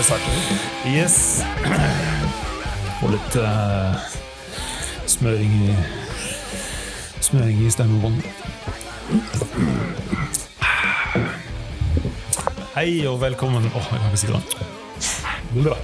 [0.00, 0.32] vi starter.
[0.88, 1.16] Yes.
[3.04, 3.96] Og litt uh,
[5.08, 5.74] smøring i
[7.20, 8.24] Smøring i stemmebåndet.
[12.72, 14.40] Hei og velkommen Åh, jeg kan ikke si det.
[15.58, 15.76] Bra.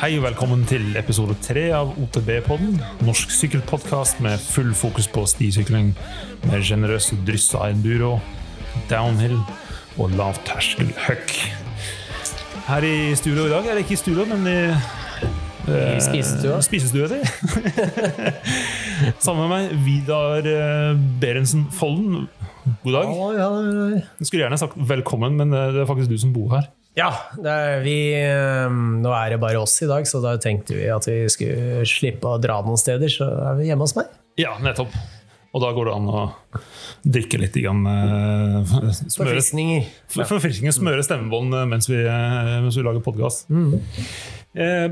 [0.00, 2.80] Hei og velkommen til episode tre av OTB-podden.
[3.04, 5.92] Norsk sykkelpodkast med full fokus på stisykling
[6.48, 8.16] med sjenerøse dryss av enduro,
[8.88, 9.36] downhill
[10.00, 11.36] og lavterskel høkk.
[12.62, 14.58] Her i studio i dag, eller ikke i studio, men i
[15.72, 16.58] I spisestua.
[16.62, 17.18] Spisestua di.
[19.24, 22.28] Sammen med meg, Vidar eh, Berentsen Folden.
[22.84, 23.10] God dag.
[23.10, 24.00] Oi, oi, oi.
[24.20, 26.68] Jeg skulle gjerne sagt velkommen, men eh, det er faktisk du som bor her.
[26.98, 28.66] Ja, det er vi, eh,
[29.02, 32.30] nå er det bare oss i dag, så da tenkte vi at vi skulle slippe
[32.30, 34.10] å dra noen steder, så er vi hjemme hos meg.
[34.40, 34.94] Ja, nettopp.
[35.52, 36.20] Og da går det an å
[37.04, 39.82] drikke litt grann, eh, smøre, Forfriskninger.
[40.08, 40.72] for- Forfriskninger.
[40.72, 43.50] Smøre stemmebånd eh, mens vi, eh, mens vi lager podkast.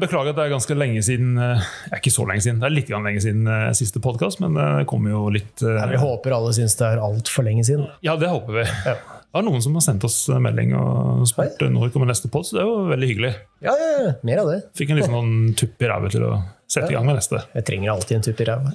[0.01, 2.89] Beklager at det er ganske lenge siden Er Ikke så lenge siden, det er litt
[2.89, 3.45] lenge siden
[3.77, 7.45] siste podkast, men det kommer jo litt Ja, vi håper alle syns det er altfor
[7.45, 7.89] lenge siden.
[8.03, 8.65] Ja, det håper vi.
[8.89, 8.95] Ja.
[9.31, 12.57] Det er noen som har sendt oss melding og spurt når kommer neste pod, så
[12.57, 13.35] det er jo veldig hyggelig.
[13.63, 14.63] Ja, ja, ja, mer av det.
[14.75, 16.33] Fikk en liten sånn tupp i ræva til å
[16.71, 17.39] sette i gang med neste.
[17.57, 18.71] Jeg trenger alltid en tupp i ræva.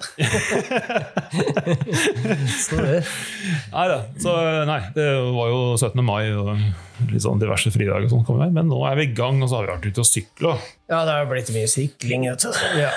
[2.65, 2.99] så det.
[3.71, 3.99] Nei da.
[4.19, 4.31] Så
[4.67, 6.03] nei, det var jo 17.
[6.03, 6.47] mai og
[7.11, 9.41] litt sånn diverse fridager og sånn kom i vei, men nå er vi i gang,
[9.43, 10.53] og så har vi vært ute og sykla.
[10.91, 12.63] Ja, det har blitt mye sykling, vet du.
[12.79, 12.91] Ja.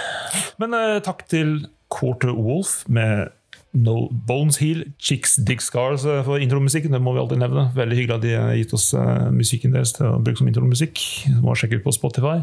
[0.62, 1.58] Men eh, takk til
[1.92, 3.30] Quarter Wolf med
[3.78, 6.94] No Bones Heal, Chicks Dig Scars eh, for intromusikken.
[6.94, 7.68] Det må vi alltid nevne.
[7.76, 11.04] Veldig hyggelig at de har gitt oss eh, musikken deres til å bruke som intromusikk.
[11.44, 12.40] Må sjekke ut på Spotify.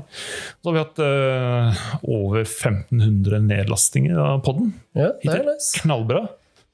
[0.62, 4.74] Så har vi hatt uh, over 1500 nedlastinger av podden.
[4.98, 5.76] ja, det er nice.
[5.82, 6.26] Knallbra.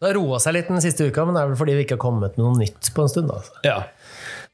[0.02, 2.00] Det har roa seg litt den siste uka, men det er vel fordi vi ikke
[2.00, 3.30] har kommet med noe nytt på en stund.
[3.30, 3.60] Altså.
[3.68, 3.84] Ja.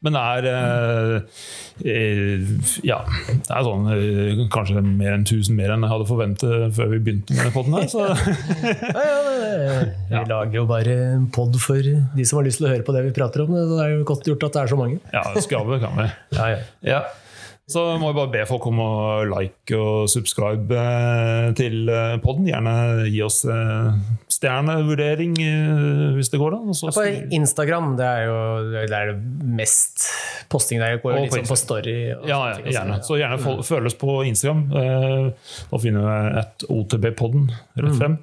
[0.06, 1.14] Men det er eh,
[1.90, 2.50] eh,
[2.86, 6.92] Ja, det er sånn eh, kanskje mer enn 1000 mer enn jeg hadde forventet før
[6.92, 7.88] vi begynte med denne podden her.
[7.90, 12.70] Så Ja, ja, vi lager jo bare en pod for de som har lyst til
[12.70, 13.56] å høre på det vi prater om.
[13.58, 15.00] Det er jo godt gjort at det er så mange.
[15.16, 16.12] ja, skravle kan vi.
[16.38, 16.52] Ja,
[16.86, 17.02] ja.
[17.68, 17.74] Ja.
[17.74, 18.92] Så må jeg bare be folk om å
[19.28, 22.22] like og subscribe eh, til poden.
[22.24, 22.46] podden.
[22.48, 22.76] Gjerne
[23.12, 23.90] gi oss eh,
[24.32, 26.62] stjernevurdering eh, hvis det går, da.
[26.64, 27.04] Ja, På
[27.36, 28.38] Instagram det er jo
[28.72, 29.18] det er det
[29.60, 30.08] mest
[30.48, 30.96] posting der.
[31.04, 31.98] Går Og litt på sånn på story.
[32.08, 32.72] Ja, ja, også.
[32.72, 33.02] gjerne.
[33.04, 34.64] Så gjerne fol- følg oss på Instagram.
[34.72, 37.50] Eh, Da finner vi et OTB-podden
[37.84, 38.16] rett frem.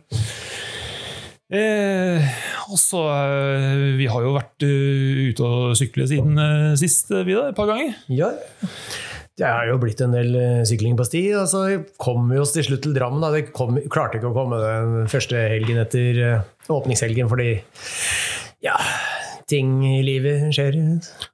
[1.55, 2.25] Eh,
[2.73, 7.37] og så eh, Vi har jo vært eh, ute og sykle siden eh, sist, vi
[7.37, 7.93] da, Et par ganger.
[8.09, 8.31] Ja.
[9.35, 11.23] Det er jo blitt en del eh, sykling på sti.
[11.41, 11.63] og så
[11.99, 13.23] kom vi oss til slutt til Drammen.
[13.25, 13.33] Da.
[13.35, 17.57] Det kom, klarte ikke å komme den første helgen etter eh, åpningshelgen fordi
[18.65, 18.77] ja,
[19.51, 20.77] ting i livet skjer.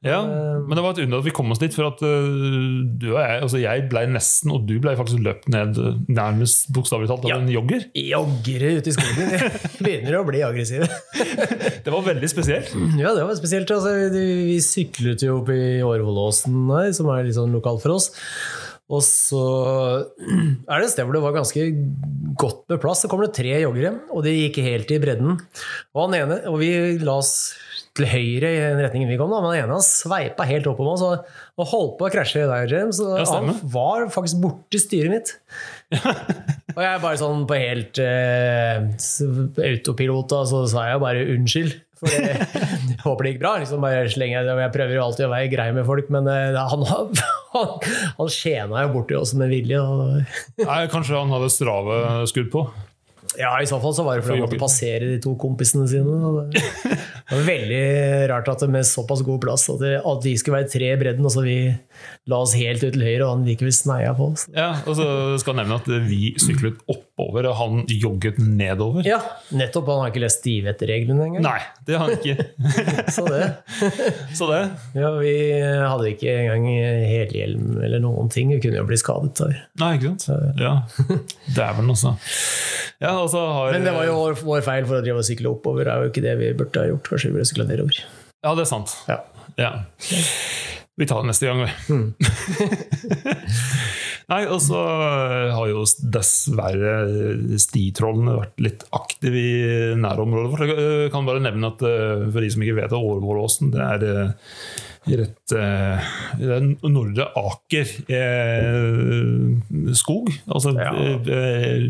[0.06, 1.74] Ja, Men det var et under at vi kom oss dit.
[1.76, 2.30] For at eh,
[3.00, 6.70] du og jeg altså jeg ble nesten, og du ble faktisk løpt ned eh, nærmest
[6.74, 7.38] bokstavelig talt av Ja.
[7.42, 7.86] en jogger.
[7.94, 9.34] Joggere ute i skogen
[9.84, 10.88] begynner å bli aggressive.
[11.84, 12.72] Det var veldig spesielt.
[13.00, 13.70] Ja, det var spesielt.
[13.72, 17.94] Altså, vi, vi syklet jo opp i Årvollåsen her, som er litt sånn lokal for
[17.96, 18.10] oss.
[18.90, 19.40] Og så
[20.68, 21.64] er det et sted hvor det var ganske
[22.40, 23.04] godt med plass.
[23.04, 25.38] Så kommer det tre joggere, og de gikk helt i bredden.
[25.94, 26.70] Og han ene, og vi
[27.06, 27.34] la oss
[27.98, 30.80] til høyre i den retningen vi kom, da, men den ene han sveipa helt opp
[30.82, 31.26] om oss og,
[31.58, 33.00] og holdt på å krasje der, James.
[33.02, 35.32] Og Ja, han var faktisk borti styret mitt.
[36.76, 38.90] og jeg bare sånn på helt eh,
[39.72, 41.78] autopilot, og så sa jeg bare unnskyld.
[42.00, 43.54] For det, jeg håper det gikk bra.
[43.60, 46.60] Liksom bare slenger jeg Jeg prøver jo alltid å være grei med folk, men eh,
[46.72, 46.86] han,
[47.56, 47.74] han,
[48.22, 49.82] han skjena jo borti oss med vilje.
[49.82, 51.98] Og, Nei, kanskje han hadde strave
[52.30, 52.64] skudd på.
[53.38, 56.32] Ja, I så fall så var det fordi han måtte passere de to kompisene sine.
[56.50, 56.62] Det,
[57.30, 57.82] var veldig
[58.32, 60.98] rart at det med såpass god plass at, det, at de skulle være tre i
[60.98, 61.58] bredden, og så vi
[62.30, 64.48] la oss helt ut til høyre, og han likevel sneia på oss.
[64.56, 65.06] Ja, og så
[65.42, 66.82] skal jeg nevne at vi syklet
[67.20, 69.04] oppover, og han jogget nedover.
[69.06, 69.18] Ja,
[69.56, 69.88] nettopp.
[69.90, 71.44] Han har ikke lest stivhettereglene engang.
[71.44, 72.46] Nei, det har han ikke.
[73.16, 73.42] Så det.
[74.38, 74.62] Så det.
[74.96, 76.68] Ja, vi hadde ikke engang
[77.10, 78.52] helhjelm eller noen ting.
[78.54, 79.58] Vi kunne jo bli skadet der.
[79.82, 80.60] Nei, ikke sant?
[80.60, 80.74] Ja.
[81.58, 82.16] Dæven, altså.
[83.00, 85.86] Ja, og har Men det var jo vår, feil for å drive og sykle oppover.
[85.86, 87.06] Det er jo ikke det vi burde ha gjort.
[87.08, 88.02] Kanskje vi burde sykla nedover.
[88.40, 88.96] Ja, det er sant.
[89.08, 89.22] Ja.
[89.60, 89.72] Ja.
[91.00, 91.70] Vi tar det neste gang, vi.
[94.30, 94.78] Nei, og så
[95.50, 95.82] har jo
[96.14, 96.92] dessverre
[97.58, 99.54] stitrollene vært litt aktive i
[99.98, 100.70] nærområdet vårt.
[100.70, 104.06] Jeg kan bare nevne at eh, for de som ikke vet det, Årvålåsen det er
[104.06, 104.54] eh,
[105.08, 106.08] rett eh,
[106.84, 110.28] Nordre Aker eh, skog.
[110.52, 110.90] Altså Ja.
[110.92, 111.86] eh,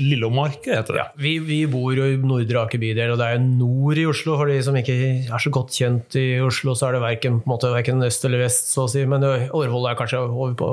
[0.00, 1.04] Lillomarka heter det.
[1.22, 4.36] Vi, vi bor jo i Nordre Aker bydel, og det er nord i Oslo.
[4.40, 4.96] For de som ikke
[5.28, 8.72] er så godt kjent i Oslo, så er det verken, måte, verken øst eller vest,
[8.74, 9.04] så å si.
[9.06, 10.72] Men Årvoll er kanskje over på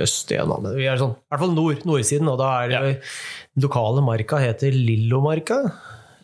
[0.00, 0.50] øst igjen.
[0.64, 4.02] Men vi er sånn, i hvert fall nord, nordsiden, og da er det den lokale
[4.06, 5.60] marka heter Lillomarka.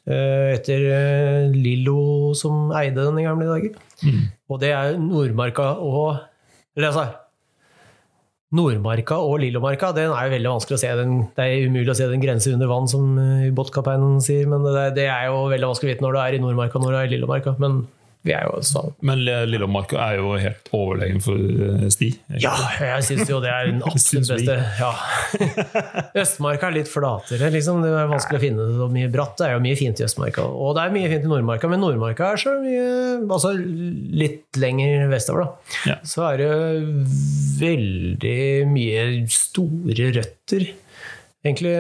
[0.07, 3.79] eh, Etter eh, Lillo som eide den i gamle dager.
[4.47, 6.19] Og det er Nordmarka og
[6.77, 7.07] Eller altså
[8.57, 10.91] Nordmarka og Lillomarka, den er jo veldig vanskelig å se.
[11.01, 14.47] Den, det er umulig å se den grense under vann, som eh, båtkapteinen sier.
[14.49, 16.87] Men det, det er jo veldig vanskelig å vite når du er i Nordmarka og
[16.87, 17.57] når du er i Lillomarka.
[17.63, 17.81] Men
[18.27, 22.11] vi er jo også Men Lillomarka er jo helt overlegen for eh, sti.
[22.43, 24.57] Ja, jeg syns jo det er den absolutt beste.
[24.81, 24.93] Ja.
[26.23, 27.83] Østmarka er litt flatere, liksom.
[27.85, 29.37] Det er vanskelig å finne det så mye bratt.
[29.39, 30.47] Det er jo mye fint i Østmarka.
[30.47, 32.85] Og det er mye fint i Nordmarka, men Nordmarka er så mye
[33.37, 35.75] Altså litt lenger vestover, da.
[35.91, 35.97] Ja.
[36.07, 36.51] Så er det
[37.61, 38.41] veldig
[38.71, 40.71] mye store røtter.
[41.47, 41.77] Egentlig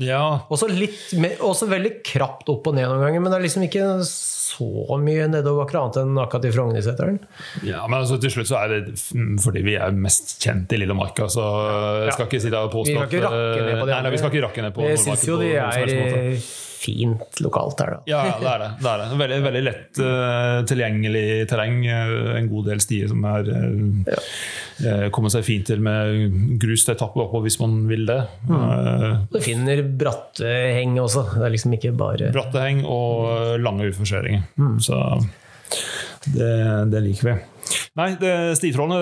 [0.00, 3.44] Ja, også, litt, mer- også veldig krapt opp og ned noen ganger, men det er
[3.46, 7.18] liksom ikke så mye nedoverbakker annet enn akkurat i Frognerseteren.
[7.64, 8.96] Ja, men altså, til slutt så er det
[9.44, 11.44] fordi vi er mest kjent i Lillemarka, så
[12.08, 13.94] jeg skal ikke sitte det og påstå Vi skal ikke rakke ned på det.
[13.94, 16.42] Nei, nei, vi skal ikke rakke ned på Jeg Nordmarka syns jo de er
[16.80, 18.00] fint lokalt her, da.
[18.08, 18.68] Ja, ja, det er det.
[18.80, 19.18] det, er det.
[19.20, 21.82] Veldig, veldig lett uh, tilgjengelig terreng.
[21.84, 26.96] eh, en god del stier som er uh, kommer seg fint til med grus til
[27.26, 28.20] oppå hvis man vil det.
[28.48, 28.56] Mm.
[28.56, 30.48] Uh, Du finner bratte
[30.78, 31.26] heng også.
[31.36, 34.48] Det er liksom ikke bare bratte heng og lange utforskjeringer.
[34.60, 34.76] Mm.
[34.84, 35.00] Så
[36.32, 36.52] det,
[36.92, 37.38] det liker vi.
[37.98, 38.98] Nei, det, Stitrollene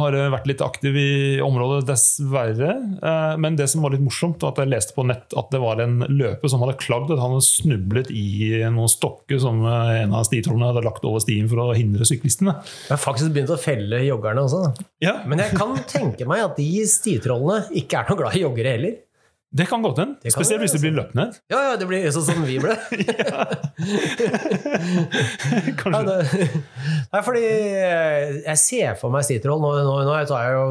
[0.00, 1.10] har vært litt aktiv i
[1.44, 2.70] området, dessverre.
[3.02, 5.60] Eh, Men det som var litt morsomt, var at jeg leste på nett at det
[5.62, 10.02] var en løper som hadde klagd at han hadde snublet i noen stokker som eh,
[10.04, 12.56] en av stitrollene hadde lagt over stien for å hindre syklistene.
[12.88, 14.64] Jeg har faktisk begynt å felle joggerne også.
[15.04, 18.76] Ja, Men jeg kan tenke meg at de stitrollene ikke er noe glad i joggere
[18.76, 18.98] heller.
[19.50, 20.14] Det kan godt hende.
[20.22, 21.38] Spesielt det, hvis det blir løpt ned.
[21.50, 22.76] Ja, ja, det blir sånn som vi ble.
[23.00, 23.46] Ja,
[25.80, 26.00] Kanskje.
[26.06, 26.48] det,
[27.10, 30.66] nei, fordi eh, jeg ser for meg stitroll Nå, nå, nå tar jeg jo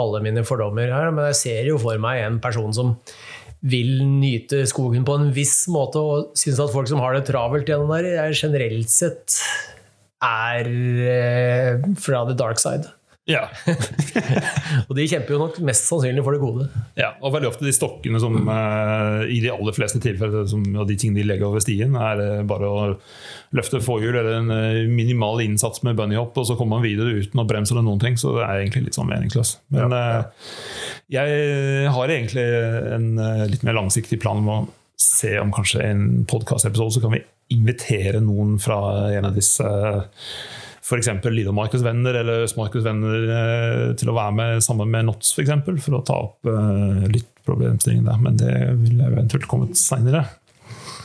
[0.00, 2.94] alle mine fordommer her, men jeg ser jo for meg en person som
[3.64, 7.68] vil nyte skogen på en viss måte, og syns at folk som har det travelt
[7.68, 9.38] gjennom der, er generelt sett
[10.24, 12.88] er eh, fra the dark side.
[13.24, 13.46] Ja.
[14.88, 16.66] Og de kjemper jo nok mest sannsynlig for det gode.
[16.98, 20.84] Ja, og veldig ofte de stokkene som eh, i de aller fleste tilfeller som, og
[20.90, 22.82] de tingene de legger over stien, er eh, bare å
[23.56, 27.40] løfte forhjul eller en eh, minimal innsats med bunnyhopp, og så kommer man videre uten
[27.40, 28.18] å bremse eller noen ting.
[28.20, 29.62] Så det er egentlig litt sånn meningsløst.
[29.72, 30.50] Men eh,
[31.16, 32.44] jeg har egentlig
[32.98, 34.58] en eh, litt mer langsiktig plan om å
[35.00, 37.24] se om kanskje en podkastepisode så kan vi
[37.54, 38.78] invitere noen fra
[39.16, 39.64] en av disse
[40.84, 41.10] f.eks.
[41.32, 45.36] Lidomarkens venner eller Østmarkens venner eh, til å være med sammen med NOTS f.eks.
[45.36, 48.20] For, eksempel, for å ta opp uh, litt problemstilling der.
[48.20, 50.26] Men det vil jeg eventuelt komme seinere.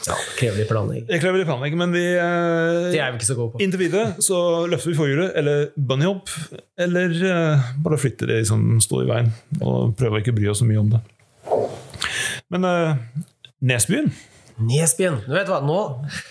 [0.07, 1.05] Ja, krever litt planlegging.
[1.09, 3.61] Det krever litt planlegging, men vi eh, Det er vi ikke så gode på.
[3.63, 4.39] Inntil videre så
[4.71, 6.31] løfter vi forhjulet eller bunnyhopp,
[6.79, 10.63] eller eh, bare flytter det som står i veien, og prøver ikke å bry oss
[10.63, 11.03] så mye om det.
[12.53, 13.25] Men eh,
[13.69, 14.09] Nesbyen,
[14.59, 15.21] Nesbyen!
[15.25, 15.77] Du vet hva, nå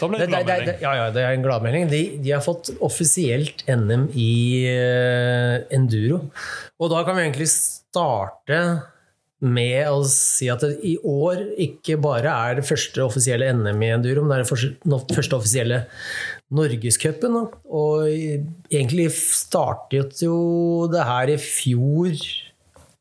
[0.00, 0.82] da ble det, gladmelding.
[0.84, 1.88] ja, ja, det er en gladmelding.
[1.92, 4.30] De, de har fått offisielt NM i
[4.68, 6.22] uh, enduro.
[6.78, 8.60] Og da kan vi egentlig starte
[9.38, 13.92] med å si at det i år ikke bare er det første offisielle NM i
[13.94, 15.84] enduro, men det er det første, offisielle
[16.54, 17.38] Norgescupen.
[17.70, 22.18] Og egentlig startet jo det her i fjor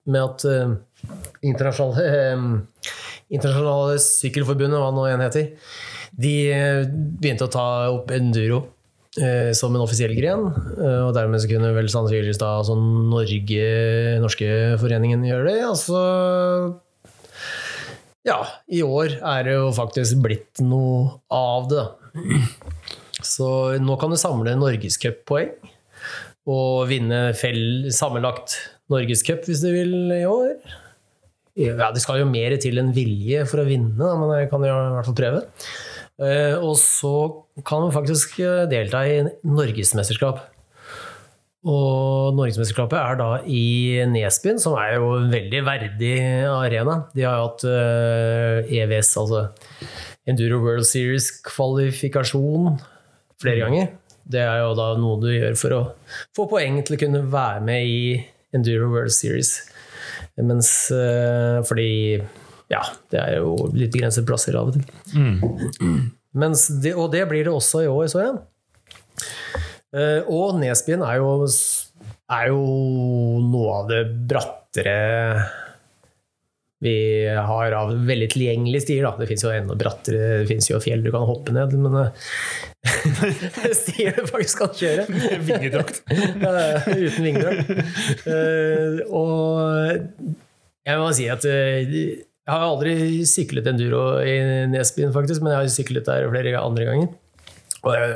[0.07, 0.75] med at eh,
[1.41, 2.93] internasjonale, eh,
[3.33, 5.51] internasjonale sykkelforbundet, hva nå enn heter,
[6.15, 8.61] de eh, begynte å ta opp enduro
[9.19, 10.47] eh, som en offisiell gren.
[10.77, 13.69] eh, og dermed så kunne vel sannsynligvis da altså Norge,
[14.23, 15.57] norske foreningen gjøre det.
[15.67, 16.01] Altså
[18.27, 21.85] Ja, i år er det jo faktisk blitt noe av det.
[23.23, 25.55] Så nå kan du samle norgescuppoeng
[26.47, 28.55] og vinne fell, sammenlagt
[28.91, 30.53] norgescup hvis du vil i år.
[31.57, 34.61] Ja, det skal jo mer til enn vilje for å vinne, da, men jeg kan
[34.65, 35.39] jo i hvert fall prøve.
[36.21, 37.13] Eh, Og så
[37.65, 40.43] kan man faktisk eh, delta i norgesmesterskap.
[41.67, 43.63] Og Norgesmesterskapet er da i
[44.07, 46.13] Nesbyen, som er jo en veldig verdig
[46.47, 46.99] arena.
[47.15, 49.41] De har jo hatt eh, EVS, altså
[50.29, 52.77] Enduro World Series-kvalifikasjon
[53.41, 53.89] flere ganger.
[54.27, 55.81] Det er jo da noe du gjør for å
[56.35, 57.99] få poeng til å kunne være med i
[58.55, 59.57] Enduro World Series.
[60.45, 61.87] Mens eh, Fordi
[62.69, 62.81] ja,
[63.13, 64.85] det er jo litt begrensede plasser av og til.
[66.37, 68.33] Mens det, og det blir det også i år, så jeg.
[69.95, 71.47] Eh, Og Nesbyen er jo,
[72.29, 72.59] er jo
[73.47, 75.45] noe av det brattere
[76.83, 79.07] vi har av veldig tilgjengelige stier.
[79.07, 79.15] Da.
[79.17, 83.73] Det fins jo enda brattere, det fins jo fjell du kan hoppe ned, men eh,
[83.81, 85.07] stier du faktisk kan kjøre.
[85.47, 86.03] Vingedrakt.
[86.07, 87.73] Uten vingedrag.
[88.29, 89.97] Eh, og
[90.87, 91.97] jeg må si at eh,
[92.47, 94.37] jeg har aldri syklet enduro i
[94.71, 97.09] Nesbyen, faktisk, men jeg har syklet der flere andre ganger.
[97.81, 98.13] Og det er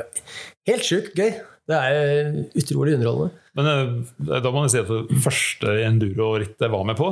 [0.70, 1.34] helt sjukt gøy.
[1.68, 3.38] Det er utrolig underholdende.
[3.58, 7.10] Men da må jeg si at det første enduro-rittet jeg var med på,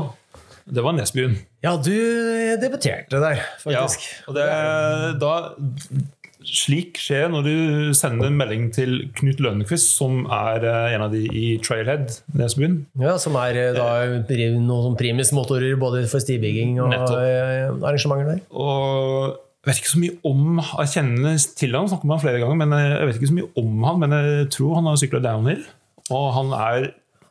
[0.71, 1.37] det var Nesbyen.
[1.65, 1.91] Ja, du
[2.63, 4.07] debuterte der, faktisk.
[4.07, 4.47] Ja, og det,
[5.21, 5.33] da,
[6.47, 7.55] slik skjer når du
[7.97, 12.79] sender en melding til Knut Lønnekvist, som er eh, en av de i Trailhead Nesbyen.
[13.03, 17.21] Ja, Som er eh, da noen sånn primusmotorer både for stibygging og Nettopp.
[17.21, 18.43] eh, arrangementer der.
[18.57, 22.41] Og jeg vet ikke så mye om Jeg kjenner til han, snakker med han flere
[22.41, 24.01] ganger, men jeg vet ikke så mye om han.
[24.01, 25.67] Men jeg tror han har sykla downhill.
[26.11, 26.89] Og han er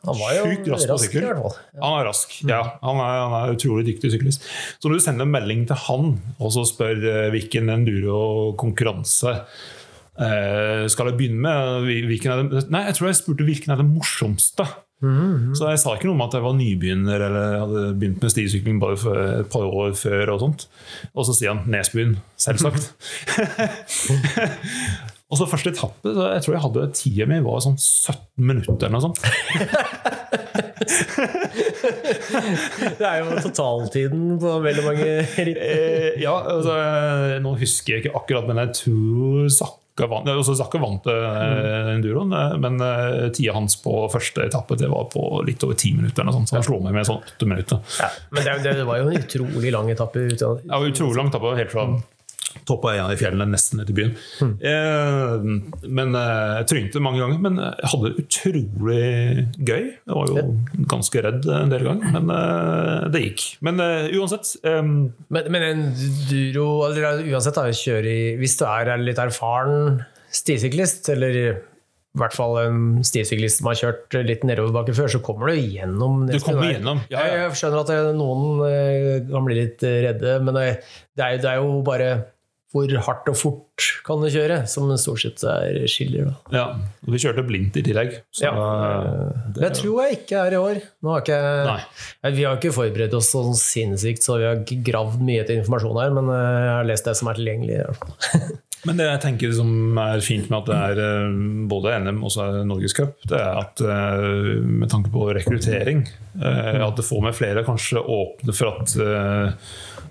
[0.08, 1.26] Han var jo Sykt rask på sykkel.
[1.36, 1.56] fall.
[1.82, 2.60] Han er rask, ja.
[2.80, 4.46] Han er, han er utrolig dyktig syklist.
[4.80, 10.86] Så når du sender en melding til han og så spør eh, hvilken enduro-konkurranse eh,
[10.88, 11.90] skal jeg begynne med
[12.54, 14.68] det, Nei, jeg tror jeg spurte hvilken er det morsomste.
[15.00, 18.80] Så jeg sa ikke noe om at jeg var nybegynner eller hadde begynt med stisykling
[18.82, 20.34] bare for et par år før.
[20.34, 20.66] Og sånt.
[21.14, 22.90] Og så sier han Nesbyen, selvsagt.
[25.30, 28.88] og så første etappe, så jeg tror jeg hadde tida mi var sånn 17 minutter
[28.88, 29.18] eller noe sånt.
[32.98, 35.06] Det er jo totaltiden på veldig mange
[35.46, 35.60] ritt.
[35.60, 36.74] Eh, ja, altså,
[37.44, 41.90] nå husker jeg ikke akkurat, men jeg tror Zakka vant, ja, altså Zakka vant eh,
[41.94, 45.92] enduroen, eh, men eh, tida hans på første etappe det var på litt over ti
[45.96, 46.22] minutter.
[46.22, 47.82] eller noe sånt, så han slo meg med sånn åtte minutter.
[48.00, 50.26] Ja, men det, det var jo en utrolig lang etappe.
[50.32, 51.90] Ut av, utrolig lang etappe helt fra
[52.68, 54.12] toppen av en av de fjellene nesten ned til byen.
[54.70, 59.00] Eh, men eh, Jeg trynte mange ganger, men jeg hadde det utrolig
[59.70, 59.84] gøy.
[59.90, 60.44] Jeg var jo
[60.90, 63.46] ganske redd en del ganger, men eh, det gikk.
[63.66, 65.84] Men eh, uansett eh, Men, men
[66.30, 70.00] duro eller Uansett, da, kjøre i, hvis du er litt erfaren
[70.34, 75.52] stisyklist, eller i hvert fall en stisyklist som har kjørt litt nedoverbakke før, så kommer
[75.52, 76.72] du gjennom Du kommer der.
[76.78, 77.36] gjennom, ja, ja.
[77.44, 80.64] Jeg, skjønner at noen eh, kan bli litt eh, redde, men det,
[81.14, 82.08] det, er, jo- det er jo bare
[82.70, 86.28] hvor hardt og fort kan du kjøre, som stort sett er skiller.
[86.30, 86.54] Da.
[86.54, 86.64] Ja,
[87.02, 88.20] og vi kjørte blindt i tillegg.
[88.30, 88.52] Så Ja.
[89.50, 90.80] det, Det tror jeg ikke er i år.
[91.02, 91.40] Har ikke,
[92.36, 95.98] vi har ikke forberedt oss sånn sinnssykt, så vi har ikke gravd mye etter informasjon
[95.98, 97.80] her, men eh, jeg har lest det som er tilgjengelig.
[98.80, 101.34] Men det jeg tenker som er fint med at det er eh,
[101.68, 106.06] både NM og Norgescup, det er at eh, med tanke på rekruttering
[106.40, 108.94] At det får med flere kanskje åpne for at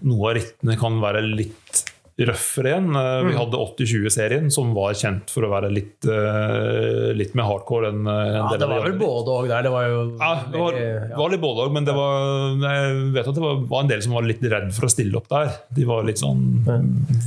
[0.06, 1.82] noe av rittene kan være litt
[2.28, 2.90] røffere igjen.
[3.00, 7.92] Eh, Vi hadde 80-20-serien, som var kjent for å være litt, eh, litt mer hardcore
[7.94, 9.64] enn eh, en Ja, det var vel både og der.
[9.68, 10.80] Det var jo Ja, det var,
[11.22, 14.04] var litt både òg, men det var, jeg vet at det var, var en del
[14.06, 15.54] som var litt redd for å stille opp der.
[15.76, 16.44] De var litt sånn,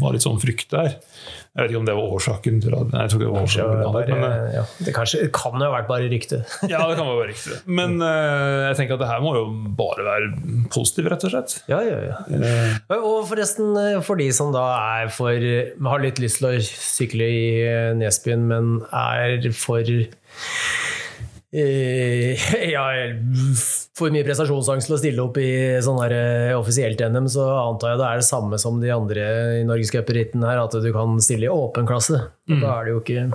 [0.00, 0.99] var litt sånn frykt der.
[1.52, 3.80] Jeg vet ikke om det var årsaken til at Jeg tror ikke det var årsaken
[3.82, 6.38] til bare, men, eh, ja, det, kanskje, det kan jo ha vært bare rykte.
[6.71, 9.44] ja, det kan være rykte Men uh, jeg tenker at det her må jo
[9.76, 10.30] bare være
[10.73, 11.59] positivt, rett og slett.
[11.68, 12.16] Ja, ja, ja.
[12.97, 14.64] Og forresten, for de som da
[15.02, 17.44] er for har litt lyst til å sykle i
[18.00, 20.09] Nesbyen, men er for uh,
[22.75, 22.88] ja,
[23.99, 25.50] for mye prestasjonsangst til å stille opp i
[25.84, 29.26] sånn her eh, offisielt NM, så antar jeg det er det samme som de andre
[29.61, 32.22] i Norgescup-ritten her, at du kan stille i åpen klasse.
[32.49, 33.26] Og Da er det jo ikke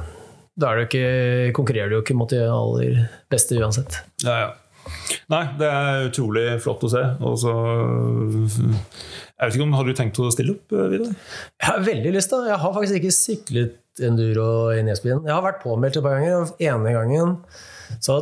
[0.57, 3.99] da er det ikke, konkurrerer du jo ikke mot de aller beste uansett.
[4.25, 4.47] Ja, ja.
[5.29, 7.01] Nei, det er utrolig flott å se.
[7.27, 7.51] Og så
[9.37, 11.11] Jeg vet ikke om Har du tenkt å stille opp, eh, Vidar?
[11.59, 12.39] Jeg har veldig lyst da.
[12.47, 15.25] Jeg har faktisk ikke syklet enduro i Nesbyen.
[15.27, 16.53] Jeg har vært påmeldt et par ganger.
[16.59, 17.37] ene gangen
[18.03, 18.17] så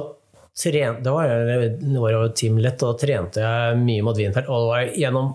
[0.55, 4.47] tren, det var, jeg var jo Team Lett, og da trente jeg mye mot Winfeld.
[4.47, 5.33] Og det var gjennom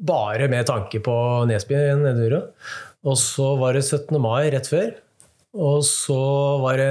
[0.00, 1.14] bare med tanke på
[1.48, 2.42] Nesby enduro.
[3.08, 4.16] Og så var det 17.
[4.20, 4.92] mai rett før.
[5.50, 6.20] Og så
[6.62, 6.90] var det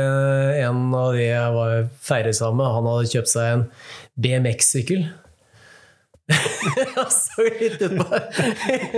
[0.65, 3.65] en av de jeg var feiret sammen med, han hadde kjøpt seg en
[4.19, 5.05] BMX-sykkel.
[7.15, 8.05] så litt utpå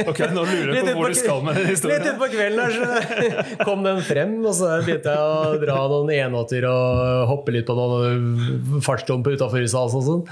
[0.10, 2.04] Ok, Nå lurer jeg på hvor du skal med den historien.
[2.04, 6.12] Litt utpå kvelden her, så kom den frem, og så begynte jeg å dra noen
[6.18, 10.26] enåtter og hoppe litt på noen fartsdumper utafor huset og sånn.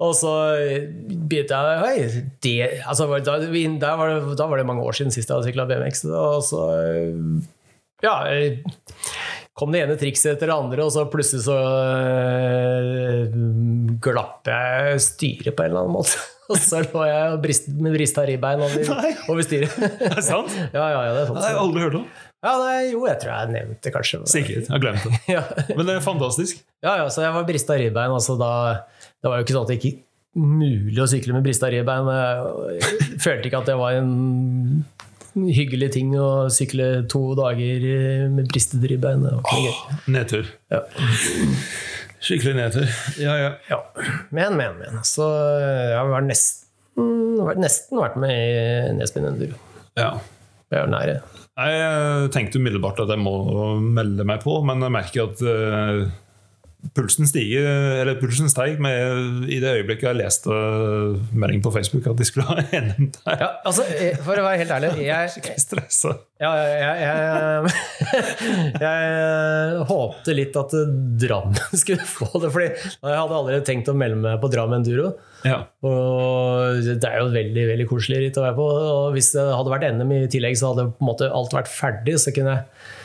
[0.00, 0.34] Og så
[1.28, 2.56] begynte jeg Hei, det
[2.88, 5.68] altså, da, da, var det, da var det mange år siden sist jeg hadde sykla
[5.68, 6.06] BMX.
[6.08, 6.62] Og så
[8.00, 8.62] ja, jeg
[9.60, 13.26] kom det ene trikset etter det andre, og så plutselig så øh,
[14.02, 16.16] glapp jeg styret på en eller annen måte.
[16.50, 18.88] Og så lå jeg og brist, med brista ribbein over,
[19.30, 19.70] over styret.
[20.08, 20.50] Er det sant?
[20.74, 21.38] Ja, ja, ja, det er sant.
[21.38, 22.08] Det har jeg aldri hørt om.
[22.42, 24.18] Ja, nei, jo, jeg tror jeg nevnte det kanskje.
[24.32, 24.64] Sikkert.
[24.64, 25.20] Jeg har glemt det.
[25.30, 25.44] Ja.
[25.68, 26.64] Men det er fantastisk.
[26.82, 28.16] Ja, ja, så jeg var brista ribbein.
[28.16, 28.50] Altså da,
[29.22, 29.94] det var jo ikke sånn at det ikke
[30.40, 32.10] mulig å sykle med brista ribbein.
[32.80, 34.12] Jeg følte ikke at det var en
[35.34, 37.84] hyggelig ting å sykle to dager
[38.32, 39.26] med bristet ribbein.
[40.10, 40.48] Nedtur.
[40.72, 40.82] Ja.
[42.20, 42.88] Skikkelig nedtur.
[43.20, 43.52] Ja, ja.
[43.70, 43.78] Ja.
[44.30, 45.00] Men, men, men.
[45.08, 46.66] Så jeg har nesten,
[47.62, 49.56] nesten vært med i Nesbyen Enduro.
[50.00, 50.14] ja.
[50.70, 51.14] Jeg er nære.
[51.58, 53.32] Jeg tenkte umiddelbart at jeg må
[53.82, 56.04] melde meg på, men jeg merker at eh,
[56.96, 57.66] pulsen stiger,
[58.00, 60.50] eller pulsen steig med, i det øyeblikket jeg leste
[61.30, 63.42] meldingen på Facebook at de skulle ha NM der.
[63.44, 66.14] Ja, altså, eh, for å være helt ærlig jeg, Skikkelig stressa.
[66.40, 66.52] Ja,
[66.84, 67.72] jeg, jeg,
[68.10, 70.76] jeg, jeg håpte litt at
[71.24, 75.12] Drammen skulle få det, fordi jeg hadde allerede tenkt å melde meg på Drammen Enduro.
[75.46, 75.62] Ja.
[75.86, 78.66] Og det er jo et veldig veldig koselig ritt å være på.
[78.66, 81.70] Og hvis det hadde vært NM i tillegg, så hadde på en måte alt vært
[81.72, 82.18] ferdig.
[82.20, 82.98] Så kunne jeg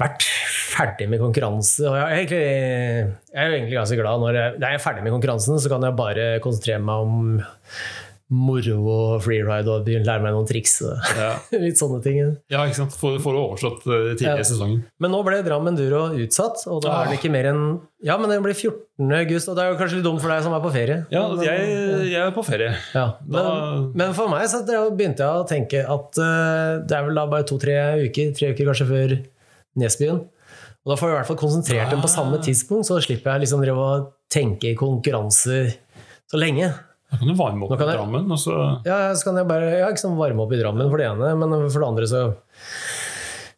[0.00, 0.26] vært
[0.70, 1.84] ferdig med konkurranse.
[1.88, 2.44] Og jeg er, egentlig,
[3.34, 5.84] jeg er egentlig ganske glad når jeg, når jeg er ferdig med konkurransen, så kan
[5.88, 7.34] jeg bare konsentrere meg om
[8.30, 10.76] moro og freeride og begynne å lære meg noen triks.
[11.18, 11.30] Ja.
[11.64, 12.20] litt sånne ting.
[12.52, 12.94] ja, ikke sant.
[12.94, 14.44] Får får det overstått tidligere tidlig Ja.
[14.44, 14.84] i sesongen.
[15.02, 17.64] Men nå ble Drammen Duro utsatt, og da er det ikke mer enn
[18.06, 19.10] Ja, men det blir 14.
[19.18, 21.00] august, og det er jo kanskje litt dumt for deg som er på ferie.
[21.10, 21.74] Ja, Men, jeg,
[22.12, 22.70] jeg er på ferie.
[22.94, 23.04] ja.
[23.26, 24.62] Men, men for meg så
[24.94, 27.76] begynte jeg å tenke at uh, det er vel da bare to-tre
[28.06, 29.18] uker, tre uker kanskje før
[29.78, 30.24] Nesbyen.
[30.80, 33.44] Og da får jeg i hvert fall konsentrert dem på samme tidspunkt, så slipper jeg
[33.44, 35.74] liksom og tenke konkurranser
[36.30, 36.70] så lenge.
[37.10, 39.70] Da kan du varme opp jeg, i Drammen, og så Ja, så kan jeg bare
[39.82, 42.20] ja, sånn varme opp i Drammen for det ene, men for det andre så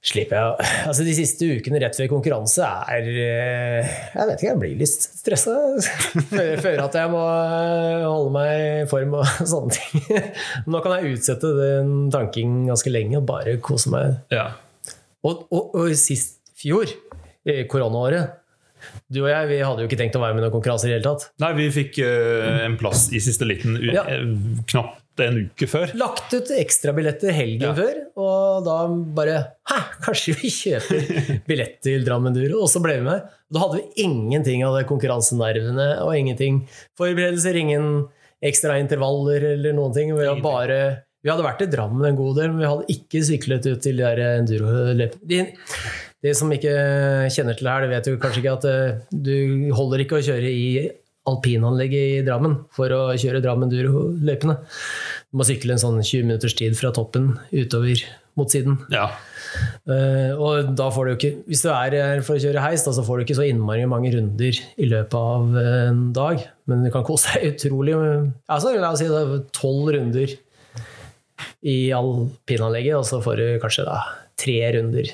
[0.03, 4.61] slipper jeg Altså, de siste ukene rett før konkurranse er eh, Jeg vet ikke, jeg
[4.63, 5.55] blir litt stressa.
[6.33, 10.27] Føler føler at jeg må eh, holde meg i form og sånne ting.
[10.73, 14.17] Nå kan jeg utsette den tanken ganske lenge og bare kose meg.
[14.35, 14.49] Ja.
[15.23, 16.91] Og, og, og sist fjor,
[17.71, 18.39] koronaåret
[19.13, 20.97] Du og jeg vi hadde jo ikke tenkt å være med i noen konkurranser i
[20.97, 21.29] hele tatt.
[21.43, 24.03] Nei, vi fikk uh, en plass i siste liten Ja.
[24.11, 24.25] eh,
[24.73, 25.91] knapt en uke før.
[26.01, 27.75] Lagt ut ekstrabilletter helgen Ja.
[27.77, 28.77] før, og da
[29.19, 29.37] bare
[29.71, 32.63] Hæ, kanskje vi kjøper billett til Drammen Duro?
[32.65, 33.29] Og så ble vi med.
[33.53, 36.63] Da hadde vi ingenting av det konkurransenervene og ingenting
[36.99, 37.89] forberedelser, ingen
[38.43, 40.11] ekstra intervaller eller noen ting.
[40.17, 40.81] Vi, hadde bare,
[41.23, 44.01] vi hadde vært i Drammen en god del, men vi hadde ikke syklet ut til
[44.01, 45.29] de der enduro-løpene.
[45.31, 45.45] De,
[46.23, 46.73] de som ikke
[47.35, 50.27] kjenner til det her, det vet jo kanskje ikke at eh, du holder ikke å
[50.27, 50.67] kjøre i
[51.31, 54.57] alpinanlegget i Drammen for å kjøre Drammen Duro-løypene.
[55.31, 58.03] Du må sykle en sånn 20 minutters tid fra toppen utover
[58.39, 58.81] mot siden.
[58.91, 59.11] Ja.
[59.85, 62.83] Uh, og da får du jo ikke, hvis du er her for å kjøre heis,
[62.87, 66.43] da, så får du ikke så innmari mange runder i løpet av en dag.
[66.71, 69.11] Men du kan kose deg utrolig med altså, La oss si
[69.55, 70.33] tolv runder
[71.63, 74.01] i alpinanlegget, og så får du kanskje da
[74.41, 75.13] tre runder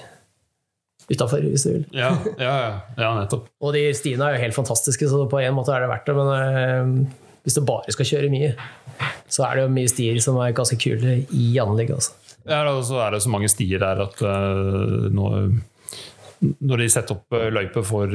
[1.08, 1.86] utafor, hvis du vil.
[1.96, 3.48] Ja, ja, ja, ja, nettopp.
[3.64, 6.16] Og de stiene er jo helt fantastiske, så på en måte er det verdt det.
[6.18, 8.52] Men øh, hvis du bare skal kjøre mye,
[9.28, 11.96] så er det jo mye stier som er ganske kule i anlegget.
[11.96, 12.36] Altså.
[12.48, 15.32] Ja, og så er det så mange stier der at øh, nå,
[16.60, 18.12] når de setter opp eh, løype for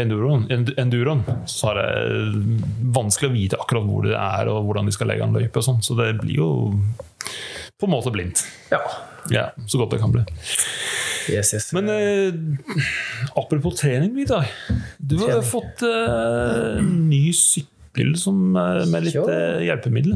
[0.00, 2.56] enduroen, enduroen, så er det
[2.96, 5.56] vanskelig å vite akkurat hvor det er og hvordan de skal legge an løype.
[5.60, 6.50] og sånn, Så det blir jo
[7.80, 8.44] på en måte blindt.
[8.72, 8.80] Ja.
[9.30, 10.22] Ja, Så godt det kan bli.
[11.28, 11.72] Yes, yes.
[11.74, 12.34] Men eh,
[13.34, 14.46] apropos trening, Vidar.
[14.98, 15.48] Du har Trening.
[15.50, 20.14] fått eh, ny sykkel som, eh, med litt eh, hjelpemiddel.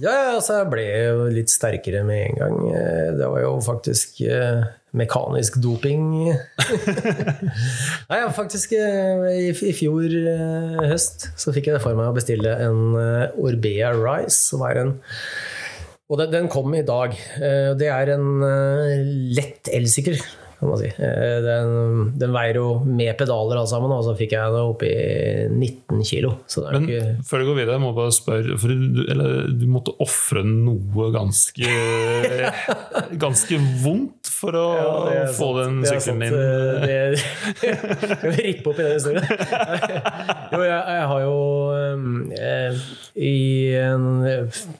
[0.00, 2.58] Ja, ja, altså jeg ble jo litt sterkere med en gang.
[2.76, 4.60] Eh, Det var jo faktisk eh,
[4.96, 6.04] mekanisk doping.
[8.10, 10.14] Nei, faktisk i, i fjor
[10.90, 12.82] høst så fikk jeg det for meg å bestille en
[13.40, 14.94] Orbea Rise, som er en
[16.10, 17.14] Og den, den kom i dag.
[17.38, 19.02] Eh, Det er en eh,
[19.38, 20.16] lett elsykkel,
[20.60, 20.88] kan man si.
[20.90, 24.82] Eh, Den, den veier jo med pedaler alt sammen, og så fikk jeg det opp
[24.84, 24.90] i
[25.48, 26.34] 19 kilo.
[26.50, 28.74] Så det er jo Men ikke før du går videre, jeg må bare spørre for
[28.74, 31.70] du, eller, du måtte ofre noe ganske
[33.24, 34.66] Ganske vondt for å
[35.14, 35.60] Ja, få sant.
[35.60, 36.36] den sykkelen din.
[36.84, 36.98] Det,
[38.10, 39.26] skal vi rippe opp i den historien?
[40.50, 41.34] Jo, jeg, jeg har jo
[42.34, 42.78] eh,
[43.20, 44.06] i en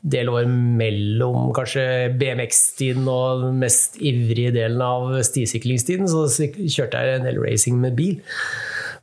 [0.00, 1.84] del år mellom kanskje
[2.16, 6.24] BMX-tiden og den mest ivrige delen av stisyklingstiden, så
[6.56, 8.16] kjørte jeg en del racing med bil.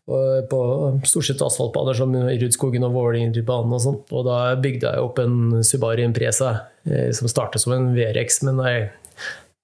[0.07, 0.59] På
[1.05, 4.13] stort sett asfaltbaner som Rudskogen og Vålerengbanen og sånt.
[4.15, 6.53] Og da bygde jeg opp en Subaru Impresa
[6.87, 8.75] eh, som startet som en VRX, men nei,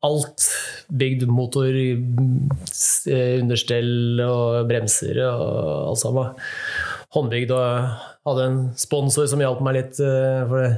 [0.03, 0.49] alt
[0.91, 1.25] bygd.
[1.31, 6.43] Motor, eh, understell og bremser og alt sammen.
[7.15, 9.99] Håndbygd og hadde en sponsor som hjalp meg litt.
[9.99, 10.73] eh, For det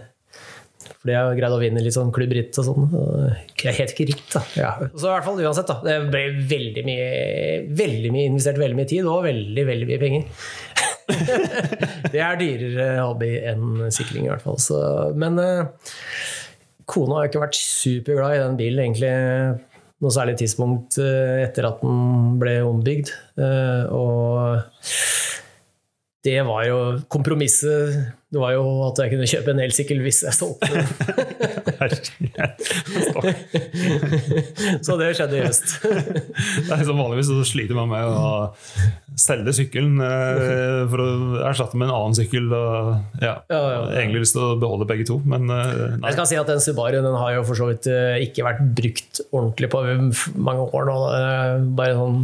[1.06, 2.86] fordi jeg greide å vinne litt sånn klubbritt og sånn.
[3.62, 4.42] Jeg het ikke ritt, da.
[4.58, 4.72] Ja.
[4.94, 5.76] Så i hvert fall uansett, da.
[5.86, 7.10] Det ble veldig mye,
[7.78, 10.26] veldig mye investert veldig mye tid og veldig, veldig mye penger.
[12.14, 14.58] det er dyrere hobby enn sykling, i hvert fall.
[14.62, 14.82] Så,
[15.14, 15.94] men eh,
[16.90, 19.14] kona har jo ikke vært superglad i den bilen, egentlig.
[20.02, 23.14] Noe særlig tidspunkt eh, etter at den ble ombygd.
[23.38, 24.66] Eh, og
[26.26, 26.80] det var jo
[27.12, 28.12] kompromisset.
[28.34, 30.86] Det var jo at jeg kunne kjøpe en elsykkel hvis jeg solgte den.
[34.84, 35.76] Så det skjedde i høst.
[35.86, 38.32] Det er liksom Vanligvis så sliter man med å
[39.16, 41.08] selge sykkelen eh, for å
[41.48, 42.50] erstatte med en annen sykkel.
[42.50, 42.90] Og,
[43.24, 43.80] ja, Ja, ja.
[44.02, 46.10] Egentlig lyst til å beholde begge to, men eh, nei.
[46.10, 48.62] Jeg skal si at Den Subaruen den har jo for så vidt eh, ikke vært
[48.82, 49.86] brukt ordentlig på
[50.50, 50.98] mange år nå.
[51.78, 52.20] Bare en sånn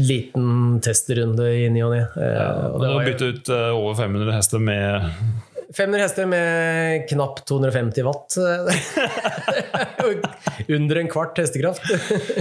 [0.00, 2.02] liten testrunde i ny og ne.
[2.14, 5.10] Ja, og det bytte ut over 500 hester med
[5.76, 8.36] 500 hester med knapp 250 watt.
[10.68, 11.82] Under en kvart hestekraft.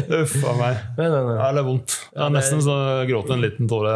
[0.09, 0.77] Uff a meg.
[0.97, 1.35] Nei, nei, nei.
[1.37, 1.95] Ja, det er vondt.
[2.13, 2.75] Ja, har nesten så
[3.09, 3.93] gråt en liten tåre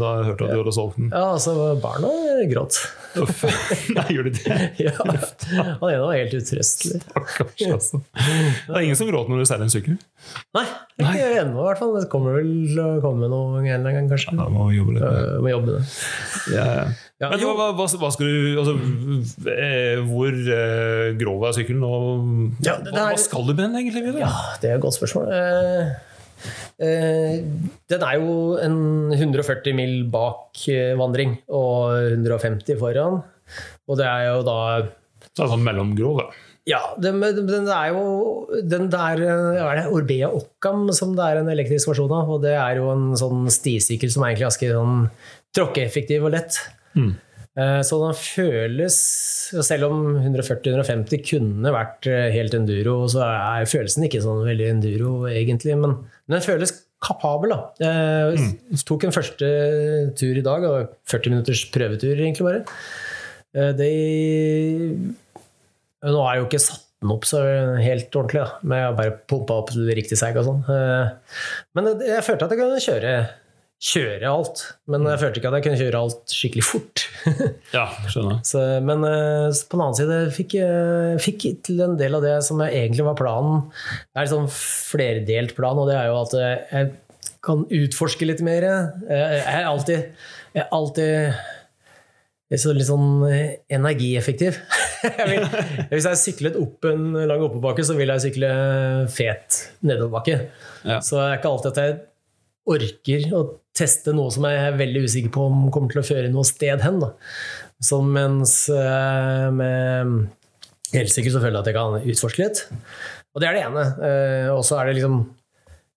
[0.00, 1.10] da jeg hørte at du hadde solgt den.
[1.12, 2.12] ja, altså, barna
[2.50, 2.78] gråt.
[3.20, 3.42] Uff.
[3.96, 4.58] Nei, gjør de det?
[4.84, 7.00] Ja, Han ene var helt utrøstelig.
[7.08, 8.02] Stakkars, altså.
[8.14, 9.98] Det er ingen som gråter når du selger en sykkel?
[10.56, 10.66] Nei,
[11.00, 11.96] ikke ennå i hvert fall.
[11.96, 14.36] Det kommer vel å komme noe en eller annen gang, kanskje.
[14.38, 15.82] Da må jobbe litt med det.
[16.54, 16.90] Ja, ja.
[17.20, 18.74] Ja, Men hva, hva, hva skal du altså,
[19.52, 23.76] eh, Hvor eh, grov er sykkelen, og Ja, det er- hva skal du med den
[23.80, 24.04] egentlig?
[24.08, 24.20] Videre?
[24.26, 25.30] Ja, det er et godt spørsmål.
[26.80, 27.40] Eh,
[27.92, 28.76] den er jo en
[29.12, 30.56] 140 mil bak
[30.96, 33.22] vandring og 150 foran.
[33.88, 34.60] Og det er jo da
[35.36, 36.30] Så er sånn mellomgrov, da.
[36.68, 41.48] Ja, den, den er jo den der er det, Orbea Occam som det er en
[41.52, 42.28] elektrisk versjon av.
[42.30, 45.10] Og det er jo en sånn stisykkel som er egentlig ganske sånn
[45.56, 46.58] tråkkeeffektiv og lett.
[46.96, 47.14] Mm.
[47.60, 48.96] Eh, Så den føles
[49.66, 55.14] Selv om 140-150 kunne vært eh, helt enduro, så er følelsen ikke sånn veldig enduro,
[55.30, 55.76] egentlig.
[55.80, 55.98] Men
[56.30, 56.70] men den føles
[57.02, 57.60] kapabel, da.
[57.82, 59.48] Jeg tok en første
[60.20, 60.66] tur i dag,
[61.10, 62.60] 40 minutters prøvetur, egentlig bare.
[63.56, 63.90] Eh, Det
[66.06, 67.38] Nå har jeg jo ikke satt den opp så
[67.80, 68.58] helt ordentlig, da.
[68.62, 70.62] men jeg har bare pumpa opp til riktig seig og sånn.
[70.68, 71.12] Eh,
[71.76, 73.12] Men jeg følte at jeg kunne kjøre,
[73.80, 74.62] kjøre alt.
[74.92, 77.06] Men jeg følte ikke at jeg kunne kjøre alt skikkelig fort.
[77.70, 78.40] Ja, skjønner.
[78.46, 79.04] Så, men
[79.54, 83.04] så på den annen side fikk jeg fikk til en del av det som egentlig
[83.06, 83.68] var planen.
[84.10, 86.90] Det er en sånn flerdelt plan, og det er jo at jeg
[87.46, 88.66] kan utforske litt mer.
[89.06, 91.30] Jeg er alltid, jeg er alltid
[92.50, 94.56] jeg er så litt sånn eh, energieffektiv.
[95.00, 95.44] Jeg vil,
[95.88, 98.48] hvis jeg syklet opp en lang oppoverbakke, så vil jeg sykle
[99.08, 100.34] fet nedoverbakke.
[100.84, 100.98] Ja.
[101.00, 101.94] Så det er ikke alltid at jeg
[102.68, 103.44] orker å
[103.76, 106.82] teste noe som jeg er veldig usikker på om kommer til å føre noe sted
[106.84, 107.00] hen.
[107.02, 107.12] Da.
[107.80, 110.28] Så mens eh, med
[111.00, 112.64] elsykkel så føler jeg at jeg kan utforske litt.
[113.30, 113.84] Og det er det ene.
[114.04, 115.20] Eh, Og så er det liksom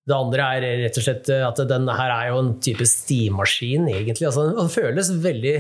[0.04, 4.28] det andre er rett og slett at den her er jo en type stimaskin, egentlig.
[4.28, 5.54] Altså, den føles veldig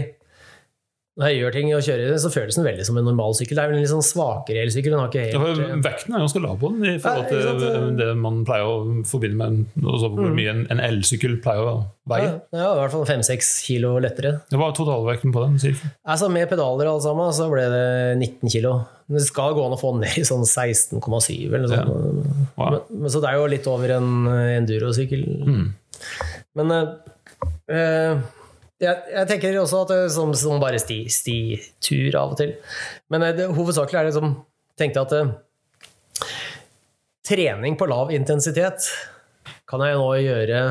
[1.13, 3.53] Når jeg gjør ting og kjører den, så føles den veldig som en normal sykkel.
[3.59, 4.95] Det er vel en litt sånn svakere elsykkel.
[4.97, 7.99] Ikke Ja, helt for vekten er ganske lav på den i forhold Ja, til sant?
[7.99, 11.75] det man pleier å forbinde med hvor mye en, en elsykkel pleier å
[12.09, 12.31] veie.
[12.49, 14.39] ja, ja, i hvert fall fem-seks kilo lettere.
[14.49, 15.77] Det var totalvekten på den, Sier.
[16.01, 17.85] Altså Med pedaler og alt sammen, så ble det
[18.17, 18.73] 19 kilo.
[19.05, 20.97] Men det skal gå an å få den ned i sånn 16,7
[21.45, 22.53] eller noe sånt.
[22.57, 22.69] Wow.
[22.73, 25.27] Men, men, så det er jo litt over en eh, endurosykkel.
[25.45, 25.65] Mm.
[26.57, 26.87] Men øh,
[27.69, 28.23] eh,
[28.81, 32.55] jeg, jeg tenker også at det er som, som bare sti, stitur av og til.
[33.13, 34.33] Men eh, det, hovedsakelig er det som
[34.79, 35.33] tenkte at uh,
[37.23, 38.89] trening på lav intensitet
[39.69, 40.63] kan jeg nå gjøre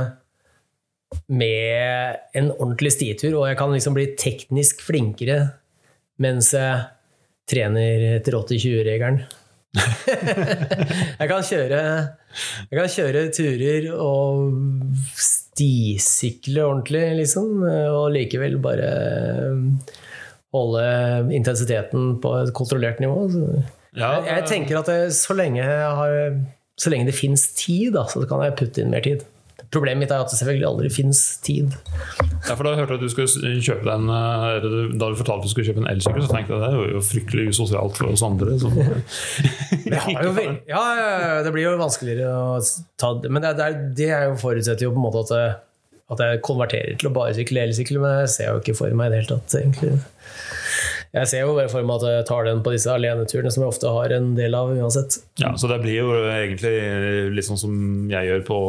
[1.32, 5.38] med en ordentlig stitur, og jeg kan liksom bli teknisk flinkere
[6.22, 6.82] mens jeg
[7.48, 9.22] trener etter 80-20-regelen.
[11.18, 11.28] jeg,
[12.68, 14.52] jeg kan kjøre turer og
[15.52, 18.88] stisykle ordentlig, liksom, og likevel bare
[20.52, 20.86] holde
[21.36, 23.28] intensiteten på et kontrollert nivå.
[23.32, 23.46] Så
[23.92, 26.16] Ja, jeg, jeg tenker at det, så, lenge jeg har,
[26.80, 29.26] så lenge det fins tid, da, så kan jeg putte inn mer tid.
[29.72, 31.72] Problemet mitt er at det selvfølgelig aldri fins tid.
[32.44, 34.66] Ja, for Da jeg hørte at du skulle kjøpe den eh,
[35.00, 36.92] Da du fortalte at du skulle kjøpe en elsykkel, så tenkte jeg at det er
[36.96, 38.58] jo fryktelig usosialt for oss andre.
[38.60, 38.70] Så.
[39.92, 40.32] Jo
[40.74, 40.84] ja,
[41.44, 42.58] det blir jo vanskeligere å
[43.00, 43.14] ta.
[43.28, 45.56] Men det, er- det, er, jo forutsetter jo på en måte at, jeg-
[46.12, 48.98] at jeg konverterer til å bare sykle elsykkel, men det ser jeg jo ikke for
[48.98, 49.94] meg i det hele tatt, egentlig.
[51.12, 53.90] Jeg ser jo for meg at jeg tar den på disse aleneturene, som jeg ofte
[53.92, 55.18] har en del av uansett.
[55.42, 56.72] Ja, Så det blir jo egentlig
[57.36, 57.74] litt sånn som
[58.08, 58.60] jeg gjør på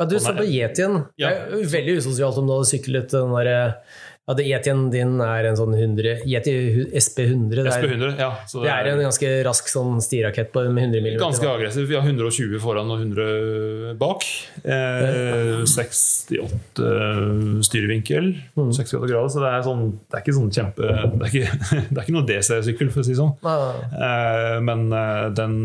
[0.00, 1.02] Ja, du så på Yetien.
[1.20, 1.34] Ja.
[1.50, 3.58] Det er veldig usosialt om du hadde syklet den derre
[4.38, 6.54] det Yetien din er en sånn 100 Yeti
[7.00, 7.54] SP100.
[7.56, 8.14] Det er, SP100.
[8.20, 11.20] Ja, så det er en ganske rask sånn stirakett på, med 100 mm.
[11.22, 11.88] Ganske aggressiv.
[11.90, 14.26] Vi har 120 foran og 100 bak.
[14.64, 16.88] Eh, 68
[17.66, 18.32] styrevinkel.
[18.56, 19.32] 68 grader.
[19.32, 22.16] Så det er, sånn, det er ikke sånn kjempe Det er ikke, det er ikke
[22.16, 23.34] noe DC-sykkel, for å si det sånn.
[23.46, 25.56] Ah, Eh, men eh, den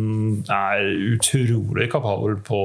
[0.51, 2.61] er utrolig kapabel på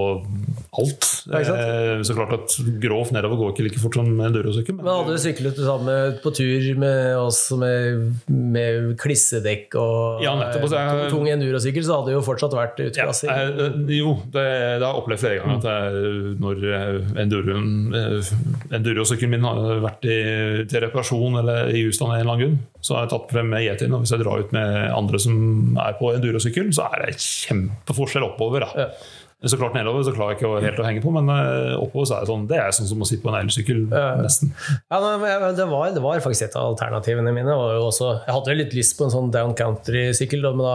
[0.80, 1.08] alt.
[1.30, 4.78] Eh, så klart at grovt nedover går ikke like fort som en durosykkel.
[4.80, 5.89] Men hadde du syklet sammen
[6.22, 11.98] på tur med oss med, med klissedekk og Ja, nettopp, altså, jeg- tung endurosykkel, så
[11.98, 13.30] hadde det jo fortsatt vært utklassing.
[13.30, 13.68] Ja,
[14.00, 15.60] jo, det, det har jeg opplevd flere ganger.
[15.60, 18.32] At jeg, når eh, enduroen, eh,
[18.78, 20.18] endurosykkelen min har vært i,
[20.70, 23.66] til reparasjon eller i husstand en eller annen grunn, så har jeg tatt frem med
[23.66, 23.92] Yetien.
[23.96, 28.24] Og hvis jeg drar ut med andre som er på endurosykkel, så er det kjempeforskjell
[28.30, 28.64] oppover.
[28.66, 28.86] Da.
[28.86, 28.90] Ja.
[29.40, 32.16] Så klart nedover så klarer jeg ikke helt å henge på, men eh, oppover så
[32.18, 33.86] er det sånn Det er sånn som å sitte på en elsykkel,
[34.20, 34.50] nesten.
[34.92, 37.54] Ja, men det, var, det var faktisk et av alternativene mine.
[37.56, 40.74] Og også, jeg hadde litt lyst på en sånn down country-sykkel, men da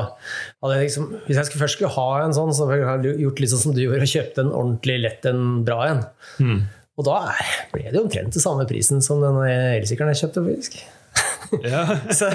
[0.65, 3.43] hadde jeg liksom Hvis jeg skulle, først skulle ha en sånn, så ville jeg gjort
[3.43, 6.03] litt sånn som du gjorde, og kjøpt en ordentlig lett en bra en.
[6.41, 6.59] Mm.
[6.95, 7.21] Og da
[7.73, 10.45] ble det omtrent til samme prisen som den elsykkelen jeg kjøpte.
[10.49, 10.79] faktisk.
[11.63, 11.83] Ja.
[12.19, 12.27] Så,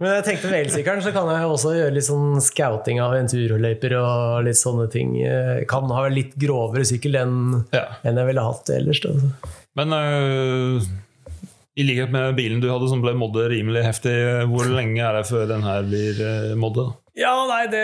[0.00, 3.96] men jeg tenkte med elsykkelen så kan jeg også gjøre litt sånn scouting av enduroløyper
[4.00, 5.16] og litt sånne ting.
[5.20, 7.36] Jeg kan ha litt grovere sykkel enn,
[7.74, 7.86] Ja.
[8.06, 9.02] enn jeg ville hatt ellers.
[9.04, 9.14] Da.
[9.78, 10.88] Men øh,
[11.74, 14.14] i likhet med bilen du hadde som ble moddet rimelig heftig,
[14.50, 16.92] hvor lenge er det før den her blir øh, moddet?
[17.14, 17.82] Ja, nei, det,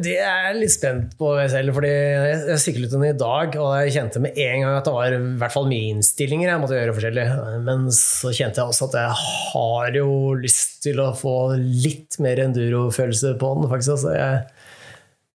[0.00, 1.74] det er jeg litt spent på selv.
[1.76, 5.16] fordi jeg, syklet den i dag, og jeg kjente med en gang at det var
[5.16, 7.26] i hvert fall mye innstillinger jeg måtte gjøre forskjellig.
[7.66, 9.18] Men så kjente jeg også at jeg
[9.52, 13.68] har jo lyst til å få litt mer enduro-følelse på den.
[13.68, 13.98] faktisk.
[13.98, 14.40] Altså, jeg,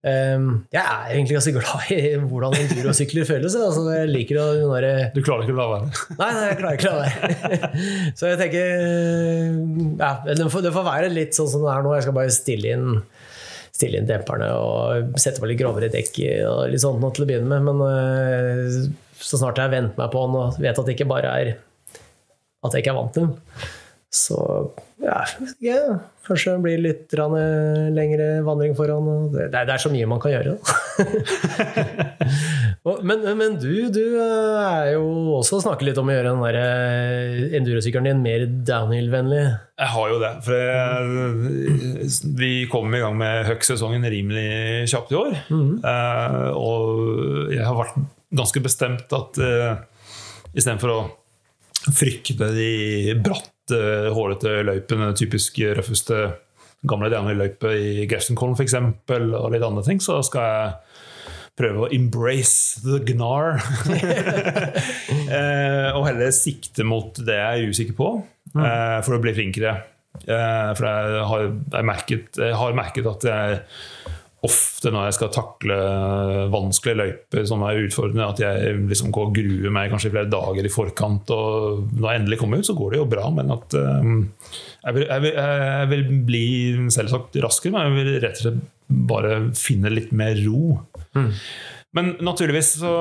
[0.03, 3.55] jeg er egentlig ganske glad i hvordan endurosykler føles.
[3.55, 5.91] Altså, jeg liker å derre Du klarer ikke å la være?
[6.19, 7.69] Nei, nei, jeg klarer ikke å la være.
[8.19, 8.73] Så jeg tenker
[10.01, 11.95] ja, det, får, det får være litt sånn som det er nå.
[11.95, 12.89] Jeg skal bare stille inn,
[13.71, 16.19] stille inn demperne og sette på litt grovere dekk
[16.51, 17.71] og litt sånt nå til å begynne med.
[17.71, 18.81] Men øh,
[19.23, 21.55] så snart jeg har vent meg på den og vet at det ikke bare er
[22.63, 23.71] at jeg ikke er vant til den,
[24.13, 24.39] så
[25.03, 25.25] ja,
[25.65, 25.79] ja.
[26.23, 29.09] Kanskje det blir litt øh, lengre vandring foran.
[29.33, 30.55] Det, det er så mye man kan gjøre.
[32.83, 35.05] Men, men du, du øh, er jo
[35.37, 39.43] også snakker litt om å gjøre den øh, endurosykkelen din mer downhill-vennlig.
[39.79, 40.33] Jeg har jo det.
[40.43, 42.09] For jeg,
[42.41, 45.39] vi kom i gang med Huck-sesongen rimelig kjapt i år.
[45.47, 48.03] Eh, og jeg har vært
[48.35, 49.73] ganske bestemt at uh,
[50.57, 51.01] istedenfor å
[51.93, 52.71] frykte de
[53.73, 56.25] bratte, løypen, den typisk røffeste
[56.89, 60.73] gamle downhill-løype i Gerstenkollen f.eks., og litt andre ting, så skal jeg
[61.59, 63.61] prøve å embrace the gnar.
[65.37, 68.11] eh, og heller sikte mot det jeg er usikker på,
[68.57, 69.77] eh, for å bli flinkere.
[70.23, 73.63] Eh, for jeg har, jeg, merket, jeg har merket at jeg
[74.43, 75.77] ofte når jeg skal takle
[76.51, 80.67] vanskelige løyper som er utfordrende, at jeg liksom går og gruer meg kanskje flere dager
[80.67, 81.31] i forkant.
[81.31, 84.09] Og når jeg endelig kommer ut, så går det jo bra, men at eh,
[84.83, 86.47] jeg, vil, jeg, vil, jeg vil bli
[86.99, 88.65] selvsagt raskere, men jeg vil rett og slett
[89.13, 90.79] bare finne litt mer ro.
[91.93, 92.93] Men naturligvis så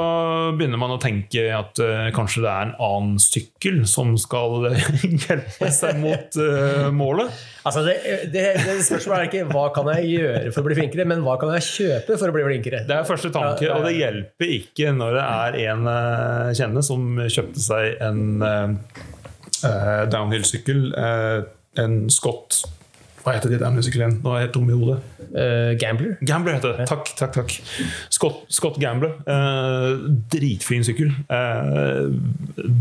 [0.58, 4.68] begynner man å tenke at uh, kanskje det er en annen sykkel som skal
[5.26, 7.32] hjelpe seg mot uh, målet.
[7.64, 7.96] Altså det,
[8.34, 11.38] det, det Spørsmålet er ikke hva kan jeg gjøre for å bli flinkere, men hva
[11.40, 12.84] kan jeg kjøpe for å bli flinkere?
[12.90, 17.08] Det er første tanke, og det hjelper ikke når det er en uh, kjenne som
[17.28, 18.46] kjøpte seg en
[19.62, 20.94] downhill-sykkel.
[20.98, 21.44] eh,
[21.84, 22.64] en Scott
[23.22, 24.18] Hva heter det der musikalen?
[24.24, 25.00] Nå er jeg dum i hodet.
[25.32, 26.16] Uh, gambler?
[26.26, 26.88] Gambler heter det.
[26.90, 27.56] Takk, takk, takk.
[28.10, 29.14] Scott, Scott Gambler.
[29.28, 31.14] Uh, dritfin sykkel.
[31.30, 32.10] Uh,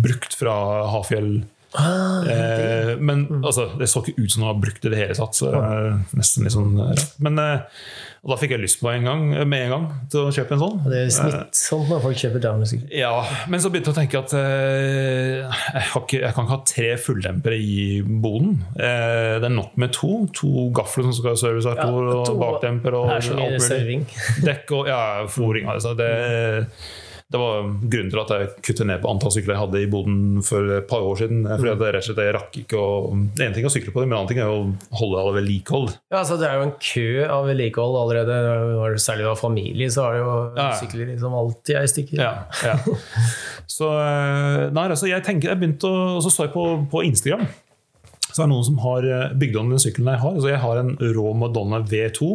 [0.03, 0.55] brukt fra
[0.95, 1.43] Hafjell.
[1.79, 5.15] Ah, Eh, men altså, det så ikke ut som han var brukt i det hele
[5.19, 5.37] tatt.
[5.39, 7.05] Så det er nesten litt sånn rart.
[7.23, 7.83] Men eh,
[8.21, 10.61] og da fikk jeg lyst på en gang, med en gang til å kjøpe en
[10.61, 10.75] sånn.
[10.93, 12.91] det er smittsomt når folk kjøper downhill-sykkel.
[12.99, 13.15] Ja,
[13.49, 16.91] men så begynte jeg å tenke at eh, jeg, ikke, jeg kan ikke ha tre
[17.01, 18.59] fulldempere i boden.
[18.77, 20.13] Eh, det er nok med to.
[20.37, 22.99] To gafler som skal ha serviceartor Ja, og bakdemper.
[22.99, 24.03] og alt mulig.
[24.45, 25.01] Dekk og ja,
[25.33, 25.71] fòring.
[25.73, 26.11] Altså, det,
[27.31, 30.17] det var grunnen til at jeg kuttet ned på antall sykler jeg hadde i boden
[30.43, 31.45] for et par år siden.
[31.47, 32.89] Fordi at jeg rett og slett jeg rakk ikke å
[33.39, 35.21] Det ene ting er å sykle på dem, men en annen ting er å holde
[35.21, 35.93] alle vedlikehold.
[36.11, 38.99] Ja, altså Det er jo en kø av vedlikehold allerede.
[38.99, 40.69] Særlig har familie, så er det jo Ja.
[40.81, 42.19] sykler liksom alltid er i stykker.
[42.19, 42.35] Ja,
[42.67, 42.77] ja.
[43.71, 47.05] Så eh, nei, altså, jeg tenker, jeg begynte å, og så så jeg på, på
[47.07, 47.47] Instagram.
[48.31, 50.35] Så er det noen som har eh, bygd om den sykkelen jeg har.
[50.35, 52.33] Altså jeg har en rå Madonna V2,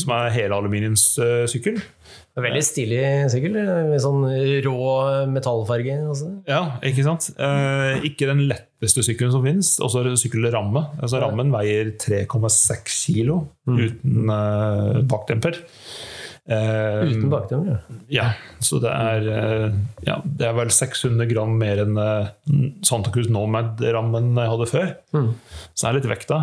[0.00, 1.76] som er helaluminiumssykkel.
[1.84, 3.56] Uh, Veldig stilig sykkel.
[3.90, 4.22] Med sånn
[4.64, 4.76] rå
[5.28, 5.98] metallfarge.
[6.08, 6.30] Også.
[6.48, 7.28] Ja, ikke sant?
[7.36, 9.74] Eh, ikke den letteste sykkelen som finnes.
[9.84, 10.86] Og så sykkelramme.
[11.02, 15.60] Altså, rammen veier 3,6 kilo uten eh, bakdemper.
[16.50, 17.84] Eh, Uten bakdømmer.
[17.86, 18.00] Ja.
[18.12, 18.24] Ja,
[18.58, 19.76] så det er, eh,
[20.08, 22.32] ja, det er vel 600 gram mer enn eh,
[22.82, 24.90] Santa Cruz Nomad-rammen jeg hadde før.
[25.14, 25.30] Mm.
[25.70, 26.40] Så det er litt vekta.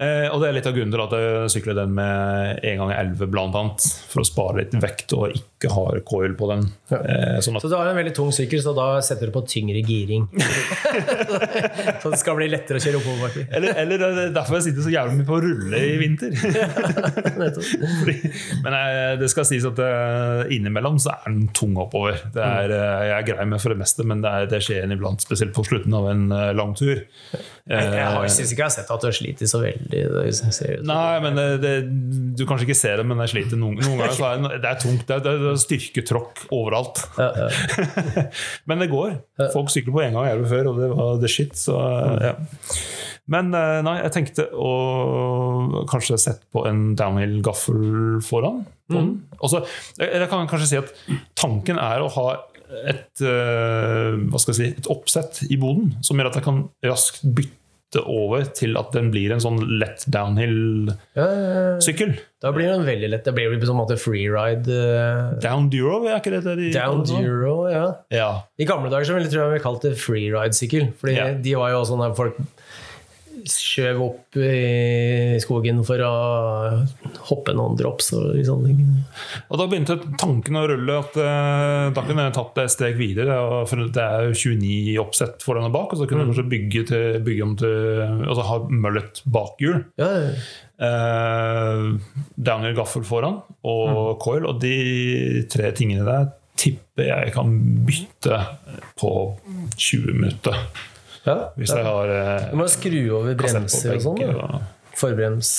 [0.00, 2.96] Eh, og det er litt av grunnen til at jeg sykler den med 1 ganger
[3.04, 6.64] 11 blant annet, for å spare litt vekt og ikke har coil på den.
[6.88, 6.98] Ja.
[7.00, 9.42] Eh, sånn at, Så du har en veldig tung sykkel, så da setter du på
[9.44, 10.24] tyngre giring.
[12.02, 13.48] så det skal bli lettere å kjøre oppoverbakker.
[13.58, 16.34] eller, eller det er derfor jeg sitter så jævlig mye på å rulle i vinter.
[18.00, 18.16] Fordi,
[18.64, 22.22] men eh, det skal sies at eh, innimellom så er den tung oppover.
[22.34, 24.96] Det er, eh, jeg er grei med for det meste, men det, er, det skjer
[24.96, 27.04] iblant, spesielt på slutten av en lang tur.
[27.70, 30.00] Jeg, jeg Eh, syns ikke jeg har sett at du slitt så veldig.
[30.10, 31.74] Ut Nei, men det, det,
[32.38, 34.16] du kanskje ikke ser det, men jeg sliter noen, noen ganger.
[34.16, 35.04] Så er det, det er tungt.
[35.06, 37.04] Det er, det er styrketråkk overalt.
[37.20, 38.24] Ja, ja.
[38.70, 39.14] Men det går.
[39.54, 41.54] Folk sykler på en gang jeg gjorde før, og det var the shit.
[41.58, 41.78] Så,
[42.24, 42.34] ja.
[43.30, 44.74] Men eh, nei, jeg tenkte å
[45.90, 48.64] kanskje sette på en downhill-gaffel foran.
[48.90, 49.12] Mm.
[49.38, 49.62] Også,
[50.00, 50.90] jeg, jeg kan kanskje si at
[51.38, 52.26] tanken er å ha
[52.70, 56.62] et, eh, hva skal jeg si, et oppsett i boden som gjør at jeg kan
[56.86, 57.59] raskt bytte
[57.98, 62.12] over til at den blir en sånn lett downhill-sykkel.
[62.40, 63.24] Da blir den veldig lett.
[63.26, 64.70] Det blir på en måte freeride.
[64.70, 67.86] eh, Down Duro, er ikke det de Down Duro, ja.
[68.14, 68.30] Ja.
[68.58, 70.92] I gamle dager så ville jeg vi kalt det freeride-sykkel.
[71.00, 71.32] Fordi Ja.
[71.34, 72.36] de var jo sånn der folk
[73.48, 76.14] skjøv opp i skogen for å
[77.30, 78.38] hoppe noen drops og.
[78.40, 82.98] Og da begynte tanken å rulle at eh, da kunne jeg tatt det et steg
[83.00, 83.38] videre.
[83.40, 86.84] og det er jo 29 oppsett foran og bak, og så kunne jeg kanskje bygge,
[86.90, 87.78] til, bygge om til
[88.30, 89.80] Altså ha møllet bakhjul.
[90.00, 90.34] Ja, ja.
[90.80, 91.86] Eh,
[92.36, 94.46] Daniel gaffel foran og coil.
[94.48, 97.52] Og de tre tingene der tipper jeg kan
[97.88, 98.42] bytte
[99.00, 99.12] på
[99.76, 100.64] 20 minutter.
[101.26, 101.36] Ja.
[101.56, 104.60] Hvis jeg har eh, Du må skru over bremser og sånn.
[105.00, 105.50] Forbrems.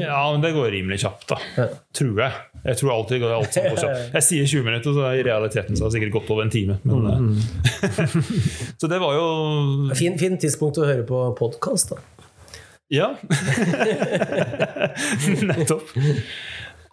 [0.00, 1.36] Ja, men det går rimelig kjapt, da.
[1.56, 1.64] Ja.
[1.96, 2.32] Tror jeg.
[2.64, 4.00] Jeg tror alltid det går alt går kjapt.
[4.18, 6.74] Jeg sier 20 minutter, så i realiteten så har det sikkert gått over en time.
[6.82, 7.36] Men, mm.
[8.80, 9.26] så det var jo
[9.96, 11.98] Fin, fin tidspunkt å høre på podkast, da.
[12.90, 13.14] Ja.
[15.46, 15.86] Nettopp.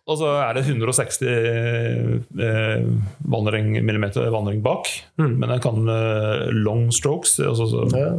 [0.07, 2.83] Og så er det 160 eh,
[3.27, 4.87] vandring, millimeter vandring bak.
[5.19, 7.37] Men jeg kan eh, long strokes.
[7.43, 8.11] Altså, så, Ja,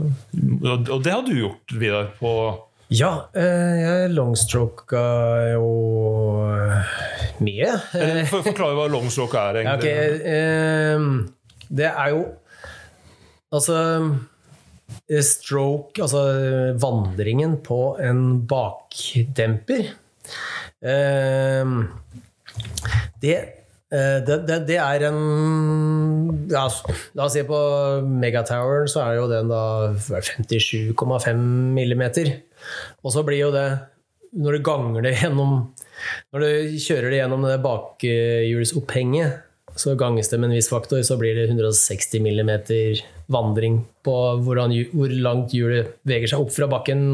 [0.68, 2.33] og, og det har du gjort, Vidar, på
[2.88, 5.01] ja eh, jeg longstroka
[5.53, 5.64] jo
[6.48, 6.94] eh,
[7.44, 7.74] mye.
[8.31, 10.16] For, Forklar hva long stroke er, Ja, okay.
[10.24, 11.05] eh,
[11.68, 12.22] det er jo
[13.53, 13.77] Altså
[15.05, 16.22] eh, Stroke, altså
[16.81, 19.92] vandringen på en bakdemper
[23.22, 23.36] det,
[23.90, 25.18] eh, det, det, det er en
[26.52, 26.64] ja,
[27.18, 27.58] La oss si på
[28.06, 29.62] Megatoweren så er jo den da
[29.98, 31.42] 57,5
[31.74, 32.30] millimeter.
[33.02, 33.68] Og så blir jo det
[34.38, 35.52] Når du ganger det gjennom
[36.34, 36.48] Når du
[36.82, 39.44] kjører det gjennom det bakhjulsopphenget,
[39.78, 42.50] så ganges det med en viss faktor, så blir det 160 mm
[43.28, 47.10] vandring på hvordan, hvor langt hjulet veger seg opp fra bakken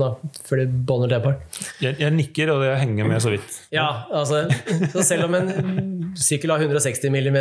[0.47, 1.41] før det bånder tepar.
[1.83, 3.57] Jeg, jeg nikker, og jeg henger med så vidt.
[3.75, 4.45] Ja, altså,
[4.93, 5.51] så selv om en
[6.19, 7.41] sykkel har 160 mm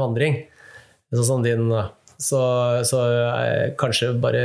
[0.00, 0.40] vandring,
[1.14, 1.70] sånn som din,
[2.18, 2.42] så,
[2.88, 4.42] så er kanskje bare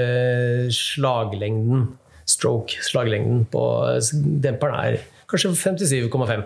[0.74, 1.88] slaglengden,
[2.30, 3.64] stroke, slaglengden på
[4.44, 5.00] demperen er
[5.32, 6.46] kanskje 57,5.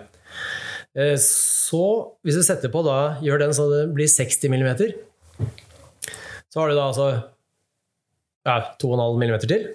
[0.98, 1.84] Eh, Så
[2.24, 4.70] hvis du setter på da, gjør den så det blir 60 mm,
[6.48, 7.08] så har du da altså
[8.48, 9.68] ja, 2,5 mm til.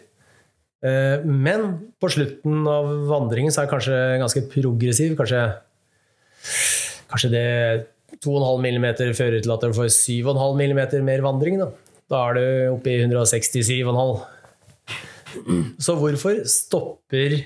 [0.83, 1.65] Eh, Men
[2.01, 5.15] på slutten av vandringen så er det kanskje ganske progressiv.
[5.19, 5.43] Kanskje,
[7.11, 7.47] kanskje det
[8.23, 11.59] 2,5 mm fører til at du får 7,5 mm mer vandring.
[11.61, 11.71] Da,
[12.11, 14.29] da er du oppe i 167,5.
[15.81, 17.39] Så hvorfor stopper,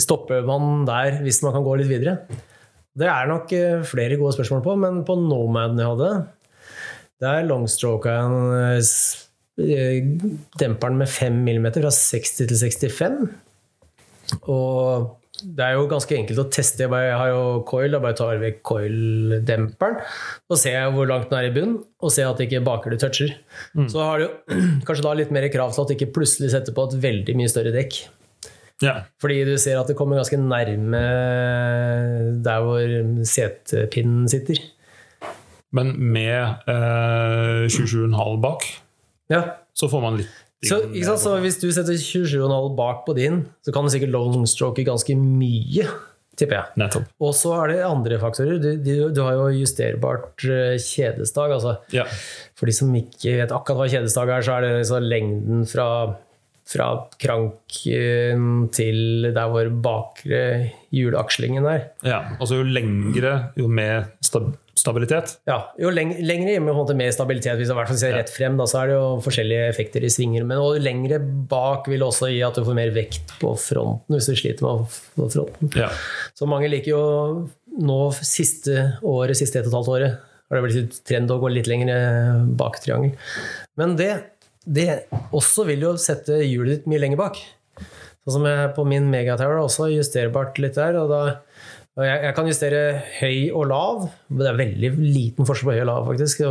[0.00, 2.18] stopper man der hvis man kan gå litt videre?
[2.94, 6.10] Det er nok eh, flere gode spørsmål på, men på Nomaden jeg hadde,
[7.22, 8.78] der longstroka en, eh,
[9.64, 10.06] eh,
[10.60, 13.28] demperen med 5 mm fra 60 til 65.
[14.48, 16.86] Og det er jo ganske enkelt å teste.
[16.86, 19.98] Jeg, har jo coil, jeg bare tar vekk coil-demperen.
[20.48, 23.34] Og ser hvor langt den er i bunnen, og ser at ikke bakhjulet toucher.
[23.90, 24.54] Så har du
[24.86, 27.50] kanskje da litt mer krav til at du ikke plutselig setter på et veldig mye
[27.50, 28.04] større dekk.
[28.82, 28.94] Ja.
[29.22, 31.02] Fordi du ser at det kommer ganske nærme
[32.44, 32.96] der hvor
[33.28, 34.62] setepinnen sitter.
[35.74, 38.66] Men med eh, 27,5 bak,
[39.32, 39.42] Ja,
[39.74, 40.30] så får man litt
[40.64, 40.78] Så,
[41.20, 45.84] så hvis du setter 27,5 bak på din, så kan du sikkert longstroke ganske mye,
[46.40, 46.78] tipper jeg.
[46.80, 47.08] Nettopp.
[47.20, 48.56] Og så er det andre faktorer.
[48.62, 51.52] Du, du, du har jo justerbart eh, kjedestag.
[51.58, 52.06] Altså, Ja.
[52.56, 55.88] for de som ikke vet akkurat hva kjedestag er, så er det liksom lengden fra,
[56.70, 56.88] fra
[57.22, 60.42] kranken til der hvor bakre
[60.94, 61.88] hjulakslingen er.
[62.06, 62.22] ja.
[62.40, 65.36] Altså jo lengre, jo mer stab stabilitet.
[65.48, 68.82] Ja, jo leng lengre hjemme, på mer stabilitet, hvis jeg ser rett frem, da, så
[68.82, 70.46] er det jo forskjellige effekter i svinger.
[70.48, 71.20] Men og lengre
[71.50, 75.34] bak vil også gi at du får mer vekt på fronten, hvis du sliter med
[75.34, 75.72] fronten.
[75.78, 75.90] Ja.
[76.36, 77.02] Så mange liker jo
[77.74, 81.40] nå siste året, siste ett og et halvt året, har det blitt litt trend å
[81.42, 83.14] gå litt lenger bak triangel.
[83.80, 84.12] Men det,
[84.66, 85.04] det
[85.34, 87.40] også vil jo sette hjulet ditt mye lenger bak.
[88.24, 90.96] Sånn som jeg på min Megatower også justerbart litt der.
[90.96, 91.22] og da
[92.02, 92.80] jeg, jeg kan justere
[93.20, 94.08] høy og lav.
[94.26, 96.42] Det er veldig liten forskjell på høy og lav, faktisk.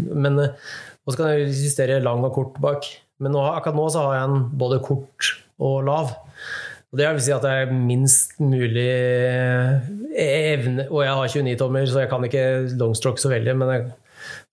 [0.00, 0.72] Men, eh,
[1.04, 2.88] og så kan jeg justere lang og kort bak.
[3.22, 5.30] Men nå, akkurat nå så har jeg en både kort
[5.62, 6.16] og lav.
[6.90, 8.88] Og det vil si at det er minst mulig
[10.18, 12.44] evne Og jeg har 29 tommer, så jeg kan ikke
[12.80, 13.54] longstroke så veldig.
[13.60, 13.92] Men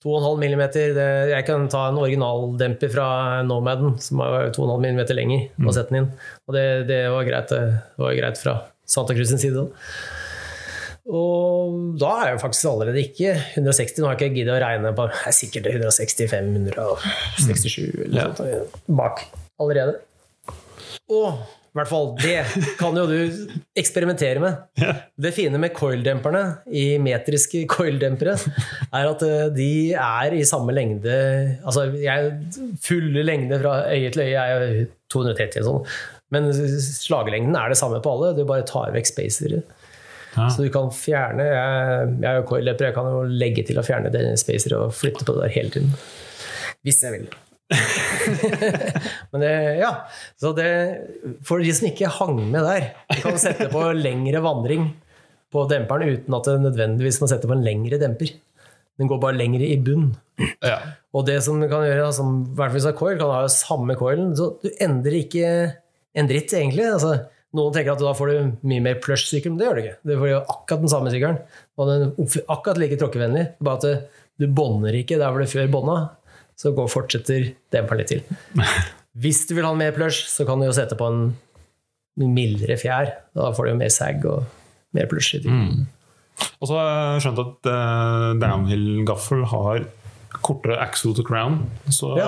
[0.06, 3.08] 2,5 mm det, Jeg kan ta en originaldemper fra
[3.48, 6.12] Nomaden som er 2,5 mm lenger, og sette den inn.
[6.46, 9.66] Og det, det, var greit, det var greit fra Santa Cruz sin side.
[9.66, 10.17] Da.
[11.08, 14.02] Og da er jeg faktisk allerede ikke 160.
[14.02, 17.78] Nå har jeg ikke giddet å regne på det er sikkert 165, 167
[18.08, 19.24] eller noe sånt bak
[19.64, 20.02] allerede.
[21.08, 21.40] Og
[21.78, 22.40] i hvert fall, det
[22.80, 23.18] kan jo du
[23.78, 24.62] eksperimentere med.
[25.24, 26.42] Det fine med coildemperne
[26.74, 28.34] i metriske coildempere,
[28.90, 31.14] er at eh, de er i samme lengde
[31.62, 32.32] Altså, jeg,
[32.82, 36.00] fulle lengde fra øye til øye er jo 230 og sånn.
[36.34, 39.62] Men slagelengden er det samme på alle, du bare tar vekk spacere.
[40.38, 40.48] Ja.
[40.54, 43.86] Så du kan fjerne Jeg, jeg er jo coil-løper, jeg kan jo legge til å
[43.86, 45.94] fjerne spacer og flytte på det der hele tiden.
[46.86, 47.28] Hvis jeg vil.
[49.34, 49.92] Men det, ja.
[50.40, 50.70] Så det,
[51.48, 54.92] for de som ikke hang med der, du kan sette på lengre vandring
[55.54, 58.36] på demperen uten at det nødvendigvis må sette på en lengre demper.
[58.98, 60.10] Den går bare lengre i bunn.
[60.66, 60.80] Ja.
[61.14, 63.34] Og det som du kan gjøre, som i hvert fall hvis du har coil, kan
[63.34, 64.32] ha jo samme coilen.
[64.38, 65.50] Så du endrer ikke
[66.18, 66.88] en dritt, egentlig.
[66.90, 67.14] Altså,
[67.58, 69.98] noen tenker at da får du mye mer plush-sykkel, men det gjør du ikke.
[70.06, 71.42] Du får jo akkurat den samme sykkelen.
[71.78, 73.44] Og den er akkurat like tråkkevennlig.
[73.66, 75.98] Bare at du bånder ikke der hvor du før bånda.
[76.58, 78.24] Så går fortsetter demperen litt til.
[79.22, 81.32] Hvis du vil ha mer plush, så kan du jo sette på en
[82.18, 83.12] mildere fjær.
[83.38, 84.46] Da får du jo mer sag og
[84.98, 85.38] mer plush.
[85.38, 85.54] i til.
[86.62, 89.88] Og så har jeg skjønt at uh, downhill-gaffel har
[90.44, 91.60] kortere axle to crown.
[91.94, 92.28] Så ja.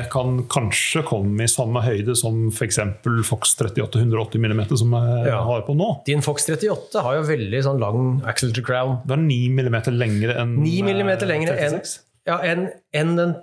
[0.00, 2.80] jeg kan kanskje komme i samme høyde som f.eks.
[3.28, 5.42] Fox 38 180 mm som jeg Ja.
[5.46, 5.90] har på nå.
[6.06, 8.98] Din Fox 38 har jo veldig sånn lang axle to crown.
[9.06, 11.80] Det er 9 mm lengre enn 9 mm eh, lengre enn
[12.24, 13.34] ja, en, en den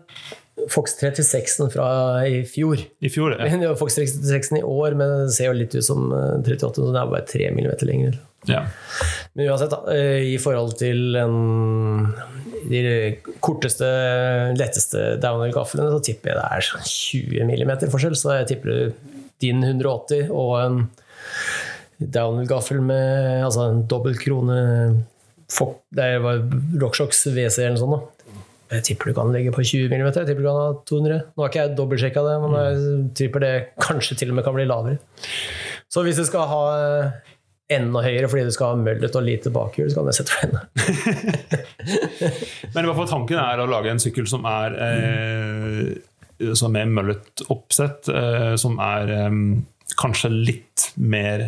[0.69, 1.86] Fox 36-en fra
[2.28, 2.82] i fjor.
[3.01, 3.47] I fjor, ja.
[3.61, 6.89] Det Fox 36 i år, men den ser jo litt ut som eh, 38, så
[6.89, 8.19] den er bare 3 mm lenger.
[8.49, 8.63] Ja.
[9.33, 12.13] Men uansett, eh, i forhold til en,
[12.69, 12.81] de
[13.43, 13.87] korteste,
[14.57, 18.17] letteste downhill-gaflene, så tipper jeg det er sånn 20 mm forskjell.
[18.17, 18.95] Så jeg tipper
[19.41, 20.81] din 180 og en
[22.01, 24.57] downhill-gaffel med altså en dobbelt krone
[25.93, 26.41] Det var
[26.81, 27.99] RockShox WC eller noe sånt.
[27.99, 28.21] da.
[28.71, 30.05] Jeg tipper du kan ligge på 20 mm.
[30.15, 31.17] Jeg tipper du kan ha 200.
[31.35, 34.55] Nå har ikke jeg dobbeltsjekka det, men jeg tipper det kanskje til og med kan
[34.55, 35.01] bli lavere.
[35.91, 36.61] Så hvis du skal ha
[37.72, 40.41] enda høyere fordi du skal ha møllet og lite bakhjul, så kan jeg sette for
[40.47, 40.61] enda.
[42.74, 46.89] Men i hvert fall tanken er å lage en sykkel som er eh, som er
[46.89, 49.36] møllet oppsett, eh, som er eh,
[50.01, 51.43] kanskje litt mer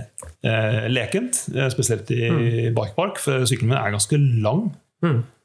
[0.45, 2.75] eh, lekent, eh, spesielt i Mm.
[2.77, 4.61] bikepark, for sykkelen min er ganske lang.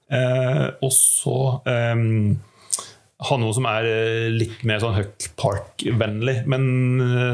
[0.08, 1.36] Eh, og så
[1.68, 1.96] eh,
[3.28, 3.82] ha noe som er
[4.30, 6.36] litt mer sånn Huck Park-vennlig.
[6.46, 6.62] Men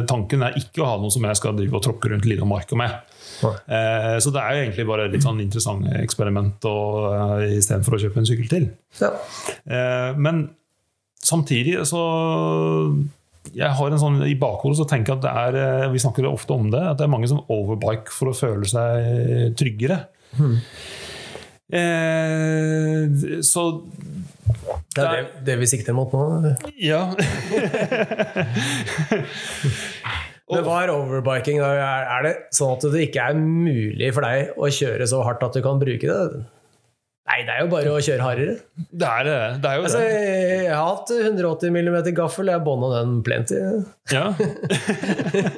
[0.09, 2.79] tanken er ikke å ha noe som jeg skal drive og tråkke rundt Lille Marka
[2.79, 2.95] med.
[3.43, 8.01] Eh, Så det er jo egentlig bare litt sånn interessant eksperiment uh, eh, istedenfor å
[8.05, 8.69] kjøpe en sykkel til.
[9.01, 9.11] Ja.
[9.67, 10.47] Eh, Men
[11.25, 12.03] samtidig så
[13.55, 16.27] jeg har en sånn, I bakhodet så tenker jeg at det er eh, vi snakker
[16.31, 19.99] ofte om det, at det er mange som overbike for å føle seg tryggere.
[21.75, 23.63] Eh, så
[24.95, 26.55] Det er det, det vi sikter mot nå.
[26.81, 27.03] ja.
[30.53, 31.63] Men hva er overbiking?
[31.65, 35.57] Er det sånn at det ikke er mulig for deg å kjøre så hardt at
[35.57, 36.43] du kan bruke det?
[37.25, 38.55] Nei, det er jo bare å kjøre hardere.
[38.93, 39.37] Det er det.
[39.65, 40.09] Det er jo Altså, det.
[40.67, 43.61] jeg har hatt 180 mm gaffel, jeg bånda den plenty.
[44.13, 44.27] Ja.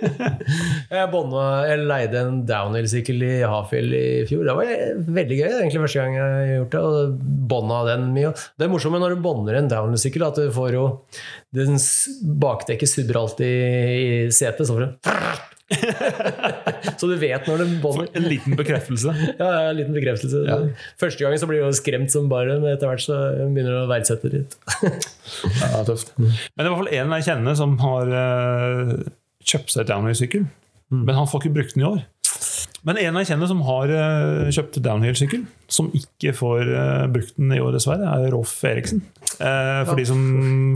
[0.87, 4.45] Jeg, bånda- jeg leide en downhill-sykkel i Hafjell i fjor.
[4.47, 4.71] Det var
[5.19, 5.49] veldig gøy.
[5.57, 6.83] Egentlig første gang jeg har gjort det.
[6.87, 7.19] Og
[7.51, 8.31] bånda den mye.
[8.55, 10.87] Det er morsomt når du bånder en downhill-sykkel, at du får jo
[11.57, 11.77] den
[12.47, 14.67] Bakdekket subber alltid i setet.
[14.71, 14.95] Så, får du-
[16.99, 18.11] så du vet når det bånder.
[18.15, 19.15] En liten bekreftelse.
[19.41, 20.43] Ja, ja, en liten bekreftelse.
[20.47, 20.59] Ja.
[21.01, 23.91] Første gangen så blir du skremt som bare, men etter hvert så begynner du å
[23.91, 24.59] verdsette det litt.
[25.61, 26.15] Ja, tøft.
[26.17, 28.93] Men det er i hvert fall en jeg kjenner som har uh,
[29.43, 30.47] kjøpt seg downhill-sykkel.
[30.95, 32.05] Men han får ikke brukt den i år.
[32.87, 37.57] Men en jeg kjenner som har uh, kjøpt downhill-sykkel, som ikke får uh, brukt den
[37.57, 39.03] i år, dessverre, er Rolf Eriksen.
[39.41, 40.21] Uh, for de som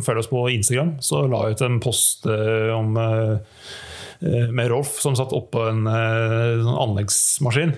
[0.02, 2.98] følger oss på Instagram, så la jeg ut en post om
[4.20, 7.76] med Rolf som satt oppå en eh, sånn anleggsmaskin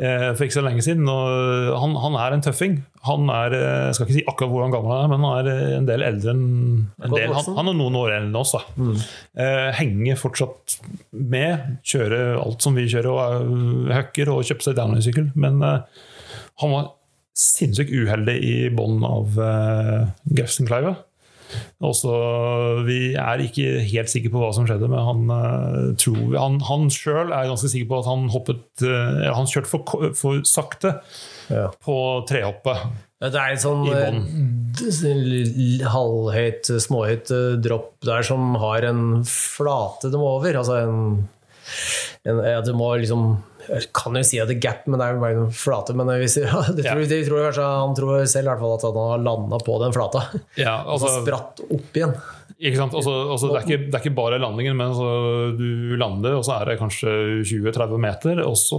[0.00, 1.08] eh, for ikke så lenge siden.
[1.08, 2.78] Han, han er en tøffing.
[3.06, 5.50] Han er, eh, jeg skal ikke si akkurat hvor gammel han er, men han er
[5.52, 6.44] eh, en del eldre enn
[7.06, 7.34] en del.
[7.36, 8.54] Han, han er noen år eldre enn oss.
[8.56, 8.90] Da.
[9.42, 10.78] Eh, henger fortsatt
[11.16, 15.32] med, kjører alt som vi kjører, og er hacker og kjøper seg downhill-sykkel.
[15.38, 16.04] Men eh,
[16.62, 16.92] han var
[17.36, 20.94] sinnssykt uheldig i bunnen av uh, Grefsenkleiva.
[21.84, 22.10] Også,
[22.86, 26.60] vi er ikke helt sikre på hva som skjedde, men han uh, tror vi, Han,
[26.66, 30.96] han sjøl er ganske sikker på at han hoppet uh, Han kjørte for, for sakte
[31.46, 31.68] Ja.
[31.84, 32.80] på trehoppet.
[33.22, 34.16] Det er en sånn eh,
[35.88, 40.58] halvhøyt, småhøyt eh, dropp der som har en flate de må over.
[40.60, 41.28] Altså en,
[42.28, 43.38] en ja, Du må liksom
[43.68, 45.96] Jeg kan jo si at det er gap, men det er jo bare en flate.
[45.98, 47.10] Men hvis, ja, det tror, Ja.
[47.12, 49.94] det tror kanskje, han tror selv i hvert fall at han har landa på den
[49.96, 50.26] flata.
[50.60, 52.14] Ja, Og så altså, spratt opp igjen.
[52.56, 52.94] ikke sant?
[52.96, 55.08] Også, også, det, er ikke, det er ikke bare landingen, men altså,
[55.58, 57.12] du lander, og så er det kanskje
[57.44, 58.78] 20-30 meter, og så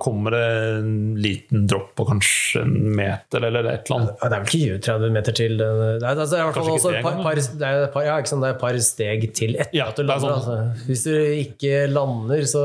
[0.00, 0.44] kommer det
[0.78, 4.14] en liten dropp på kanskje en meter eller et eller annet.
[4.22, 6.94] Ja, Det er vel ikke 20-30 meter til Det er, altså, i hvert fall også
[6.94, 9.56] et par, par, det er par, ja, ikke sant, det er et par steg til
[9.58, 10.28] etter Ja, at du er lander.
[10.40, 10.62] sånn.
[10.64, 10.86] Altså.
[10.88, 11.12] Hvis du
[11.44, 12.64] ikke lander, så,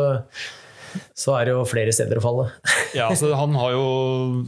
[1.17, 2.49] så er det jo flere steder å falle.
[2.93, 3.85] Ja, altså Han har jo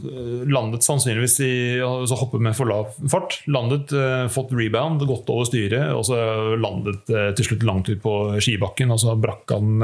[0.06, 3.40] eh, landet sannsynligvis i altså hoppet med for lav fart.
[3.50, 6.20] Landet, eh, fått rebound, gått over styret, og så
[6.54, 8.94] landet eh, til slutt langt ut på skibakken.
[8.94, 9.82] Og så brakk han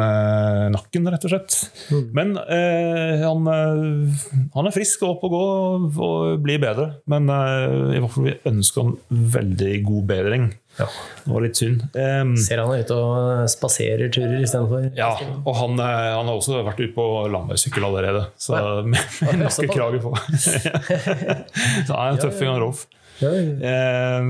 [0.72, 1.58] nakken, rett og slett.
[2.14, 3.50] Men eh, han,
[4.54, 6.88] han er frisk og opp og gå og, og blir bedre.
[7.10, 8.96] Men eh, i hvert fall vi ønsker han
[9.36, 10.50] veldig god bedring.
[10.78, 10.86] Ja.
[11.24, 11.82] Det var litt synd.
[11.92, 15.10] Um, Ser han er ute og spaserer turer istedenfor ja,
[15.44, 18.24] og han, eh, han har også vært ute på landeveissykkel allerede.
[18.40, 18.56] Så
[18.86, 20.14] med, med Ja, krager på.
[21.86, 22.86] så han er en tøffing, han Rolf.
[23.20, 24.22] Ja, Eh,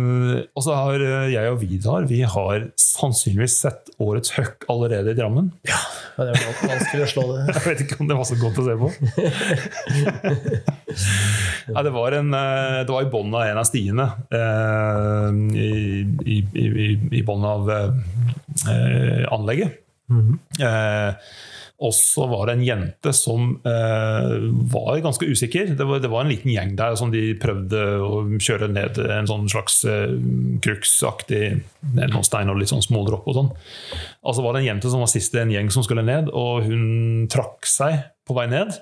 [0.53, 5.17] og så har eh, jeg og Vidar Vi har sannsynligvis sett årets høkk allerede i
[5.17, 5.47] Drammen.
[5.71, 5.79] ja,
[6.19, 7.41] det er jo vanskelig å slå det.
[7.53, 8.89] Jeg vet ikke om det var så godt å se på.
[11.73, 14.07] Nei, det var, en, eh, det var i bånn av en av stiene.
[14.41, 15.59] Eh, I
[16.33, 16.39] i, i,
[17.21, 19.71] i, bånn av eh, anlegget.
[20.13, 21.11] Eh,
[21.83, 24.35] og så var det en jente som eh,
[24.71, 25.73] var ganske usikker.
[25.79, 29.27] Det var, det var en liten gjeng der som de prøvde å kjøre ned en
[29.27, 30.13] sånn slags eh,
[30.63, 31.43] kruksaktig
[31.97, 33.51] ned noen stein og litt sånn smådropp og sånn.
[34.23, 36.31] Og så var det en jente som var sist i en gjeng som skulle ned,
[36.31, 37.99] og hun trakk seg
[38.29, 38.77] på vei ned.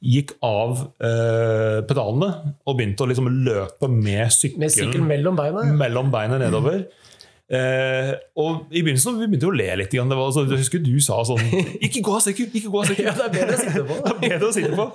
[0.00, 2.30] Gikk av eh, pedalene
[2.64, 5.66] og begynte å liksom løpe med sykkelen, Med sykkelen mellom beina.
[5.76, 6.86] mellom beina nedover.
[7.50, 9.90] Eh, og I begynnelsen vi begynte vi å le litt.
[9.90, 11.40] Det var, så, jeg husker du sa sånn
[11.82, 13.96] 'Ikke gå av sekund Ikke gå av sykkel!' Ja, det er bedre å sitte på.
[14.06, 14.86] Det er bedre å sitte på.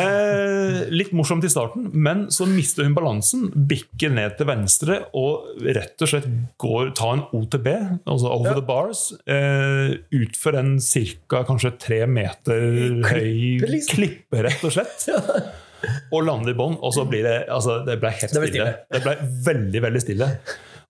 [0.00, 5.60] Eh, litt morsomt i starten, men så mister hun balansen, bikker ned til venstre og
[5.64, 6.28] rett og slett
[6.60, 7.68] går, tar en OTB,
[8.08, 8.54] altså over Ja.
[8.54, 11.44] the bars, eh, utfor en ca.
[11.44, 13.96] kanskje tre meter høy Klippe, liksom.
[13.98, 15.08] klippe, rett og slett.
[16.12, 18.72] Og lander i bånn, og så blir det altså, Det ble helt Det ble stille.
[18.90, 19.12] Det ble
[19.46, 20.30] veldig, veldig stille.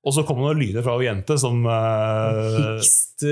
[0.07, 3.25] Og så kommer det noen lyder fra ei jente som eh, Hikst,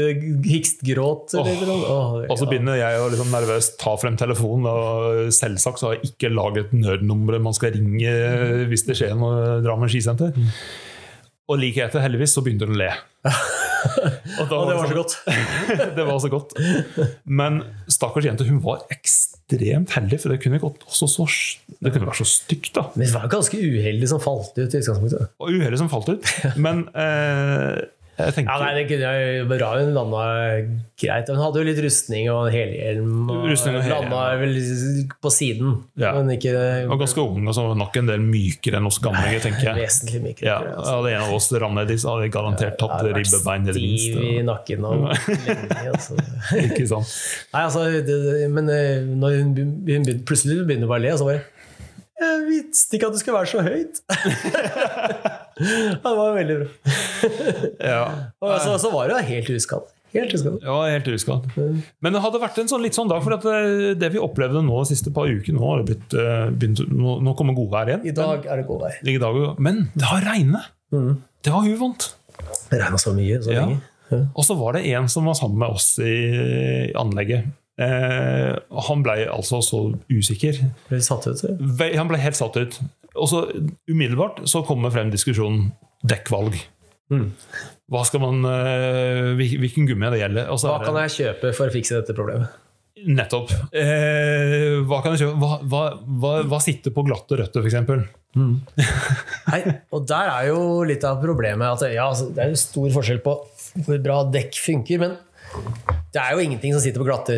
[0.50, 1.92] hikstgråt eller noe.
[1.92, 4.66] Åh, Og så begynner jeg å liksom nervøst ta frem telefonen.
[4.66, 8.16] Og selvsagt så har jeg ikke laget nødnummeret man skal ringe
[8.70, 10.34] hvis det skjer noe Drammen skisenter.
[11.46, 12.90] Og like etter, heldigvis, så begynte hun å le.
[14.40, 15.16] Og da Og det var så godt.
[15.98, 16.54] det var så godt.
[17.24, 21.26] Men stakkars jente, hun var ekstremt heldig, for det kunne, gått også så,
[21.80, 22.72] det kunne vært så stygt.
[22.78, 22.88] da.
[22.94, 25.34] Men det var ganske uheldig som falt ut i utgangspunktet.
[25.42, 26.32] Og uhellet som falt ut.
[26.58, 27.84] Men eh,
[28.16, 30.20] tenker Ja, nei, det kunne jeg bra hun landa
[30.96, 31.28] greit.
[31.28, 33.26] Hun hadde jo litt rustning og helhjelm.
[33.28, 34.38] Og Rustning og landa ja.
[34.40, 34.54] vel
[35.20, 36.14] på siden, Ja.
[36.16, 36.54] men ikke
[36.88, 39.76] og ganske ung, altså så nok en del mykere enn oss gamle, tenker jeg.
[39.82, 40.46] vesentlig mykere.
[40.48, 40.94] Ja, altså.
[40.96, 43.76] Hadde en av oss ramlet nedi, hadde jeg garantert tatt hadde vært ribbebein i det
[43.76, 45.68] Stiv i nakken og lenge.
[45.96, 46.16] Altså.
[46.60, 47.12] Ikke sant?
[47.52, 51.06] Nei, altså, det, det- men eh, når hun, hun begynte, plutselig begynner hun bare å
[51.06, 51.44] le, og så bare
[52.48, 54.00] visste ikke at det skulle være så høyt!
[56.04, 56.94] det var veldig bra.
[57.80, 58.00] Ja.
[58.42, 59.92] Og så, så var det jo helt uskadd.
[60.16, 60.60] Helt uskadd.
[60.64, 61.48] Ja, helt uskadd.
[62.00, 64.62] Men det hadde vært en sånn, litt sånn dag, for at eh, det vi opplevde
[64.64, 67.90] nå de siste par ukene Nå har det blitt, eh, begynt, nå, nå kommer godvær
[67.92, 68.06] igjen.
[68.08, 68.94] I dag er det god vei.
[69.02, 70.72] Men, i dag, men det har regnet!
[71.44, 72.08] Det var uvant.
[72.70, 73.66] Det regna så mye så Ja.
[73.66, 73.82] lenge.
[74.38, 77.48] Og så var det en som var sammen med oss i anlegget.
[77.78, 78.56] Eh,
[78.88, 80.60] han ble altså så usikker.
[80.88, 81.42] Ble satt ut.
[81.60, 82.78] Ve- Han ble helt satt ut.
[83.16, 83.42] Og så
[83.88, 85.70] umiddelbart så kommer frem diskusjonen
[86.04, 86.56] dekkvalg.
[87.12, 87.30] Mm.
[87.92, 90.48] Hva skal man, eh, Hvilken gummi det gjelder?
[90.50, 92.48] Altså, Hva kan jeg kjøpe for å fikse dette problemet?
[93.06, 93.52] Nettopp.
[93.76, 95.36] Eh, hva kan jeg kjøpe?
[95.38, 95.82] Hva, hva,
[96.24, 98.08] hva, hva sitter på glatte røtter, f.eks.?
[98.36, 99.60] Nei,
[99.94, 103.20] og der er jo litt av problemet at ja, altså, det er jo stor forskjell
[103.24, 103.36] på
[103.86, 105.14] hvor bra dekk funker, men
[106.16, 107.34] det er jo ingenting som sitter på glatte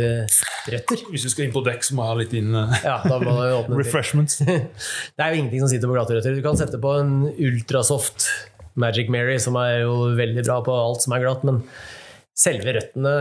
[0.71, 1.01] røtter.
[1.11, 3.19] Hvis du skal inn på dekk, så må jeg ha litt inn eh, Ja, da
[3.19, 4.39] må du åpne refreshments.
[5.19, 6.37] Det er jo ingenting som sitter på glatte røtter.
[6.39, 8.29] Du kan sette på en ultrasoft
[8.79, 11.65] Magic Mary, som er jo veldig bra på alt som er glatt, men
[12.39, 13.15] selve røttene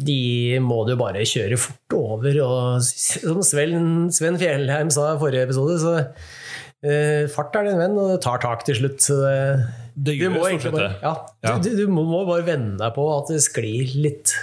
[0.00, 2.40] de må du bare kjøre fort over.
[2.44, 7.98] Og som Sven, Sven Fjellheim sa i forrige episode, så uh, fart er din venn,
[8.00, 9.04] og det tar tak til slutt.
[9.04, 9.36] Så det,
[9.96, 11.14] Det du må det, egentlig bare, ja,
[11.44, 11.58] Ja.
[11.60, 14.36] Du, du må må bare venne deg på at det sklir litt.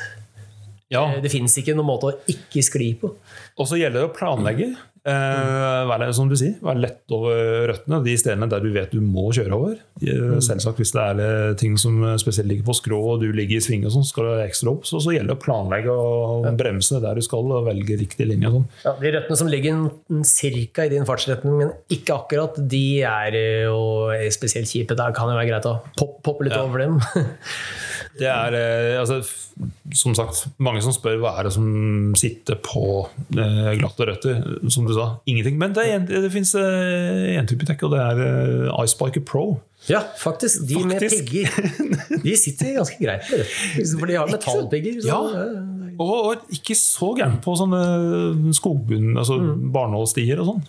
[0.93, 3.15] Ja, Det fins ikke noen måte å ikke skli på.
[3.59, 4.69] Og så gjelder det å planlegge.
[5.07, 8.01] Eh, være, som du sier, være lett over røttene.
[8.03, 9.75] De stedene der du vet du må kjøre over.
[10.03, 13.55] Eh, Selvsagt Hvis det er eh, ting som spesielt ligger på skrå og du ligger
[13.55, 14.83] i sving, og sånn, skal du ekstra opp.
[14.89, 18.51] Så, så gjelder det å planlegge og bremse der du skal, og velge riktig linje.
[18.57, 18.67] Sånn.
[18.83, 19.79] Ja, de røttene som ligger
[20.11, 20.87] ca.
[20.87, 23.79] i din fartsretning, men ikke akkurat, de er jo
[24.35, 24.95] spesielt kjipe.
[24.99, 26.63] Der kan det være greit å poppe litt Ja.
[26.67, 26.99] over dem.
[28.19, 29.19] Det er eh, altså,
[29.93, 31.67] som sagt mange som spør hva er det som
[32.17, 32.83] sitter på
[33.37, 34.41] eh, glatte røtter.
[34.73, 35.57] Som du sa, ingenting.
[35.61, 39.45] Men det, en- det fins én type tech, og det er eh, Icebiker Pro.
[39.89, 40.65] ja, faktisk.
[40.67, 41.29] De med Faktisk.
[41.31, 43.27] pigger de sitter ganske greit.
[43.99, 45.01] For de har metallpigger.
[45.01, 45.63] så- Ja.
[45.97, 49.37] Og, og ikke så gærent på sånne skogbunn, altså
[49.73, 50.61] barnålstier og sånn.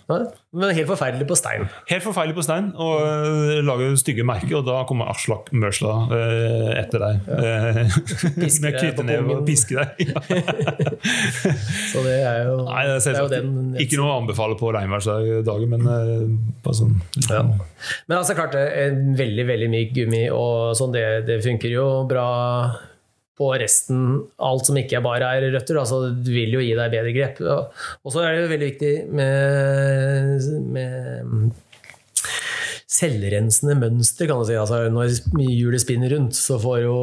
[0.57, 1.67] Men helt forferdelig på stein.
[1.91, 6.71] Helt forferdelig på stein og uh, lager stygge merker, og da kommer Aslak Mørsla uh,
[6.79, 7.29] etter deg.
[7.29, 7.85] Ja.
[8.39, 10.09] Med deg knyttneve og piske deg.
[11.91, 14.57] Så det er jo, Nei, det er det er selvsagt den ikke noe å anbefale
[14.59, 16.25] på regnværsdagen, men uh,
[16.65, 16.97] bare sånn
[17.29, 17.45] Ja.
[18.09, 18.57] Men altså klart,
[19.19, 22.29] veldig veldig myk gummi, og sånn, det, det funker jo bra
[23.39, 24.03] på resten.
[24.43, 25.79] Alt som ikke bare er røtter.
[25.79, 27.41] Altså, du vil jo gi deg bedre grep.
[27.45, 31.57] Og så er det jo veldig viktig med, med
[32.89, 34.57] selvrensende mønster, kan du si.
[34.59, 35.13] Altså, når
[35.45, 36.97] hjulet spinner rundt, så, jo,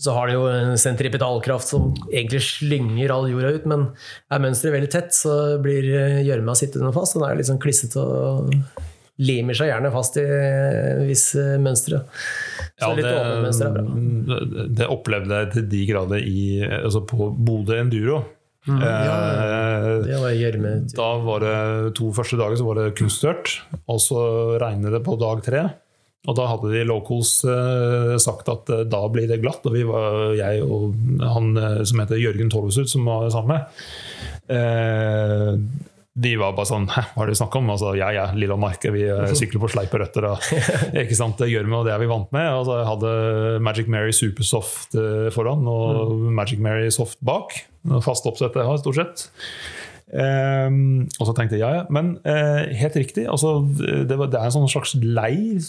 [0.00, 3.90] så har det jo en sentripetalkraft som egentlig slynger all jorda ut, men
[4.32, 5.90] er mønsteret veldig tett, så blir
[6.24, 7.18] gjørma sittende fast.
[7.18, 8.54] Den er litt sånn klissete og
[9.22, 10.26] limer seg gjerne fast i
[11.10, 12.02] visse mønstre.
[12.82, 13.84] Så Ja, litt mønster er bra.
[14.28, 16.38] det, det opplevde jeg til de grader i,
[16.82, 18.22] altså på Bodø Enduro.
[18.66, 20.72] Mm, Eh, Det var gjørme.
[20.94, 23.56] Da var det to første dager så var det kunststørt,
[23.90, 24.20] og så
[24.62, 25.64] regnet det på dag tre.
[26.30, 29.82] Og da hadde de locals eh, sagt at eh, da blir det glatt, og vi
[29.82, 33.66] var, jeg og han eh, som heter Jørgen Torvesud, som var sammen med,
[36.12, 37.70] vi var bare sånn Hæ, hva er det du snakker om?
[37.72, 40.28] Altså, ja, ja, Lillemark, vi eh, sykler på sleipe røtter.
[40.28, 40.48] Og,
[41.04, 42.48] ikke sant, det gjør vi, og det er vi vant med.
[42.48, 43.12] Altså, jeg hadde
[43.64, 47.56] Magic Mary Supersoft eh, foran og Magic Mary Soft bak.
[48.04, 49.24] Fast oppsett jeg har, stort sett.
[50.12, 51.84] Um, og så tenkte jeg ja, ja.
[51.88, 55.64] Men uh, helt riktig, altså, det, var, det er en sånn slags leir,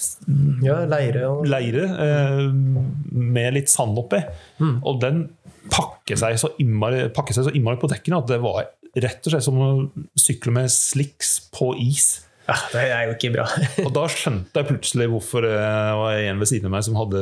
[0.66, 1.24] Ja, leire.
[1.30, 4.20] Og, leire uh, med litt sand oppi.
[4.60, 5.30] Og den
[5.72, 8.66] pakker seg, så innmari, pakker seg så innmari på dekkene at det var
[9.00, 9.72] rett og slett som å
[10.20, 12.12] sykle med slicks på is.
[12.44, 13.46] ja, det er jo ikke bra.
[13.86, 17.22] Og da skjønte jeg plutselig hvorfor det var en ved siden av meg som hadde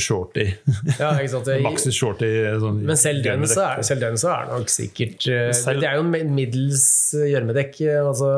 [0.00, 0.44] shorty.
[1.00, 1.50] Ja, ikke sant?
[1.66, 2.30] Maxis shorty.
[2.62, 5.90] Sånn, Men selv den, så er, selv den så er nok sikkert eh, Selv- Det
[5.90, 6.86] er jo en middels
[7.26, 7.82] gjørmedekk.
[8.04, 8.30] Altså,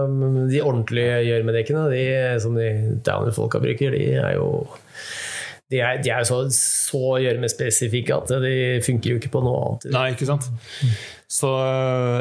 [0.50, 2.04] de ordentlige gjørmedekkene, de
[2.42, 2.70] som de
[3.04, 4.48] downer-folka bruker, de er jo
[5.72, 8.54] de er, de er så, så gjørmespesifikke at de
[8.84, 9.86] funker jo ikke på noe annet.
[9.94, 10.50] Nei, ikke sant?
[11.34, 11.48] Så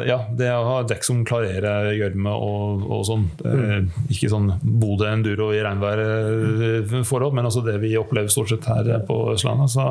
[0.08, 3.28] ja, det å ha dekk som klarerer gjørme og, og sånn.
[3.44, 3.90] Mm.
[4.10, 9.20] Ikke sånn Bodø enduro i regnværforhold, men altså det vi opplever stort sett her på
[9.36, 9.70] Østlandet.
[9.76, 9.86] Så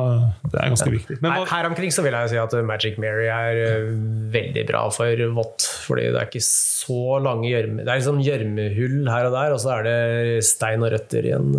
[0.50, 1.20] det er ganske viktig.
[1.24, 3.90] Men Her, her omkring så vil jeg si at Magic Mary er eh,
[4.34, 5.70] veldig bra for vått.
[5.86, 7.84] Fordi det er ikke så lange gjørme...
[7.84, 11.52] Det er liksom gjørmehull her og der, og så er det stein og røtter igjen.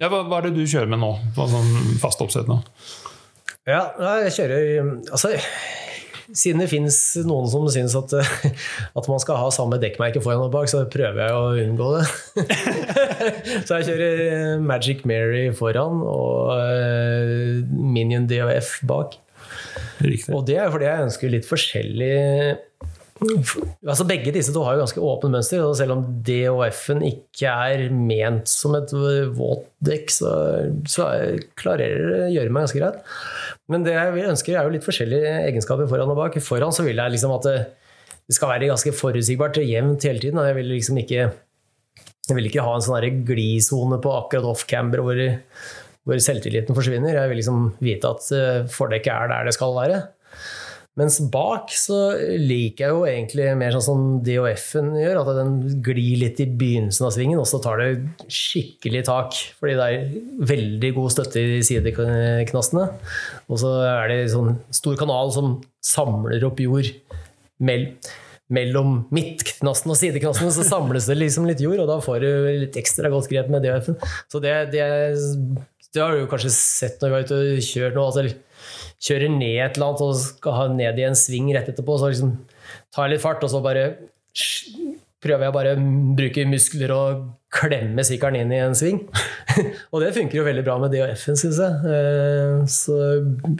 [0.00, 1.12] Ja, hva, hva er det du kjører med nå?
[1.36, 2.60] På sånn fast oppsett nå?
[3.68, 3.84] Ja,
[4.24, 4.80] jeg kjører
[5.12, 5.34] Altså,
[6.30, 6.96] siden det fins
[7.26, 8.14] noen som syns at,
[8.98, 12.04] at man skal ha samme dekkmerke foran og bak, så prøver jeg å unngå det.
[13.66, 19.18] så jeg kjører Magic Mary foran og eh, Minion DOF bak.
[20.00, 20.32] Riktig.
[20.32, 22.14] Og det er fordi jeg ønsker litt forskjellig
[23.20, 27.84] Altså Begge disse to har jo ganske åpent mønster, og selv om DOF-en ikke er
[27.92, 28.94] ment som et
[29.36, 30.32] våtdekk, så,
[30.88, 31.10] så
[31.60, 33.12] klarer det gjøre meg ganske greit.
[33.70, 36.40] Men det jeg ønsker, er jo litt forskjellige egenskaper foran og bak.
[36.44, 37.58] Foran så vil jeg liksom at det,
[38.30, 40.40] det skal være ganske forutsigbart og jevnt hele tiden.
[40.40, 41.28] og Jeg vil liksom ikke
[42.30, 45.20] jeg vil ikke ha en sånn glisone på akkurat off-camber hvor,
[46.06, 47.16] hvor selvtilliten forsvinner.
[47.16, 50.00] Jeg vil liksom vite at eh, fordekket er der det skal være.
[50.98, 55.52] Mens bak så liker jeg jo egentlig mer sånn som DOF-en gjør, at den
[55.86, 59.38] glir litt i begynnelsen av svingen, og så tar det skikkelig tak.
[59.60, 60.10] Fordi det er
[60.50, 62.88] veldig god støtte i sideknastene.
[63.46, 65.54] Og så er det sånn stor kanal som
[65.92, 66.90] samler opp jord
[67.60, 72.30] mellom midtknasten og sideknasten, så samles det liksom litt jord, og da får du
[72.66, 74.00] litt ekstra godt grep med DOF-en.
[74.26, 74.84] Så det, det,
[75.94, 78.08] det, har du kanskje sett når vi har ute og kjørt nå.
[78.10, 78.26] altså
[79.00, 82.12] kjører ned et eller annet og skal ha ned i en sving rett etterpå, så
[82.12, 82.34] liksom
[82.92, 83.84] tar jeg litt fart, og så bare
[85.20, 85.84] prøver jeg bare å
[86.16, 89.00] bruke muskler og klemme sykkelen inn i en sving.
[89.92, 91.94] og det funker jo veldig bra med DHF-en, syns jeg.
[91.96, 92.98] Eh, så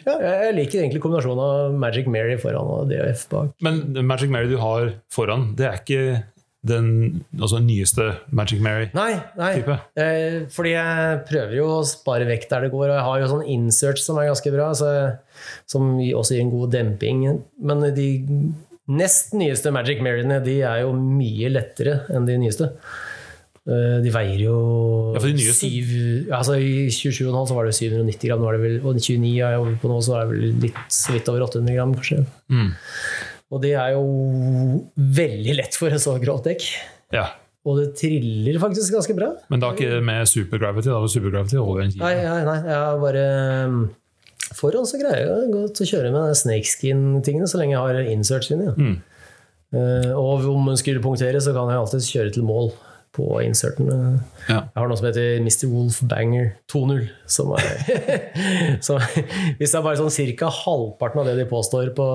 [0.07, 3.53] ja, jeg liker egentlig kombinasjonen av Magic Mary foran og DHF bak.
[3.67, 6.05] Men Magic Mary du har foran, det er ikke
[6.67, 6.89] den
[7.39, 8.07] altså nyeste
[8.37, 8.97] Magic Mary-type?
[8.99, 9.79] Nei, nei.
[9.97, 12.89] Eh, fordi jeg prøver jo å spare vekt der det går.
[12.89, 14.91] Og jeg har jo sånn insert som er ganske bra, så,
[15.71, 17.25] som også gir en god demping.
[17.65, 18.11] Men de
[18.91, 22.73] nest nyeste Magic Maryene de er jo mye lettere enn de nyeste.
[23.69, 24.55] Eh, de veier jo
[25.13, 25.45] ja, de?
[25.53, 25.91] Syv,
[26.33, 29.53] altså I 27,5 så var det 790 gram, nå er det vel, og 29 er
[29.53, 32.23] jeg over på nå, så er det vel litt litt over 800 gram, kanskje.
[32.49, 32.71] Mm.
[33.51, 34.03] Og det er jo
[34.95, 36.67] veldig lett for et så grovt dekk.
[37.15, 37.27] Ja.
[37.69, 39.33] Og det triller faktisk ganske bra.
[39.53, 40.89] Men da ikke med supergravity?
[40.89, 42.05] Da var supergravity over en kilo?
[42.07, 43.25] Nei, nei, nei, jeg har bare
[43.69, 43.81] um,
[44.57, 48.71] Foran så greier jeg godt å kjøre med snakeskin-tingene så lenge jeg har inserts inni.
[48.71, 48.77] Ja.
[48.79, 48.97] Mm.
[49.71, 52.73] Uh, og om man skulle punktere, så kan jeg alltid kjøre til mål
[53.17, 53.89] på inserten.
[54.47, 54.61] Ja.
[54.71, 55.67] Jeg har noe som heter Mr.
[55.73, 57.09] Wolf Banger 2.0.
[57.31, 57.67] Som er
[58.87, 59.03] som,
[59.59, 60.51] Hvis det er bare sånn ca.
[60.61, 62.07] halvparten av det de påstår på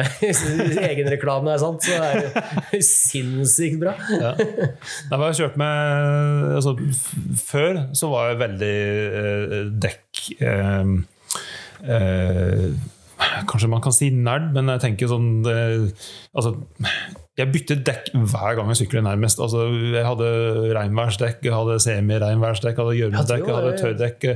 [0.90, 2.28] egenreklamen, er sant, så er
[2.72, 3.96] det sinnssykt bra.
[4.12, 4.34] ja.
[4.36, 6.76] Nei, jeg kjørt med altså,
[7.40, 8.76] Før så var jeg veldig
[9.24, 10.94] eh, dekk eh,
[11.96, 12.66] eh,
[13.50, 16.06] Kanskje man kan si nerd, men jeg tenker sånn eh,
[16.36, 16.54] altså,
[17.38, 19.38] jeg bytter dekk hver gang jeg sykler, nærmest.
[19.42, 20.26] Altså, jeg hadde
[20.76, 24.26] regnværsdekk, jeg hadde semi-regnværsdekk, hadde gjørmedekk, jeg hadde tørrdekk.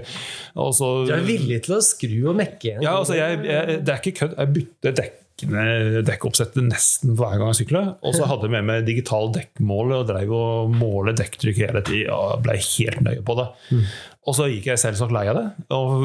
[0.64, 2.78] Altså, du er villig til å skru og mekke?
[2.78, 4.38] Ja, altså, jeg, jeg, det er ikke kødd.
[4.38, 5.66] Jeg bytter dekkene,
[6.06, 7.92] dekkoppsettet nesten hver gang jeg sykler.
[8.06, 12.14] Og så hadde jeg med meg digital dekkmåler og drev og måle dekktrykk hele tida.
[12.14, 13.50] Og ble helt nøye på det.
[13.74, 13.86] Mm.
[14.24, 15.98] Og så gikk jeg selvsagt lei av det, og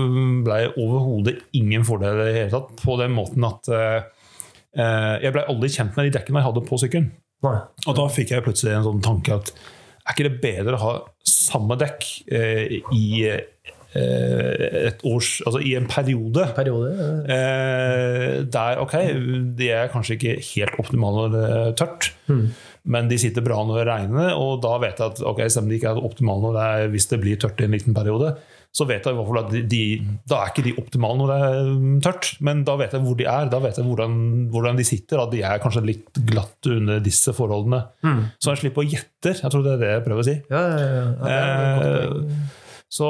[0.43, 2.73] ble overhodet ingen fordel i det hele tatt.
[2.81, 4.01] På den måten at Eh,
[4.75, 7.11] jeg ble aldri kjent med de dekkene jeg hadde på sykkelen.
[7.87, 9.53] Og da fikk jeg plutselig en sånn tanke at
[10.09, 10.93] er ikke det bedre å ha
[11.27, 17.09] samme dekk eh, i eh, et års, altså i en periode, periode ja.
[17.35, 18.95] eh, der ok,
[19.57, 22.43] de er kanskje ikke helt optimale når det er tørt, mm.
[22.95, 25.71] men de sitter bra når det regner, og da vet jeg at ok, selv om
[25.71, 28.35] de ikke er optimale når det er, hvis det blir tørt i en liten periode,
[28.69, 29.81] så vet jeg i hvert fall at de, de,
[30.29, 33.17] da er ikke de optimale når det er mm, tørt, men da vet jeg hvor
[33.17, 33.49] de er.
[33.49, 34.15] Da vet jeg hvordan,
[34.53, 35.23] hvordan de sitter.
[35.23, 37.81] At de er kanskje litt glatt under disse forholdene.
[38.05, 38.23] Mm.
[38.37, 39.35] Så jeg slipper å gjette.
[39.41, 40.37] Jeg tror det er det jeg prøver å si.
[40.53, 41.33] Ja, ja, ja.
[41.33, 43.07] Eh, så,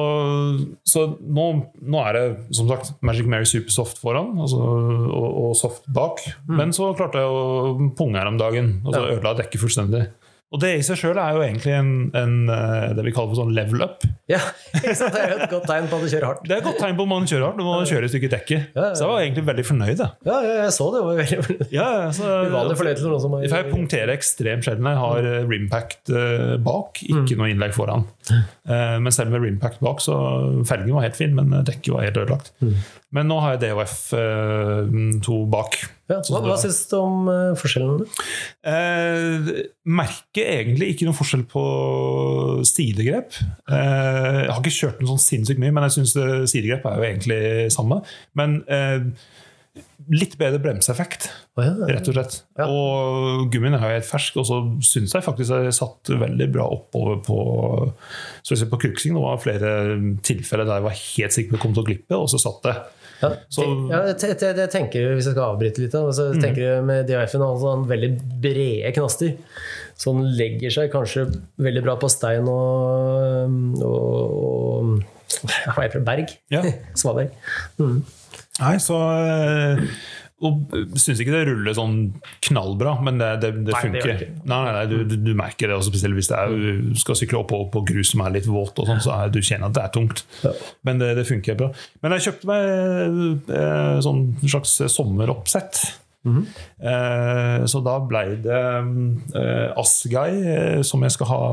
[0.84, 1.46] så nå,
[1.80, 2.24] nå, er det
[2.56, 6.24] som sagt Magic Mary Supersoft foran altså, og, og, soft bak.
[6.50, 6.56] Mm.
[6.60, 10.08] Men så klarte jeg å punge her om dagen, og så ødela dekket fullstendig.
[10.50, 13.38] Og det i seg sjøl er jo egentlig en, en, eh, det vi kaller for
[13.44, 14.06] sånn level up.
[14.30, 14.40] Ja,
[14.74, 16.48] Det er jo et godt tegn på at du kjører hardt.
[16.48, 18.32] Det er et godt tegn på at man kjører hardt når man kjører et stykke
[18.34, 18.72] dekket.
[18.74, 18.96] Ja, ja.
[18.98, 20.02] Så jeg var egentlig veldig fornøyd.
[20.26, 21.04] Ja, jeg så det.
[21.06, 21.76] var veldig fornøyd.
[21.76, 23.46] Ja, så, Uvanlig fornøyd til noen som er...
[23.46, 24.90] Jeg punkterer ekstremt sjelden.
[24.90, 27.44] Jeg har eh, rimpact eh, bak, ikke mm.
[27.44, 28.08] noe innlegg foran.
[28.70, 30.16] Men selv med rimpact bak, så
[30.70, 32.52] felgen var helt fin, men dekket var helt ødelagt.
[33.16, 35.80] Men nå har jeg DHF2 bak.
[36.10, 38.06] Ja, hva hva syns du om eh, forskjellene?
[38.70, 39.50] Eh,
[39.90, 41.64] merker egentlig ikke noen forskjell på
[42.70, 43.40] stilegrep.
[43.70, 46.16] Eh, jeg har ikke kjørt den sånn sinnssykt mye, men jeg syns
[46.54, 47.42] stilegrep er jo egentlig
[47.74, 48.02] samme.
[48.38, 49.10] Men eh,
[50.10, 51.28] litt bedre bremseeffekt,
[51.60, 51.74] oh, ja.
[51.90, 52.38] rett og slett.
[52.58, 52.66] Ja.
[52.72, 57.20] Og gummien er helt fersk, og så syns jeg faktisk jeg satt veldig bra oppover
[57.26, 57.40] på
[58.44, 59.14] Spesielt på Kruksing.
[59.18, 59.74] Det var flere
[60.26, 62.40] tilfeller der jeg var helt sikker på at jeg kom til å glippe, og så
[62.42, 62.76] satt det.
[63.20, 66.40] Ja, Så- ja, jeg, jeg tenker, Hvis jeg skal avbryte litt, da, så Mm.
[66.42, 69.34] tenker jeg med DIF-en altså, han veldig brede knaster.
[70.00, 71.26] Så han legger seg kanskje
[71.60, 76.04] veldig bra på stein og, og, og?
[76.06, 76.32] Berg?
[76.50, 76.64] Ja.
[76.96, 77.30] Svaberg.
[78.60, 79.82] Nei, så eh,
[80.44, 81.96] Og syns ikke det ruller sånn
[82.48, 84.22] knallbra, men det, det, det Nei, det funker.
[84.22, 84.28] det.
[84.48, 87.50] Nei, nei, du, du, du merker det, også spesielt hvis er, du skal sykle opp
[87.52, 89.84] på, på grus som er litt våt, og sånn, så er, du kjenner at det
[89.84, 90.24] er tungt.
[90.46, 90.54] Ja.
[90.88, 91.72] Men det, det funker bra.
[92.04, 95.84] Men jeg kjøpte meg eh, sånn slags sommeroppsett.
[96.28, 96.48] Mhm.
[96.84, 98.64] eh, så da ble det
[99.40, 101.44] eh, Asgai, eh, som jeg skal ha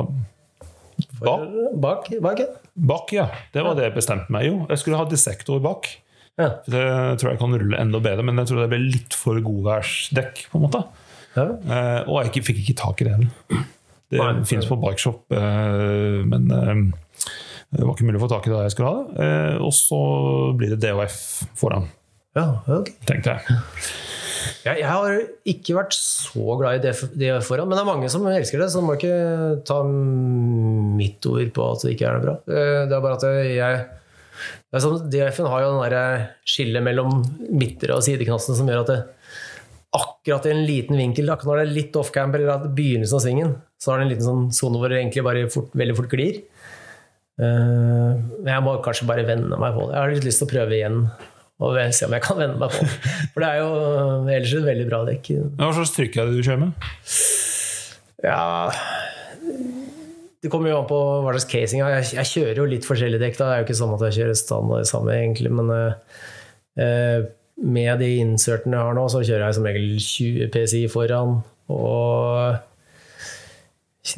[1.20, 1.44] bak.
[1.74, 2.08] Bak?
[2.22, 2.48] bak ja.
[2.74, 3.12] bak.
[3.14, 4.64] Ja, det var det jeg bestemte meg jo.
[4.70, 5.90] Jeg skulle ha dissektor bak.
[6.36, 6.50] Ja.
[6.68, 6.84] Det
[7.20, 10.46] tror jeg kan rulle enda bedre, men jeg tror det ble litt for godværsdekk.
[10.52, 10.82] på en måte.
[11.36, 11.46] Ja.
[11.48, 13.64] Eh, og jeg fikk ikke tak i det heller.
[14.12, 14.44] Det Nei.
[14.46, 16.82] finnes på Bikeshop, eh, men eh,
[17.74, 19.24] det var ikke mulig å få tak i det jeg skulle ha det.
[19.26, 20.00] Eh, og så
[20.56, 21.16] blir det DHF
[21.58, 21.88] foran,
[22.36, 22.94] Ja, okay.
[23.08, 23.58] tenkte jeg.
[24.66, 25.16] Jeg, jeg har
[25.50, 28.68] ikke vært så glad i det, det foran, men det er mange som elsker det,
[28.70, 29.16] så du må ikke
[29.66, 32.34] ta mitt ord på at det ikke er det bra.
[32.46, 33.86] Eh, Det er bare at jeg
[34.66, 36.06] det er sånn, DF-en har jo den det
[36.48, 37.20] skillet mellom
[37.54, 38.98] midtre og sideknassen som gjør at det
[39.96, 43.22] akkurat i en liten vinkel, akkurat når det er litt off-camp eller at begynnelsen av
[43.24, 46.10] svingen, så har det en liten sånn sone hvor det egentlig bare fort, veldig fort
[46.12, 46.42] glir.
[47.38, 48.10] Eh,
[48.42, 49.94] Men jeg må kanskje bare venne meg på det.
[49.94, 51.00] Jeg har litt lyst til å prøve igjen
[51.56, 53.14] og se om jeg kan venne meg på det.
[53.32, 53.70] For det er jo
[54.28, 55.30] ellers et veldig bra dekk.
[55.56, 56.88] Hva slags trykk er det du kjører med?
[58.24, 58.42] Ja
[60.46, 62.04] Det kommer jo an på hva slags casing jeg har.
[62.14, 63.38] Jeg, kjører jo litt forskjellige dekk.
[63.40, 63.48] Da.
[63.48, 65.50] Det er jo ikke sånn at jeg kjører standard samme, egentlig.
[65.58, 67.24] Men uh,
[67.66, 71.40] med de insertene jeg har nå, så kjører jeg som regel 20 PSI foran
[71.74, 72.62] og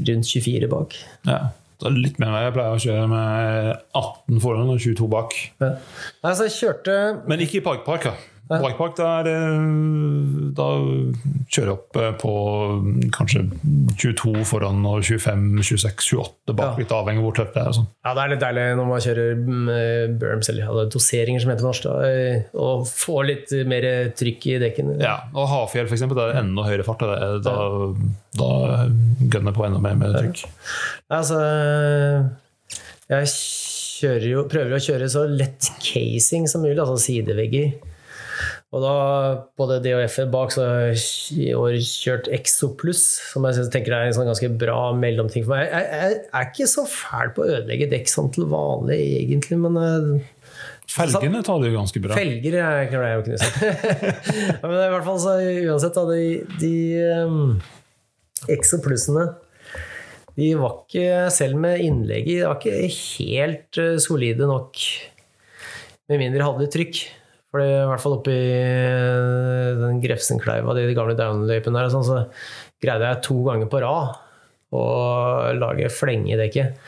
[0.04, 0.98] rundt 24 bak.
[1.24, 1.40] Ja,
[1.80, 5.38] det er litt mer enn jeg pleier å kjøre med 18 foran og 22 bak.
[5.62, 5.70] Ja.
[6.26, 6.98] Nei, så jeg kjørte
[7.30, 8.10] Men ikke i parkpark.
[8.48, 9.66] Parkpark, der, eh,
[10.56, 10.66] da
[11.52, 12.32] kjører jeg opp eh, på
[13.14, 13.42] kanskje
[14.00, 16.72] 22 foran og 25, 26, 28 bak.
[16.72, 16.82] Ja.
[16.82, 17.74] Litt avhengig av hvor tøft det er.
[17.76, 17.88] sånn.
[18.06, 21.66] Ja, det er litt deilig når man kjører mm, berms, eller ja, doseringer som heter
[21.66, 23.88] på norsk, da, eh, og får litt mer
[24.18, 24.96] trykk i dekkene.
[25.04, 27.04] Ja, og Hafjell eksempel, det er enda høyere fart.
[27.04, 27.94] Da, er-
[28.38, 28.48] Da,
[29.32, 30.44] gønner på enda mer med trykk.
[31.10, 31.38] Altså,
[33.08, 37.72] jeg jo, prøver å kjøre så lett casing som mulig, altså sidevegger.
[38.68, 38.94] Og da,
[39.56, 40.64] både det og F bak, så
[41.32, 45.46] i år kjørt Exo Pluss, som jeg synes, tenker er en sånn ganske bra mellomting
[45.46, 45.70] for meg.
[45.70, 49.60] Jeg, jeg, jeg er ikke så fæl på å ødelegge dekk sånn til vanlig, egentlig,
[49.64, 50.28] men eh,
[50.88, 52.16] Felgene tar det jo ganske bra.
[52.16, 53.72] Felger jeg klarer jeg å knuse.
[54.62, 56.22] Men i hvert fall så uansett, da, de,
[56.60, 56.72] de
[57.28, 57.52] um,
[58.52, 59.26] Exo plussene
[60.38, 64.78] de var ikke, selv med innlegget, de var ikke helt eh, solide nok.
[66.08, 67.00] Med mindre hadde trykk.
[67.58, 72.20] For i hvert fall oppi eh, den Grefsenkleiva, de gamle downløypene der, sånn, så
[72.78, 74.12] greide jeg to ganger på rad
[74.78, 74.82] å
[75.58, 76.78] lage flenge i dekket.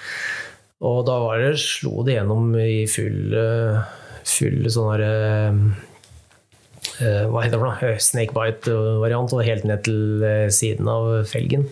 [0.87, 3.81] Og da var det, slo det gjennom i full, eh,
[4.31, 5.57] full sånn her eh,
[7.27, 7.97] Hva heter det for noe?
[8.07, 10.23] Snakebite-variant, og helt ned til
[10.55, 11.67] siden av felgen.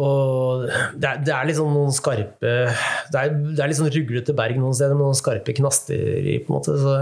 [0.00, 2.52] Og det er, det er liksom noen skarpe
[3.10, 6.38] Det er, det er litt sånn ruglete berg noen steder med noen skarpe knaster i,
[6.46, 6.76] på en måte.
[6.78, 6.94] Så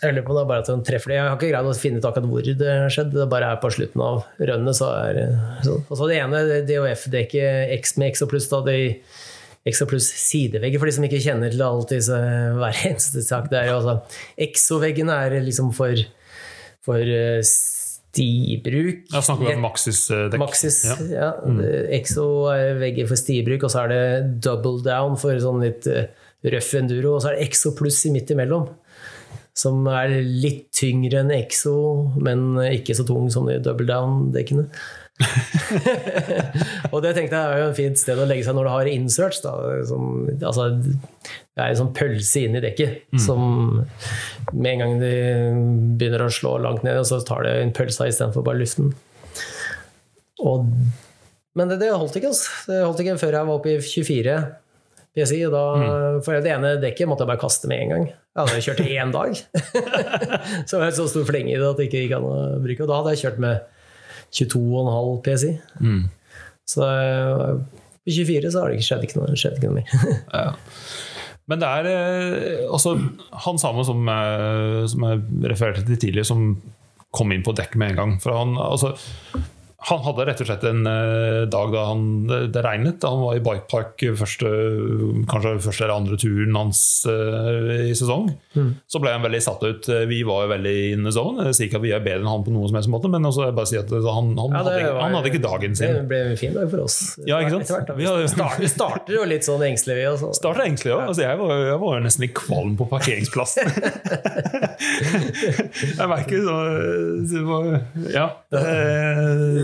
[0.00, 1.16] jeg lurer på det er bare at den treffer det.
[1.18, 3.10] Jeg har ikke greid å finne ut akkurat hvor det har skjedd.
[3.16, 5.26] Det bare er på slutten av rønnet, så er det
[5.66, 5.82] sånn.
[5.88, 8.62] Og så det ene DHF-dekket X med X og pluss, da.
[8.64, 8.78] Det
[9.68, 13.50] Exo pluss sidevegger, for de som ikke kjenner til alt disse hver eneste sak.
[13.52, 13.98] Det er jo altså
[14.40, 16.00] Exo-veggene er liksom for,
[16.86, 17.42] for eh,
[18.10, 19.04] stibruk.
[19.12, 20.40] Da snakker vi om Maxis-dekk.
[20.40, 20.96] Maxis, Ja.
[21.12, 21.28] ja.
[21.98, 22.24] Exo
[22.54, 24.02] er vegger for stibruk, og så er det
[24.48, 26.08] double down for sånn litt eh,
[26.56, 28.64] røff enduro, og så er det Exo pluss i midt imellom.
[29.60, 31.76] Som er litt tyngre enn Exo,
[32.22, 34.68] men ikke så tung som de double down-dekkene.
[36.92, 38.90] og det tenkte jeg er jo et fint sted å legge seg når du har
[38.90, 39.42] inserts.
[39.44, 39.52] Da,
[39.88, 43.42] som, altså, det er en sånn pølse inn i dekket som
[44.52, 45.12] med en gang de
[46.00, 48.94] begynner å slå langt ned, så tar det en pølse istedenfor bare luften.
[50.40, 50.72] Og,
[51.58, 52.32] men det, det holdt ikke.
[52.32, 52.48] Altså.
[52.70, 54.38] Det holdt ikke før jeg var oppe i 24
[55.16, 55.42] PSI.
[55.48, 55.64] Og da,
[56.26, 58.06] For det ene dekket måtte jeg bare kaste med en gang.
[58.10, 59.36] Jeg hadde kjørt i én dag.
[60.68, 62.84] så det var så stor flenge i det at det ikke gikk an å bruke.
[62.84, 63.68] Og da hadde jeg kjørt med
[64.40, 65.52] 22,5 PSI.
[65.82, 66.02] Mm.
[66.70, 66.90] Så
[68.06, 69.94] i på 24 så har det ikke skjedd ikke noe, skjedd ikke noe mer.
[70.40, 70.50] Ja.
[71.50, 72.92] Men det er eh, altså,
[73.44, 76.52] han samme som, eh, som jeg refererte til tidligere, som
[77.10, 78.12] kom inn på dekk med en gang.
[78.22, 78.92] For han, altså,
[79.88, 82.00] han hadde rett og slett en eh, dag da han,
[82.52, 82.98] det regnet.
[83.00, 84.50] Da han var i bikepark første,
[85.30, 88.26] kanskje første eller andre turen hans eh, i sesong.
[88.90, 89.88] Så ble han veldig satt ut.
[90.10, 91.46] Vi var jo veldig in the zone.
[91.48, 93.24] Jeg sier ikke at vi er bedre enn han på noen som helst måte, men
[93.30, 95.96] også bare si at han, han, Ja, hadde, var- han hadde ikke dagen sin.
[95.96, 96.98] Det ble en fin dag for oss.
[97.24, 97.72] Ja, ikke sant?
[97.72, 97.94] Hvert.
[97.96, 100.06] Vi starter, vi starter jo litt sånn engstelig, vi.
[100.12, 100.34] også.
[100.36, 101.06] Starter egentlig òg.
[101.08, 103.64] Altså, jeg, var- jeg var jo nesten litt kvalm på parkeringsplassen.
[106.00, 106.56] jeg merker så
[107.30, 107.38] så,
[108.12, 108.26] Ja.
[108.50, 108.60] Det,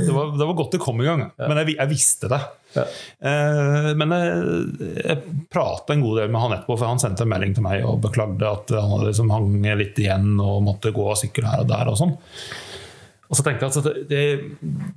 [0.07, 1.27] det, var, det var godt det kom i gang.
[1.41, 2.41] Men jeg, jeg visste det.
[2.77, 2.85] Ja.
[3.31, 7.33] Eh, men jeg, jeg prata en god del med han etterpå, for han sendte en
[7.33, 9.51] melding til meg og beklagde at han hadde liksom hang
[9.81, 11.93] litt igjen og måtte gå og sykle her og der.
[11.93, 12.17] og sånn.
[13.27, 14.23] Og så tenkte jeg at det, det,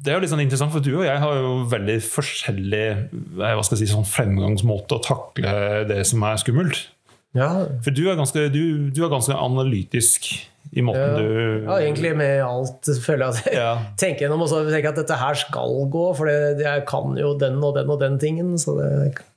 [0.04, 3.34] det er jo litt sånn interessant, for du og jeg har jo veldig forskjellig eh,
[3.42, 6.86] hva skal jeg si, sånn fremgangsmåte å takle det som er skummelt.
[7.38, 7.50] Ja,
[7.86, 10.32] For du er ganske, du, du er ganske analytisk
[10.72, 11.18] i måten ja.
[11.18, 13.72] du ja, egentlig med alt føler jeg Ja.
[14.02, 17.58] tenker gjennom og tenker at dette her skal gå, for det, jeg kan jo den
[17.66, 18.52] og den og den tingen.
[18.62, 18.90] Så det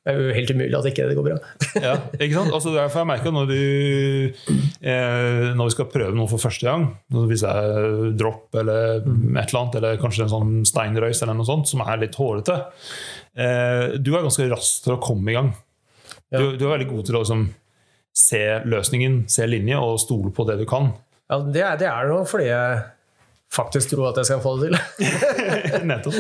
[0.05, 1.39] er jo helt umulig at ikke det går bra.
[1.87, 2.53] ja, ikke sant?
[2.53, 6.89] Altså, derfor jeg merker når, du, eh, når vi skal prøve noe for første gang,
[7.31, 11.49] hvis det er dropp eller et eller annet, eller kanskje en sånn steinrøys eller noe
[11.49, 12.59] sånt, som er litt hårete
[13.39, 15.55] eh, Du er ganske rask til å komme i gang.
[16.33, 17.49] Du, du er veldig god til å liksom,
[18.17, 20.93] se løsningen, se linje og stole på det du kan.
[21.33, 22.81] Ja, det, er, det er noe fordi jeg
[23.53, 25.85] faktisk tror at jeg skal få det til.
[25.89, 26.19] Nettopp.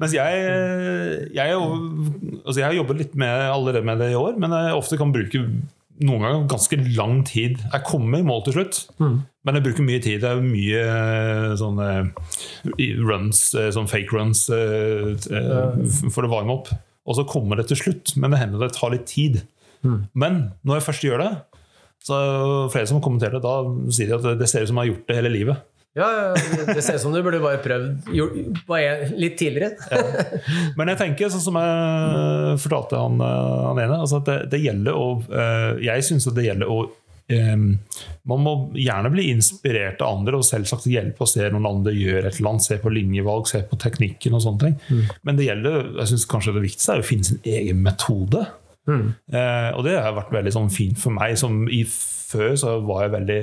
[0.00, 0.44] Mens jeg,
[1.36, 1.58] jeg,
[2.44, 5.12] altså jeg har jobbet litt med, allerede med det i år, men jeg ofte kan
[5.12, 5.42] bruke
[5.98, 7.58] noen ganger ganske lang tid.
[7.72, 10.22] Jeg kommer i mål til slutt, men jeg bruker mye tid.
[10.22, 11.88] Det er mye eh, sånne
[13.08, 15.16] runs, eh, sånn fake runs eh,
[16.14, 16.72] for å varme opp.
[17.08, 19.42] Og så kommer det til slutt, men det hender det tar litt tid.
[20.18, 21.32] Men når jeg først gjør det,
[22.04, 23.56] så er flere som kommenterer det, da
[23.94, 25.66] sier de at det ser ut som de har gjort det hele livet.
[25.98, 26.26] Ja, ja,
[26.68, 29.72] det ser ut som du burde bare prøvd gjort- bare litt tidligere.
[30.78, 34.60] Men jeg tenker, sånn som jeg fortalte han, eh, han ene, altså at det, det
[34.62, 36.76] gjelder å eh, Jeg syns det gjelder å
[37.34, 37.64] um,
[38.30, 42.28] Man må gjerne bli inspirert av andre og selvsagt hjelpe å se noen andre gjøre
[42.30, 42.68] et eller annet.
[42.68, 45.04] Se på linjevalg, se på teknikken og sånne ting.
[45.26, 48.44] Men det gjelder, jeg synes kanskje det viktigste er å finne sin egen metode.
[48.88, 51.36] Eh, og det har vært veldig sånn fint for meg.
[51.40, 53.42] Som i Før så var jeg veldig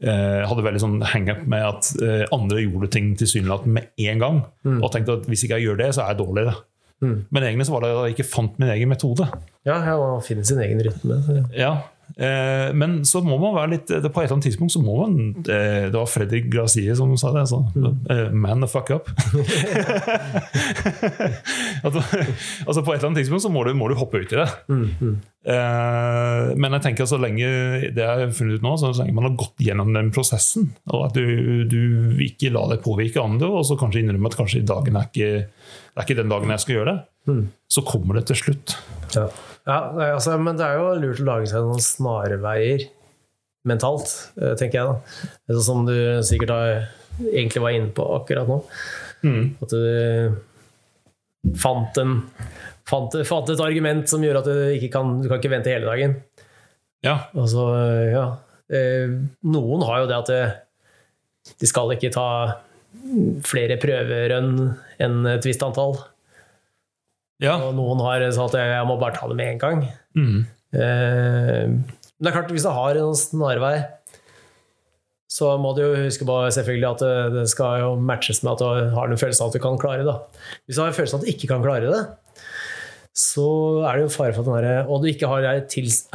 [0.00, 4.42] eh, hadde veldig sånn hang-up med at eh, andre gjorde ting tilsynelatende med en gang.
[4.78, 6.46] Og tenkte at hvis ikke jeg gjør det, så er jeg dårlig.
[7.00, 7.16] Mm.
[7.32, 9.28] Men egentlig så var det at jeg ikke fant min egen metode.
[9.68, 11.20] Ja, man finner sin egen rytme.
[11.56, 11.74] Ja,
[12.16, 15.86] Men så må man være litt På et eller annet tidspunkt så må man eh,
[15.90, 17.46] Det var Fredrik Gracie som sa det.
[17.46, 17.60] Altså,
[18.10, 19.10] eh, Man the fuck up.
[21.86, 22.02] altså,
[22.66, 24.48] altså På et eller annet tidspunkt så må du, må du hoppe ut i det.
[25.40, 27.46] Eh, men jeg tenker så lenge
[27.96, 31.06] det jeg har funnet ut nå, så lenge man har gått gjennom den prosessen, og
[31.08, 34.98] at du, du ikke lar deg påvirke andre, og så kanskje innrømme at kanskje dagen
[35.00, 37.38] er ikke, det er ikke den dagen jeg skal gjøre det,
[37.72, 38.76] så kommer det til slutt.
[39.16, 39.26] Ja.
[39.68, 39.76] Ja,
[40.14, 42.86] altså, men det er jo lurt å lage seg noen snarveier
[43.68, 44.08] mentalt,
[44.40, 44.86] eh, tenker jeg.
[44.88, 45.28] da.
[45.52, 46.86] Sånn som du sikkert har,
[47.28, 48.60] egentlig var inne på akkurat nå.
[49.60, 52.14] At du fant, en,
[52.88, 55.88] fant, fant et argument som gjør at du ikke kan, du kan ikke vente hele
[55.88, 56.16] dagen.
[57.04, 57.66] Ja, Altså,
[58.12, 58.24] ja.
[58.70, 59.12] Eh,
[59.44, 60.32] Noen har jo det at
[61.60, 62.26] de skal ikke ta
[63.46, 64.54] flere prøverønn
[65.00, 65.96] enn et visst antall.
[67.40, 67.56] Ja.
[67.56, 69.86] Og noen har sagt at jeg må bare ta det med en gang.
[70.18, 70.42] Mm.
[70.76, 73.74] Eh, Men det er klart, hvis du har en snarvei,
[75.30, 78.64] så må du jo huske på selvfølgelig at det, det skal jo matches med at
[78.64, 80.16] du har en følelse av at du kan klare det.
[80.66, 82.00] Hvis du har en følelse av at du ikke kan klare det,
[83.20, 83.46] så
[83.86, 85.46] er det jo fare for at den og du ikke har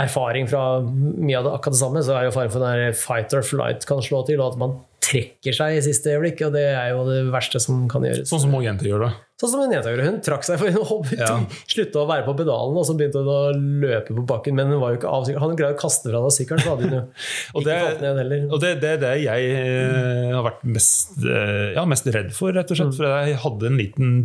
[0.01, 2.80] erfaring fra mye av det akkurat det samme, så er det jo fare for at
[2.80, 6.41] den fight or flight kan slå til, og at man trekker seg i siste øyeblikk,
[6.47, 8.25] og det er jo det verste som kan gjøres.
[8.31, 9.11] Sånn som mange jenter gjør da?
[9.35, 10.03] Sånn som en jente gjorde.
[10.07, 11.33] Hun trakk seg for hun hoppet, Ja.
[11.67, 13.51] slutta å være på pedalen og så begynte hun å
[13.83, 14.55] løpe på bakken.
[14.55, 16.63] Men hun var jo ikke av Han Hadde hun greid å kaste fra deg sykkelen,
[16.63, 17.01] så hadde hun jo
[17.59, 18.45] ikke det- falt ned heller.
[18.55, 22.55] Og det, det er det jeg eh, har vært mest, eh, ja, mest redd for,
[22.55, 22.95] rett og slett.
[22.95, 24.15] For jeg hadde en liten,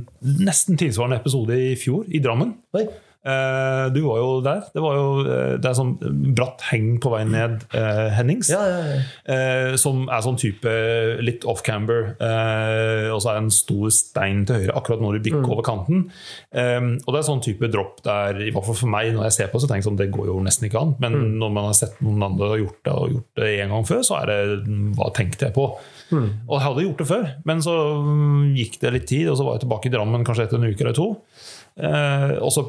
[0.46, 2.54] nesten tilsvarende episode i fjor, i Drammen.
[2.78, 2.86] Oi.
[3.20, 4.62] Eh, du var jo der.
[4.72, 5.92] Det, var jo, uh, det er sånn
[6.36, 8.48] bratt heng på vei ned uh, Hennings.
[8.48, 9.76] Ja, ja, ja.
[9.80, 10.72] Som er sånn type
[11.20, 15.52] litt off-camber, og så er det en stor stein til høyre akkurat når du bikker
[15.52, 16.06] over kanten.
[16.50, 19.36] Um, og det er sånn type dropp der, i hvert fall for meg, når jeg
[19.36, 20.96] ser på, så tenker jeg sånn, det går jo nesten ikke an.
[21.02, 23.88] Men når man har sett noen andre og gjort det, og gjort det en gang
[23.92, 24.40] før, så er det
[24.98, 25.68] hva tenkte jeg på?
[26.10, 29.46] Og jeg hadde gjort det før, men så mm, gikk det litt tid, og så
[29.46, 31.10] var jeg tilbake i Drammen kanskje etter en uke eller to.
[31.80, 32.64] Og så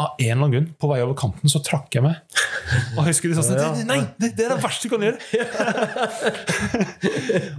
[0.00, 2.14] av en eller annen grunn, på vei over kanten, så trakk jeg meg.
[2.96, 3.72] Og jeg husker de sånn Ja.
[3.84, 5.18] Nei, det, det er det verste du kan gjøre!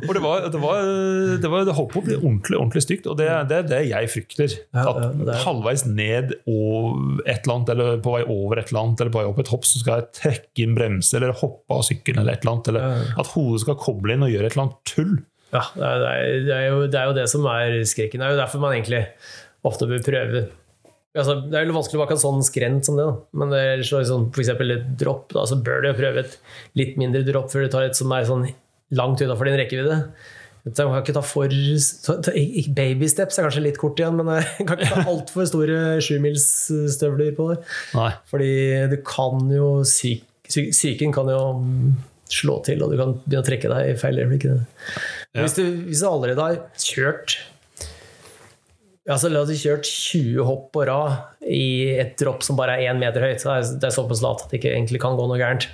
[0.07, 0.87] og det var, det var,
[1.43, 3.81] det var det holdt på å bli ordentlig ordentlig stygt, og det er det, det
[3.91, 4.55] jeg frykter.
[4.81, 4.97] At
[5.43, 9.21] halvveis ned og et eller annet, eller på vei over et eller annet, eller på
[9.21, 12.39] vei opp et hopp, så skal jeg trekke inn bremse eller hoppe av sykkelen, eller
[12.39, 12.73] et eller annet.
[12.73, 15.13] Eller at hodet skal koble inn og gjøre et eller annet tull.
[15.53, 18.23] Ja, det er, er, er jo, det er jo det som er skrekken.
[18.23, 19.05] Det er jo derfor man egentlig
[19.63, 20.41] ofte bør prøve
[21.15, 23.39] altså, Det er jo vanskelig å bake en sånn skrent som det, da.
[23.39, 26.37] men det er så, sånn, for eksempel et dropp, da, så bør du prøve et
[26.79, 28.47] litt mindre dropp før du tar et som er sånn
[28.93, 29.99] langt utenfor din rekkevidde.
[30.63, 31.51] Så Man kan ikke ta for
[32.05, 32.31] ta, ta,
[32.77, 37.33] Baby steps er kanskje litt kort igjen, men jeg kan ikke ta altfor store sjumilsstøvler
[37.35, 37.57] på det.
[37.97, 38.11] Nei.
[38.31, 38.53] Fordi
[38.93, 41.41] du kan jo syk, sy, Psyken kan jo
[42.31, 44.47] slå til, og du kan begynne å trekke deg i feil øyeblikk.
[44.47, 45.43] Ja.
[45.43, 47.35] Hvis, du, hvis du allerede har kjørt
[49.09, 52.91] altså La oss si kjørt 20 hopp på rad i et dropp som bare er
[52.93, 53.41] én meter høyt.
[53.43, 55.67] så Det er såpass lavt at det ikke egentlig kan gå noe gærent.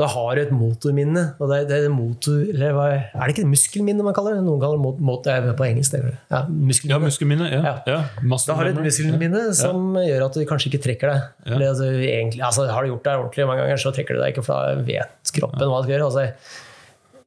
[0.00, 1.22] Da har du et motorminne.
[1.36, 4.44] og det er, det er, motor, eller hva, er det ikke muskelminne man kaller det?
[4.46, 5.92] Noen kaller det mot, mot, det på engelsk.
[5.92, 6.16] Det ja, det.
[6.30, 7.00] Ja, Ja, muskelminne.
[7.04, 7.50] muskelminne.
[7.52, 7.60] Ja.
[7.60, 7.74] Ja.
[7.90, 7.98] ja.
[8.32, 11.28] Da har du et muskelminne muskelminne som gjør at du kanskje ikke trekker deg.
[11.44, 11.54] Ja.
[11.58, 14.32] Eller, altså, egentlig, altså, har du gjort det ordentlig mange ganger, så trekker du deg
[14.32, 16.08] ikke, for da vet kroppen hva du skal gjøre.
[16.08, 16.64] Altså,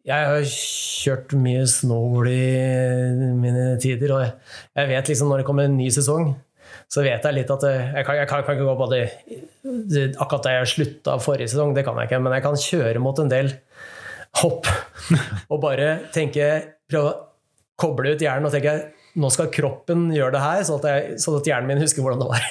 [0.06, 2.42] jeg har kjørt mye snowboard i
[3.42, 6.36] mine tider, og jeg- vet liksom når det kommer en ny sesong,
[6.90, 9.04] så vet jeg litt at jeg kan, jeg kan, kan ikke gå på det,
[9.90, 13.02] det akkurat da jeg slutta forrige sesong, det kan jeg ikke, men jeg kan kjøre
[13.02, 13.54] mot en del
[14.42, 14.68] hopp
[15.52, 17.14] og bare tenke Prøve å
[17.82, 21.38] koble ut hjernen og tenke nå skal kroppen gjøre det her, sånn at, jeg, sånn
[21.40, 22.44] at hjernen min husker hvordan det var.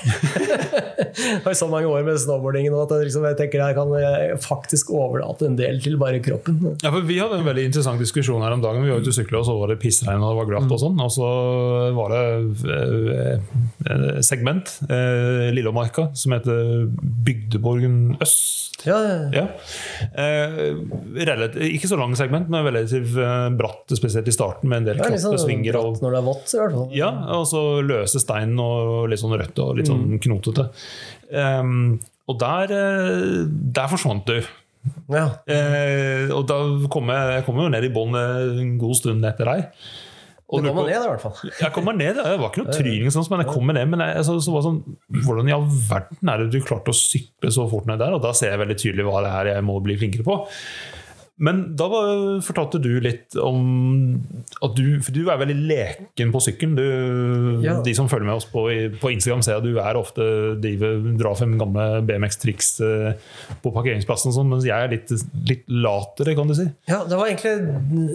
[1.14, 3.92] jeg har så mange år med snowboardingen nå at jeg, liksom, jeg tenker jeg kan
[3.98, 6.60] eh, faktisk overlate en del til bare kroppen.
[6.82, 8.84] Ja, for Vi hadde en veldig interessant diskusjon her om dagen.
[8.84, 10.72] Vi var ute og sykla, og så var det pissregn og det var glatt.
[10.72, 11.28] Og sånn, og så
[11.98, 12.24] var det
[12.78, 13.52] eh,
[13.90, 14.76] eh, segment,
[15.54, 16.88] Lillemarka, som heter
[17.28, 18.80] Bygdeborgen øst.
[18.84, 18.98] Ja,
[19.32, 19.46] ja.
[20.12, 20.58] Eh,
[21.24, 23.14] relativt, ikke så lang segment, men relativt
[23.58, 25.76] bratt, spesielt i starten, med en del Det krappe liksom svinger.
[25.76, 26.88] bratt når det er vått, i hvert fall.
[26.96, 30.68] ja, og så løse stein og litt sånn rødt og litt sånn knotete.
[31.30, 32.00] Um,
[32.30, 33.44] og der, eh,
[33.76, 34.38] der forsvant du.
[35.12, 35.26] Ja.
[35.48, 36.58] Eh, og da
[36.92, 39.70] kom jeg, jeg kom jo ned i bånn en god stund etter deg.
[40.54, 41.52] Og du kommer ned, i hvert fall.
[41.56, 43.88] Jeg kommer ned, det var ikke noe tryning, sånn, men jeg kommer ned.
[43.90, 46.92] Men jeg, så, så var det sånn, hvordan i all verden er det du klarte
[46.92, 48.16] å sykle så fort ned der?
[48.16, 50.36] Og da ser jeg veldig tydelig hva det er jeg må bli flinkere på.
[51.42, 51.88] Men da
[52.46, 54.20] fortalte du litt om
[54.62, 56.76] at du For du er veldig leken på sykkelen.
[56.78, 56.84] Du,
[57.64, 57.80] Ja.
[57.82, 58.62] De som følger med oss på,
[59.00, 60.22] på Instagram, ser at du er ofte
[60.62, 65.10] driver, drar frem gamle BMX-triks eh, på parkeringsplassen, sånn, mens jeg er litt,
[65.48, 66.68] litt latere, kan du si.
[66.90, 67.54] Ja, det var egentlig,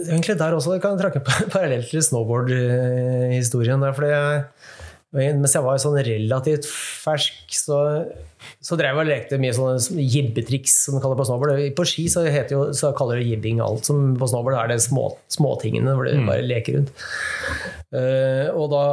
[0.08, 0.76] egentlig der også.
[0.76, 3.84] Jeg kan trekke parallelt til snowboard-historien.
[3.84, 7.80] der, fordi jeg, mens jeg var sånn relativt fersk, så,
[8.64, 11.64] så drev jeg og lekte mye sånne jibbetriks, som de kaller det på snowboard.
[11.78, 14.80] På ski så, heter jo, så kaller det jibbing alt som på snowboard er det
[14.84, 16.94] små, småtingene hvor du bare leker rundt.
[17.90, 18.84] Uh, og da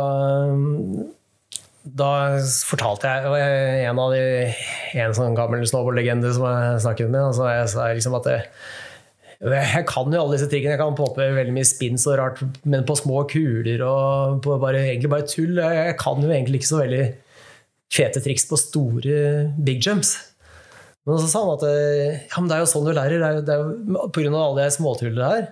[1.88, 2.10] da
[2.68, 4.24] fortalte jeg en av de,
[5.00, 8.40] en sånn gammel snowboardlegende som jeg snakket med, altså jeg sa liksom at det,
[9.38, 10.74] jeg kan jo alle disse trikkene.
[10.74, 14.82] Jeg kan poppe veldig mye spins og rart, men på små kuler og på bare,
[14.90, 15.60] egentlig bare tull.
[15.62, 17.04] Jeg kan jo egentlig ikke så veldig
[17.94, 19.20] fete triks på store
[19.64, 20.16] big jumps.
[21.08, 23.22] Men så sa han at eh, ja, det er jo sånn du lærer.
[23.22, 25.46] Det er jo, det er jo, på grunn av alle de småtullene her.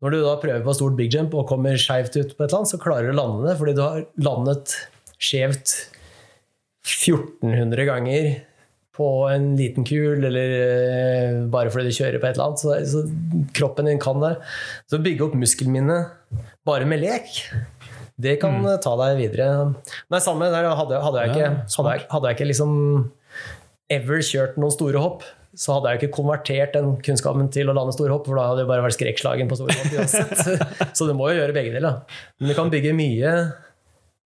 [0.00, 2.60] Når du da prøver på stort big jump og kommer skeivt ut på et eller
[2.62, 4.76] annet, så klarer du å lande det fordi du har landet
[5.20, 5.74] skjevt
[6.86, 8.30] 1400 ganger
[8.96, 12.62] på en liten kul, eller eh, bare fordi du kjører på et eller annet.
[12.62, 14.34] Så, så kroppen din kan det.
[14.90, 17.28] Så bygge opp muskelminnet bare med lek,
[18.22, 18.68] det kan mm.
[18.84, 19.48] ta deg videre.
[20.12, 22.74] Nei, samme der hadde, hadde, jeg, ikke, hadde, jeg, hadde jeg ikke liksom
[23.90, 25.24] ever kjørt noen store hopp,
[25.58, 28.46] så hadde jeg jo ikke konvertert den kunnskapen til å lande store hopp, for da
[28.52, 30.44] hadde jeg bare vært skrekkslagen på store hopp uansett.
[30.96, 32.04] Så du må jo gjøre begge deler.
[32.38, 33.34] Men du kan bygge mye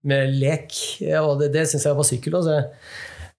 [0.04, 0.76] med lek,
[1.22, 2.58] og det, det syns jeg på sykkel også.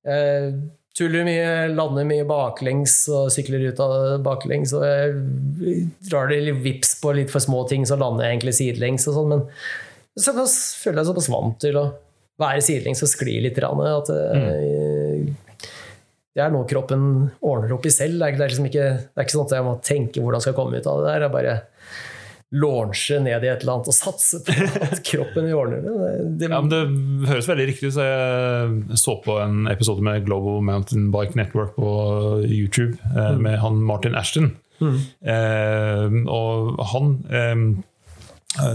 [0.10, 0.50] Jeg
[0.98, 3.96] tuller mye, lander mye baklengs og sykler ut av
[4.26, 4.74] baklengs.
[4.74, 8.58] Og jeg drar det litt vips på litt for små ting, så lander jeg egentlig
[8.58, 9.36] sidelengs og sånn.
[9.36, 9.46] Men
[10.16, 11.86] så føler jeg såpass vant til å
[12.40, 13.60] være sidelengs og skli litt.
[13.60, 15.36] At det,
[16.36, 18.20] det er noe kroppen ordner opp i selv.
[18.20, 20.58] Det er, liksom ikke, det er ikke sånn at jeg må tenke hvordan jeg skal
[20.58, 21.26] komme ut av det der.
[21.28, 21.56] Jeg bare
[22.56, 24.54] launche ned i et eller annet og satse på
[24.86, 26.12] at kroppen ordner det.
[26.40, 27.96] det, Ja, men Det høres veldig riktig ut.
[27.98, 31.90] så Jeg så på en episode med Global Mountain Bike Network på
[32.46, 33.42] YouTube mm.
[33.42, 34.54] med han Martin Ashton.
[34.84, 37.68] Eh, og han eh, eh,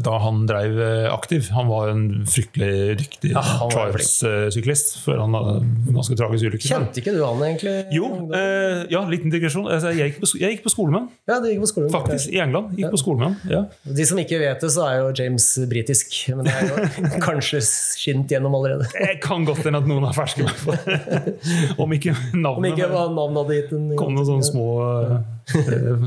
[0.05, 1.49] da han drev eh, aktiv.
[1.57, 3.43] Han var en fryktelig dyktig ja,
[3.73, 6.69] trials-syklist før han hadde en ganske tragisk ulykke.
[6.69, 7.75] Kjente ikke du han egentlig?
[7.95, 9.69] Jo, eh, ja, liten digresjon.
[9.71, 11.91] Altså, jeg, gikk på, jeg gikk på skole med han, Ja, det gikk på skolen.
[11.95, 12.33] faktisk.
[12.35, 12.75] I England.
[12.79, 13.53] Gikk på skole med han.
[13.55, 13.95] Ja.
[14.01, 16.17] De som ikke vet det, så er jo James britisk.
[16.37, 18.89] Men det er jo kanskje skint gjennom allerede.
[19.11, 21.35] Det kan godt hende at noen er ferske med på det.
[21.81, 22.73] Om ikke Om navnet.
[22.77, 25.17] ikke navnet hadde gitt en kom noen sånne små eh,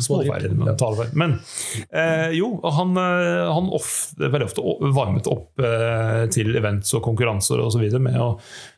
[0.03, 1.11] småfeil med talefeil.
[1.19, 1.35] Men
[1.89, 4.65] eh, jo, han, eh, han ofte, veldig ofte
[4.95, 8.29] varmet opp eh, til events og konkurranser og så videre med å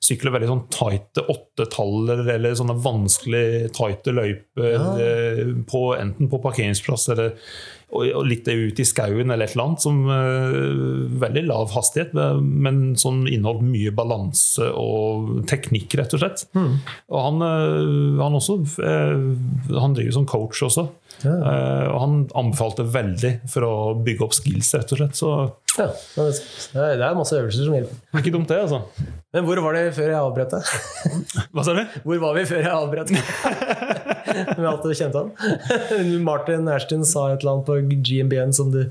[0.03, 4.83] sykle veldig sånn tighte åttetaller eller sånne vanskelig tighte løyper Ja.
[4.99, 7.35] eh, på, enten på parkeringsplass eller
[7.93, 9.83] og, litt ut i skauen eller et eller annet.
[9.85, 16.45] Som uh, veldig lav hastighet, men som inneholdt mye balanse og teknikk, rett og slett.
[17.13, 19.25] Og han, uh, han også uh,
[19.75, 20.87] Han driver som coach også.
[21.23, 21.31] Ja.
[21.31, 23.73] Eh, Og han anbefalte veldig for å
[24.03, 25.15] bygge opp skills, rett og slett.
[25.19, 25.29] Så
[25.77, 25.87] Ja,
[26.97, 27.95] det er masse øvelser som hjelper.
[27.99, 28.81] det er ikke dumt, det, altså.
[29.35, 30.63] Men hvor var det før jeg avbrøt deg?
[31.53, 31.81] Hva sa du?
[32.05, 33.11] Hvor var vi før jeg avbrøt?
[34.57, 35.31] Med alt du kjente han?
[36.27, 37.79] Martin Ashton sa et eller annet på
[38.09, 38.81] GMBN som du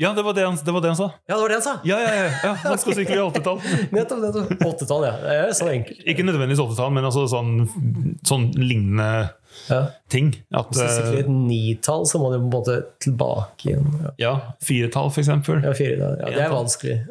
[0.00, 1.06] Ja, det var det han, det var det han sa.
[1.28, 1.74] Ja, det var det han sa!
[1.86, 2.52] Ja, ja, ja, ja.
[2.64, 3.60] Han skal sykle i åttetall.
[3.94, 4.22] Nettopp.
[4.24, 4.64] nettopp.
[4.66, 5.12] Åttetall, ja.
[5.22, 6.00] Det er så enkelt.
[6.10, 7.52] Ikke nødvendigvis åttetall, men altså sånn,
[8.26, 9.28] sånn lignende
[9.70, 9.80] Ja.
[10.12, 10.32] ting.
[10.54, 13.86] At, Hvis det sitter i et nitall, så må du på en måte tilbake igjen.
[14.02, 15.62] Ja, ja, firetall, for eksempel.
[15.64, 16.10] ja fire.
[16.20, 16.98] Ja, det er vanskelig.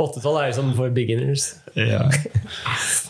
[0.00, 1.50] Åttetall er liksom for beginners.
[1.76, 2.06] Ja.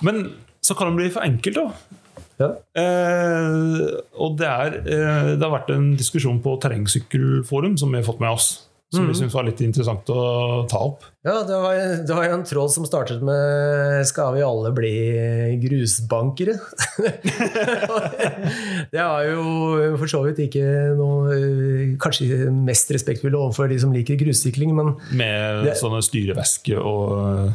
[0.02, 1.98] Men så kan det bli for enkelt, da.
[2.40, 2.48] Ja.
[2.80, 3.84] Eh,
[4.16, 8.22] og det, er, eh, det har vært en diskusjon på Terrengsykkelforum som vi har fått
[8.22, 8.48] med oss.
[8.90, 11.04] Som vi syntes var litt interessant å ta opp.
[11.22, 11.76] Ja, det var,
[12.08, 14.94] det var jo en tråd som startet med 'Skal vi alle bli
[15.62, 16.58] grusbankere?'
[18.90, 20.64] det var jo for så vidt ikke
[20.98, 26.74] noe eh, Kanskje mest respektfulle overfor de som liker grussykling, men Med Det- sånne styreveske
[26.78, 27.52] og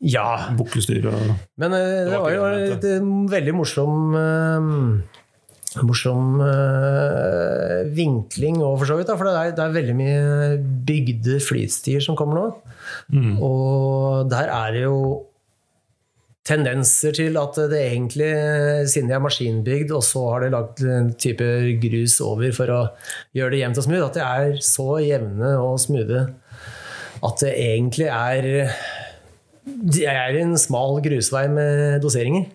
[0.00, 0.52] ja.
[0.58, 1.08] buklestyre.
[1.08, 5.02] og- Men eh, det, Det var var jo en eh, veldig morsom eh,
[5.84, 9.10] Morsom uh, vinkling òg, for så vidt.
[9.10, 10.58] Da, for det er, det er veldig mye
[10.88, 12.46] bygde flystier som kommer nå.
[13.12, 13.32] Mm.
[13.44, 15.00] Og der er det jo
[16.46, 18.30] tendenser til at det egentlig,
[18.86, 21.46] siden de er maskinbygd, og så har de lagd en type
[21.82, 22.82] grus over for å
[23.36, 26.26] gjøre det jevnt og smooth, at de er så jevne og smoothe
[27.24, 28.46] at det egentlig er
[29.66, 32.46] Det er en smal grusvei med doseringer.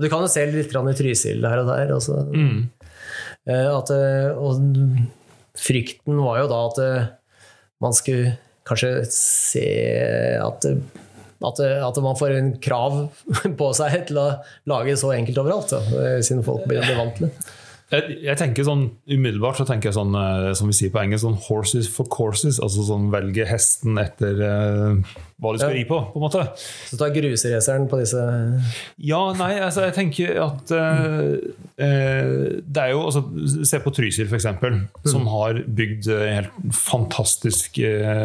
[0.00, 1.92] Du kan jo se litt i Trysil her og der.
[1.96, 2.22] Altså.
[2.32, 2.70] Mm.
[3.48, 4.62] Eh, At, eh, og
[5.58, 7.10] frykten var jo da at eh,
[7.82, 8.36] man skulle
[8.68, 9.66] kanskje se
[10.38, 13.00] at, at, at man får en krav
[13.60, 14.28] på seg til å
[14.70, 17.50] lage så enkelt overalt, da, siden folk blir vant til det.
[17.92, 21.26] Jeg, jeg tenker sånn, Umiddelbart så tenker jeg sånn, eh, som vi sier på engelsk,
[21.26, 22.60] sånn 'horses for courses'.
[22.62, 25.76] Altså sånn velge hesten etter uh, hva du skal Ja.
[25.76, 26.44] ri på, på en måte.
[26.88, 28.22] Så ta grusereseren på disse
[29.02, 31.36] Ja, nei, altså jeg tenker at uh,
[31.82, 33.22] uh, Det er jo altså,
[33.66, 34.48] Se på Trysil, f.eks.,
[35.10, 37.76] som har bygd helt fantastisk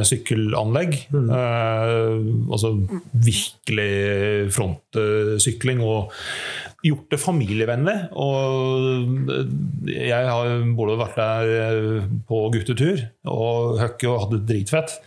[0.07, 0.95] sykkelanlegg.
[1.13, 2.17] Eh,
[2.51, 2.73] altså
[3.13, 6.13] virkelig frontsykling og
[6.85, 7.95] gjort det familievennlig.
[8.19, 14.97] Og jeg har både vært der eh, på guttetur og høkke og hatt det dritfett.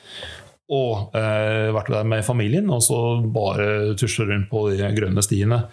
[0.70, 3.00] Og eh, vært der med familien, og så
[3.34, 5.64] bare tusle rundt på de grønne stiene.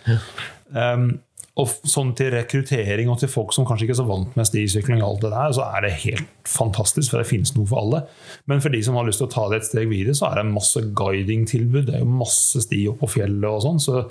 [0.74, 1.12] Um,
[1.58, 5.00] og sånn til rekruttering og til folk som kanskje ikke er så vant med stisykling,
[5.02, 8.02] og alt det der, så er det helt fantastisk, for det finnes noe for alle.
[8.46, 10.42] Men for de som har lyst til å ta det et steg videre, så er
[10.44, 11.88] det masse guidingtilbud.
[11.90, 14.04] Det er jo masse sti opp på fjellet og sånn, så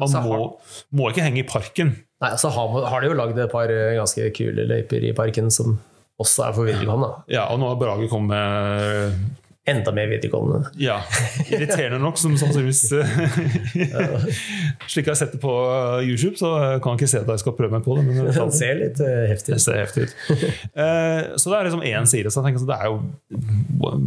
[0.00, 0.50] man Så har- må,
[0.96, 1.92] må ikke henge i parken.
[2.24, 5.50] Nei, så har, har de jo lagd et par eh, ganske kule løyper i parken
[5.52, 5.76] som
[6.22, 7.10] også er for videregående.
[7.28, 9.20] Ja, og nå har Brage kommet med
[9.70, 10.58] Enda mer videregående.
[10.76, 10.98] Ja,
[11.48, 12.82] irriterende nok, som sannsynligvis
[14.90, 15.52] Slik jeg har sett det på
[16.04, 16.50] YouTube, så
[16.84, 18.02] kan jeg ikke se at jeg skal prøve meg på det.
[18.04, 19.64] Men Den ser litt heftig heftig det ut.
[19.64, 20.12] ser heftig ut.
[20.74, 22.28] Eh, så det er liksom én side.
[22.32, 22.96] Så jeg tenker så det er jo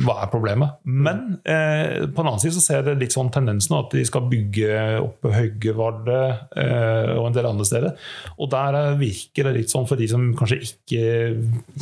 [0.06, 0.70] Hva er problemet?
[0.86, 1.18] Men
[1.48, 4.28] eh, på en annen side så ser jeg det litt sånn tendensen at de skal
[4.32, 4.70] bygge
[5.02, 6.20] opp Høggevarde
[6.58, 7.92] eh, og en del andre steder.
[8.38, 11.04] Og der eh, virker det litt sånn for de som kanskje ikke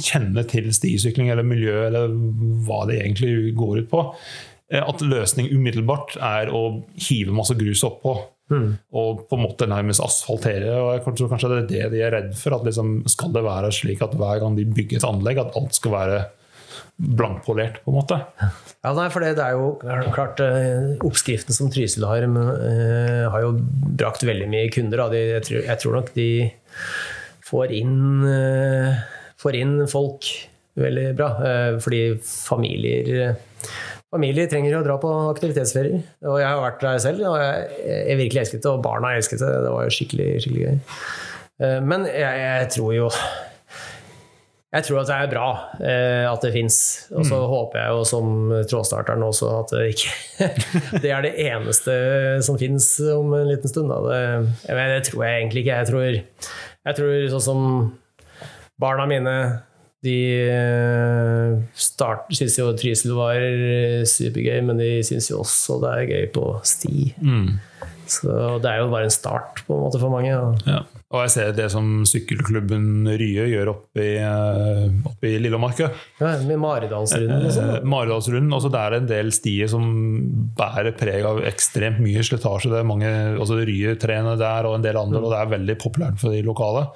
[0.02, 2.04] kjenner til stisykling eller miljø, eller
[2.68, 4.06] hva det egentlig går ut på,
[4.72, 8.18] eh, at løsning umiddelbart er å hive masse grus oppå.
[8.46, 10.70] Og på en måte nærmest asfaltere.
[10.78, 12.54] og jeg tror kanskje det er det de er redd for.
[12.54, 15.74] at liksom Skal det være slik at hver gang de bygger et anlegg, at alt
[15.74, 16.20] skal være
[17.02, 17.82] blankpolert?
[17.84, 18.20] på en måte?
[18.84, 19.74] Ja, nei, for det, det er jo
[20.14, 23.56] klart eh, Oppskriften som Trysil har, men, eh, har jo
[23.98, 25.08] brakt veldig mye kunder.
[25.10, 26.30] De, jeg, tror, jeg tror nok de
[27.46, 27.98] får inn,
[29.42, 30.30] får inn folk
[30.80, 31.30] veldig bra.
[31.48, 33.36] eh, Fordi familier
[34.16, 35.98] Familier trenger å dra på aktivitetsferier.
[36.30, 37.66] Og jeg har vært der selv, og jeg,
[38.12, 38.70] jeg virkelig elsket det.
[38.72, 39.50] Og barna elsket det.
[39.66, 40.78] Det var jo skikkelig, skikkelig gøy.
[41.66, 43.10] Eh, Men jeg, jeg tror jo
[44.76, 45.48] Jeg tror at det er bra
[45.80, 46.78] eh, at det fins.
[47.16, 48.32] Og så håper jeg jo som
[48.72, 50.50] trådstarteren også at det ikke
[51.04, 51.94] Det er det eneste
[52.44, 53.92] som fins om en liten stund.
[54.08, 54.24] Det,
[54.68, 55.78] jeg, det tror jeg egentlig ikke.
[55.80, 56.52] Jeg tror,
[56.92, 57.64] jeg tror sånn som
[58.80, 59.38] barna mine
[60.06, 60.18] de
[60.48, 66.12] eh, start, syns jo Trysil var eh, supergøy, men de syns jo også det er
[66.14, 67.10] gøy på sti.
[67.20, 67.56] Mm.
[68.06, 70.30] Så det er jo bare en start på en måte for mange.
[70.32, 70.54] Ja.
[70.70, 70.84] Ja.
[71.14, 75.92] Og jeg ser det som sykkelklubben Rye gjør oppe i, eh, oppe i Lillemarka.
[76.18, 77.70] Ja, med Maridalsrunden og sånn.
[77.76, 78.56] Eh, Maridalsrunden.
[78.58, 79.86] Også det er en del stier som
[80.58, 82.72] bærer preg av ekstremt mye slitasje.
[82.74, 86.20] Det er mange altså Rye-treene der og en del andre, og det er veldig populært
[86.20, 86.88] for de lokale.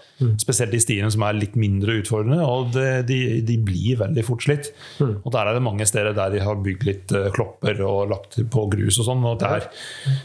[0.41, 4.41] Spesielt de stiene som er litt mindre utfordrende, og det, de, de blir veldig fort
[4.47, 4.71] slitt.
[5.05, 8.41] Og der er det mange steder der de har bygd litt eh, klopper og lagt
[8.49, 9.23] på grus og sånn.
[9.29, 9.69] og der,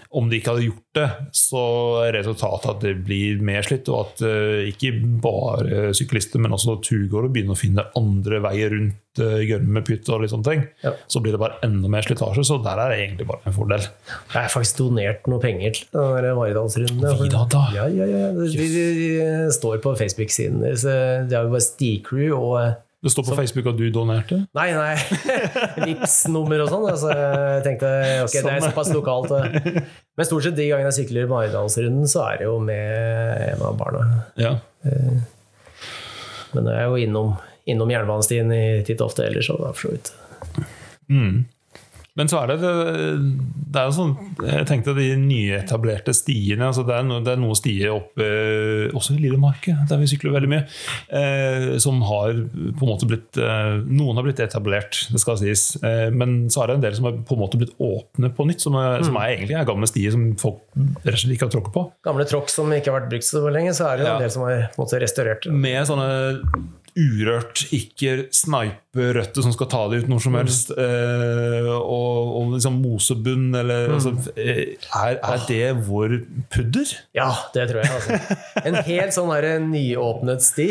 [0.09, 1.63] Om de ikke hadde gjort det, så
[2.07, 4.93] er resultatet at det blir mer slitt, og at uh, ikke
[5.25, 10.35] bare syklister, men også turgåere begynner å finne andre veier rundt uh, gjørmepytt og litt
[10.35, 10.65] sånne ting.
[10.85, 10.95] Ja.
[11.11, 13.85] Så blir det bare enda mer slitasje, så der er det egentlig bare en fordel.
[13.89, 17.05] Jeg har faktisk donert noe penger til den Maridalsrunden.
[17.75, 18.33] Ja, ja, ja.
[18.39, 19.13] De, de, de
[19.55, 20.87] står på Facebook-siden deres.
[20.87, 22.59] Det er jo bare Sticrew og
[23.05, 24.39] Det står på Facebook at du donerte.
[24.57, 24.95] Nei, nei.
[25.91, 26.87] Vips-nummer og sånn.
[26.89, 27.91] Altså, jeg tenkte
[28.25, 28.69] ok, det er Sånn.
[28.71, 29.35] såpass lokalt.
[29.37, 29.81] eh.
[30.17, 33.77] Men stort sett de gangene jeg sykler Maridalsrunden, så er det jo med en av
[33.81, 34.07] barna.
[34.41, 34.55] Ja.
[36.55, 37.33] Men jeg er jo innom,
[37.69, 40.13] innom jernbanestien i titt og ofte ellers, så da for så vidt.
[41.11, 41.43] Mm.
[42.15, 44.13] Men så er det, det, er jo sånn
[44.47, 48.29] Jeg tenkte de nyetablerte stiene altså det, er no, det er noen stier oppe
[48.95, 50.63] også i Lillemarke, der vi sykler veldig mye,
[51.11, 55.65] eh, som har på en måte blitt eh, Noen har blitt etablert, det skal sies.
[55.83, 58.47] Eh, men så er det en del som har på en måte blitt åpne på
[58.49, 61.49] nytt, som er, som er egentlig er gamle stier som folk rett og slett ikke
[61.49, 61.85] har tråkket på.
[62.07, 64.17] Gamle tråkk som ikke har vært brukt så lenge, så er det jo Ja.
[64.17, 65.51] en del som har på en måte, restaurert.
[65.51, 66.09] Med sånne
[66.95, 72.77] urørt, ikke sniperrøtter som skal ta det ut når som helst, eh, og, og liksom
[72.83, 76.21] mosebunn, eller altså, eh, er, er det vår
[76.55, 76.93] pudder?
[77.17, 77.97] Ja, det tror jeg.
[77.99, 78.39] Altså.
[78.63, 80.69] En helt sånn der nyåpnet sti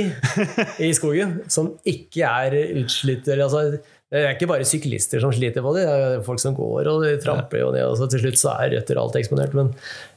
[0.87, 3.27] i skogen, som ikke er utslitt.
[3.35, 3.65] Altså,
[4.13, 7.01] det er ikke bare syklister som sliter på det, det er folk som går og
[7.01, 9.55] de tramper jo ned, og så til slutt så er røtter alt eksponert.
[9.57, 9.71] Men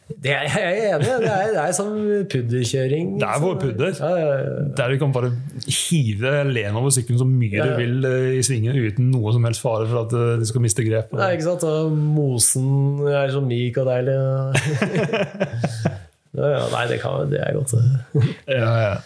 [0.06, 1.14] det er, jeg er enig i.
[1.18, 1.88] Det er, det er som
[2.30, 3.08] pudderkjøring.
[3.18, 3.96] Det er vår pudder.
[3.98, 4.60] Ja, ja, ja.
[4.78, 5.32] Der du kan bare
[5.66, 9.64] hive len over sykkelen så mye du vil eh, i svingene uten noe som helst
[9.64, 11.10] fare for at eh, du skal miste grep.
[11.18, 11.66] Nei, ikke sant?
[11.66, 14.16] Og mosen er så myk og deilig.
[16.36, 17.72] Ja, ja, nei, det, kan, det er godt.
[18.60, 18.96] Ja, ja.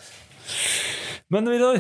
[1.30, 1.76] Men Vidar,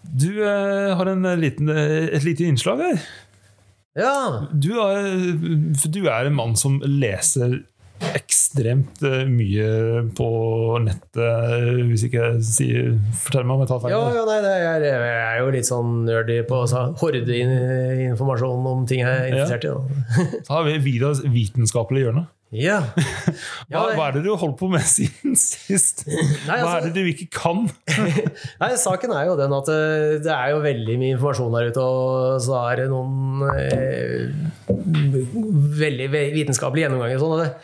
[0.00, 3.02] du eh, har en liten, eh, et lite innslag her.
[4.00, 5.10] Ja, Du er,
[5.92, 7.58] du er en mann som leser
[8.16, 9.68] ekstremt eh, mye
[10.16, 10.28] på
[10.84, 12.90] nettet, hvis ikke jeg sier
[13.22, 13.94] Fortell meg om jeg tar feil.
[13.94, 18.86] Ja, ja nei, det er, jeg er jo litt sånn nerdy på altså, hordeinformasjon om
[18.90, 19.72] ting jeg er interessert i.
[19.72, 20.28] Da.
[20.46, 22.26] Så har vi Vidas vitenskapelige hjørne.
[22.52, 22.82] Ja.
[23.72, 26.02] Hva, hva er det du holdt på med siden sist?
[26.04, 27.62] Nei, Hva altså- er det du ikke kan?
[28.60, 31.86] Nei, saken er jo den at eh, det er jo veldig mye informasjon der ute,
[31.86, 34.26] og så er det noen eh,
[35.80, 37.22] veldig vitenskapelige gjennomganger.
[37.22, 37.54] og Sånn.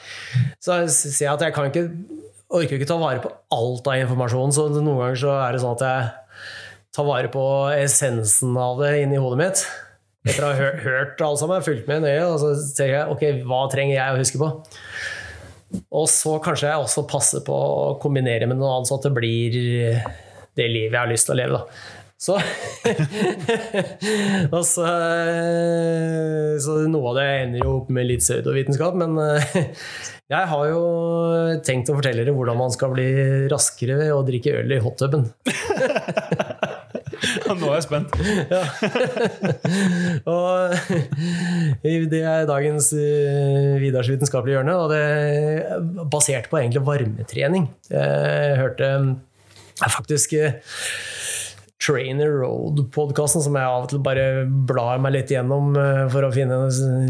[0.64, 1.84] Så ser jeg at jeg kan ikke,
[2.48, 5.76] orker ikke ta vare på alt av informasjon, så noen ganger så er det sånn
[5.76, 6.08] at jeg
[6.96, 7.44] tar vare på
[7.76, 9.66] essensen av det inni hodet mitt.
[10.28, 13.24] Etter å ha hørt, hørt alt sammen, fulgt med nøye, og så tenker jeg ok,
[13.48, 14.50] hva trenger jeg å huske på?
[16.00, 19.14] Og så kanskje jeg også passer på å kombinere med noe annet, så at det
[19.16, 19.56] blir
[20.58, 21.58] det livet jeg har lyst til å leve.
[21.58, 21.62] Da.
[22.18, 22.34] Så,
[24.66, 24.86] så,
[26.64, 29.10] så noe av det ender jo opp med litt pseudovitenskap, men
[30.34, 30.82] jeg har jo
[31.66, 33.08] tenkt å fortelle dere hvordan man skal bli
[33.52, 35.22] raskere ved å drikke øl i hottuben.
[37.60, 38.08] Nå er jeg spent.
[40.32, 40.74] Og
[42.12, 47.68] det er dagens eh, Vidars vitenskapelige hjørne, og det er basert på egentlig varmetrening.
[47.92, 50.58] Jeg hørte eh, faktisk eh,
[51.78, 54.26] Trainer Road-podkasten, som jeg av og til bare
[54.68, 56.60] blar meg litt gjennom eh, for å finne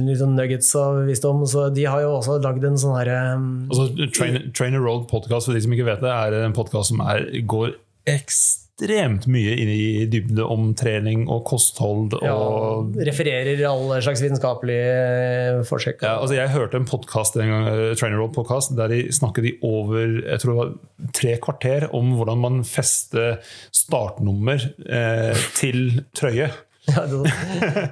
[0.05, 1.43] litt sånn nuggets av visdom.
[1.48, 5.56] Så de har jo også lagd en sånn herre Altså, Trainer, Trainer Road Podcast, for
[5.56, 7.77] de som ikke vet det, er en podkast som er, går
[8.09, 12.15] ekstremt ekstremt mye inn i dybde om trening og kosthold.
[12.23, 16.03] Ja, og refererer alle slags vitenskapelige forsøk.
[16.03, 19.51] Ja, altså jeg hørte en podcast en gang, eh, Trainer Roll podcast, der de snakket
[19.51, 23.39] i over jeg tror det var tre kvarter om hvordan man fester
[23.75, 26.51] startnummer eh, til trøye.
[26.97, 27.19] Ja, det,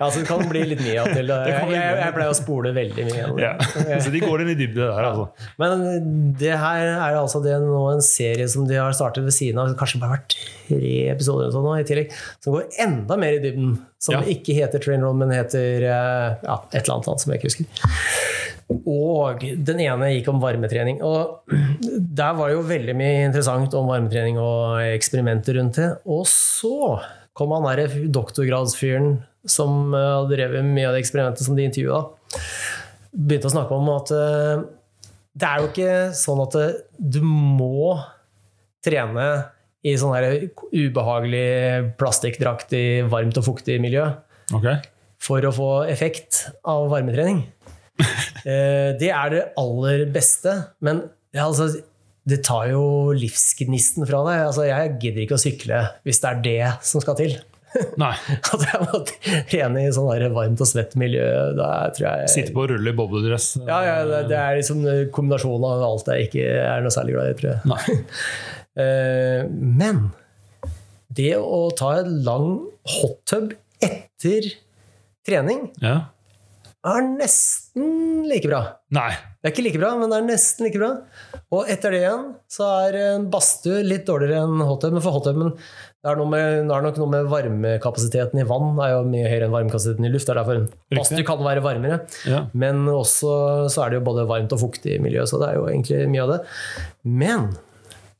[0.00, 1.28] ja, så det kan bli litt mye av til.
[1.28, 3.26] Jeg, jeg, jeg pleier å spole veldig mye.
[3.42, 3.50] Ja.
[4.04, 5.26] Så de går inn i dybde der, altså.
[5.60, 9.60] Men det her er altså det nå en serie som de har startet ved siden
[9.60, 13.76] av, kanskje bare vært tre episoder sånn i tillegg, som går enda mer i dybden.
[14.06, 14.24] Som Ja.
[14.28, 17.48] ikke heter Train Roll, men heter eh, ja, et eller annet annet som jeg ikke
[17.48, 17.86] husker.
[18.90, 20.98] Og den ene gikk om varmetrening.
[21.06, 21.52] Og
[22.20, 25.88] der var jo veldig mye interessant om varmetrening og eksperimenter rundt det.
[26.10, 26.98] Og så
[27.36, 29.18] kom han der doktorgradsfyren
[29.48, 32.02] som eh, hadde drevet mye av det eksperimentet som de intervjua,
[33.12, 34.64] begynte å snakke om at eh,
[35.36, 37.96] det er jo ikke sånn at eh, du må
[38.84, 39.26] trene
[39.86, 40.16] i sånn
[40.72, 44.08] ubehagelig plastikkdrakt i varmt og fuktig miljø
[44.56, 44.80] okay.
[45.22, 47.44] for å få effekt av varmetrening.
[48.46, 50.52] Det er det aller beste,
[50.84, 51.00] men
[51.34, 51.66] altså,
[52.26, 52.84] det tar jo
[53.14, 54.40] livsgnisten fra deg.
[54.48, 57.36] Altså, jeg gidder ikke å sykle hvis det er det som skal til.
[58.02, 58.12] Nei.
[58.54, 59.00] At jeg må
[59.50, 61.24] trene i sånn varmt og svett miljø,
[62.00, 63.50] jeg Sitte på og rulle i bobledress.
[63.66, 67.16] ja, ja, det, det er liksom en kombinasjon av alt jeg ikke er noe særlig
[67.18, 67.60] glad i, tror jeg.
[67.72, 67.82] Nei.
[68.76, 70.10] Eh, Men
[71.16, 72.48] det å ta en lang
[72.98, 74.50] hottub etter
[75.24, 75.94] trening Ja.
[76.84, 78.60] er nesten like bra.
[78.92, 79.14] Nei.
[79.46, 80.88] Det er ikke like bra, men det er nesten like bra.
[81.54, 84.96] Og etter det igjen så er en badstue litt dårligere enn hottub.
[84.96, 88.96] Men for hottuben det er, med, det er nok noe med varmekapasiteten i vann er
[88.96, 90.26] jo mye høyere enn varmekapasiteten i luft.
[90.26, 92.00] Det er derfor badstue kan være varmere.
[92.26, 92.40] Ja.
[92.58, 93.36] Men også
[93.70, 96.26] så er det jo både varmt og fuktig miljø, så det er jo egentlig mye
[96.26, 96.40] av det.
[97.22, 97.46] Men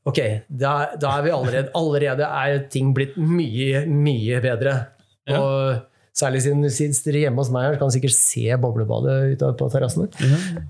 [0.07, 4.79] ok, da, da er vi allerede Allerede er ting blitt mye, mye bedre.
[5.27, 5.43] Ja.
[5.43, 9.17] Og særlig siden du sitter hjemme hos meg her, så kan du sikkert se boblebadet
[9.35, 10.09] ute på terrassene.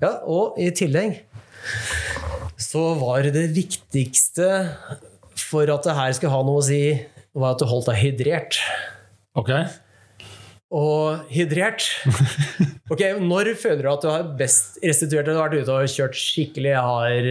[0.02, 1.22] Ja, og i tillegg
[2.58, 4.48] så var det viktigste
[5.38, 6.82] for at det her skulle ha noe å si,
[7.38, 8.58] var at du holdt deg hydrert.
[9.38, 9.52] Ok.
[10.68, 11.80] Og hydrert
[12.92, 15.24] Ok, Når føler du at du har best restituert?
[15.24, 17.28] Du har vært ute og kjørt skikkelig hard,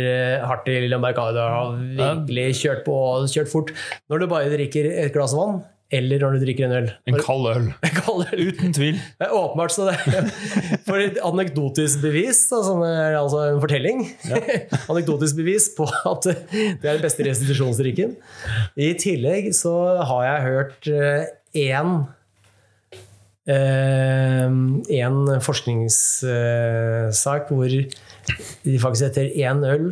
[0.50, 3.74] hardt i Lillehammer har virkelig kjørt på og kjørt fort.
[4.10, 5.62] Når du bare drikker et glass vann,
[5.94, 6.90] eller når du drikker en øl.
[7.08, 7.68] En kald øl.
[8.50, 8.98] Uten tvil.
[9.20, 9.96] det er åpenbart så det
[10.88, 14.04] For et anekdotisk bevis, som er altså en fortelling
[14.92, 18.16] Anekdotisk bevis på at det er den beste restitusjonsdrikken.
[18.76, 19.74] I tillegg så
[20.10, 20.82] har jeg hørt
[21.58, 21.90] én
[23.48, 29.86] en forskningssak hvor de faktisk etter én øl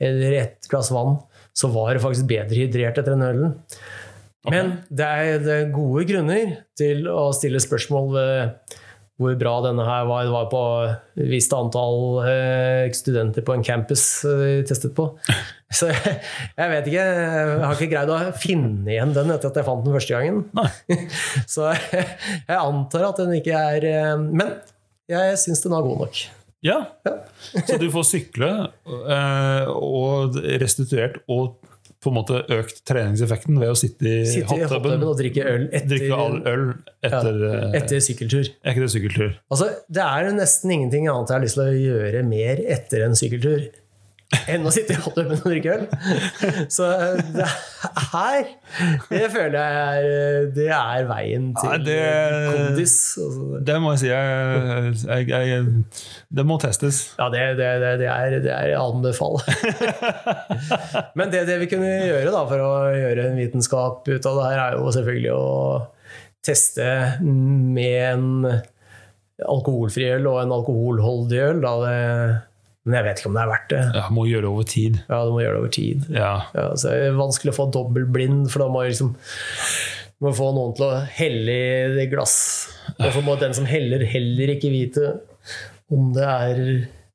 [0.00, 1.16] eller ett glass vann,
[1.56, 3.54] så var det faktisk bedre hydrert etter den ølen.
[4.48, 8.78] Men det er, det er gode grunner til å stille spørsmål ved
[9.20, 10.24] hvor bra denne her var.
[10.24, 15.10] Det var på et visst antall eh, studenter på en campus eh, de testet på.
[15.76, 16.16] Så jeg,
[16.56, 17.04] jeg vet ikke.
[17.04, 20.42] Jeg har ikke greid å finne igjen den etter at jeg fant den første gangen.
[20.56, 21.00] Nei.
[21.54, 22.08] Så jeg,
[22.48, 24.56] jeg antar at den ikke er eh, Men
[25.10, 26.24] jeg syns den var god nok.
[26.64, 26.80] Ja.
[27.64, 28.50] Så du får sykle
[28.88, 31.59] eh, og restituert og
[32.00, 34.70] på en måte økt treningseffekten ved å sitte i Sitte i hottuben.
[34.72, 36.64] hottuben og drikke øl etter, Drikke all øl
[37.04, 38.48] etter, ja, etter sykkeltur.
[38.64, 39.34] Etter sykkeltur?
[39.52, 43.18] Altså, det er nesten ingenting annet jeg har lyst til å gjøre mer etter en
[43.18, 43.68] sykkeltur
[44.50, 45.86] enn å sitte i hottuben og drikke øl.
[46.70, 46.86] Så
[47.34, 47.46] det
[48.12, 48.44] her
[49.10, 52.94] Det føler jeg er, det er veien til Nei, det- kondis.
[53.18, 54.10] Altså, Det må jeg si.
[54.12, 54.94] Jeg,
[55.28, 55.68] jeg, jeg,
[56.38, 57.00] det må testes.
[57.18, 59.40] ja, det, det, det, det er, det er anbefal.
[61.18, 64.46] Men det, det vi kunne gjøre da, for å gjøre en vitenskap ut av det
[64.50, 65.48] her, er jo selvfølgelig å
[66.46, 66.86] teste
[67.26, 68.28] med en
[69.40, 71.60] alkoholfri øl og en alkoholholdig øl.
[71.64, 71.98] Da det,
[72.90, 73.80] men jeg vet ikke om det er verdt det.
[74.00, 74.98] Ja, må gjøre det over tid.
[75.06, 76.04] Ja, Du må gjøre det over tid.
[76.12, 76.32] Ja.
[76.58, 79.14] Ja, så det er vanskelig å få dobbeltblind, for da må jeg liksom
[80.20, 82.34] må få noen til å helle i det glass.
[82.98, 85.14] Og så må den som heller, heller ikke vite
[85.90, 86.58] om det er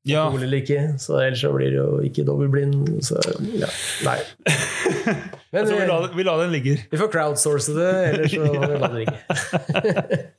[0.05, 0.23] Ja.
[0.27, 0.79] alkohol eller ikke.
[1.01, 3.01] Så ellers så blir det jo ikke dobbeltblind.
[3.05, 3.17] Så
[3.57, 3.69] ja,
[4.05, 4.19] nei.
[5.55, 6.73] Men vi lar, vi la, den ligge.
[6.91, 8.51] vi får crowdsource det, eller så ja.
[8.51, 9.15] vi la den ligge.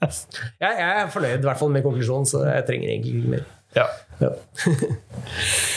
[0.60, 3.44] Jeg, jeg er fornøyd i hvert fall med konklusjonen, så jeg trenger egentlig ikke mer.
[3.76, 3.88] Ja.
[4.22, 4.32] Ja.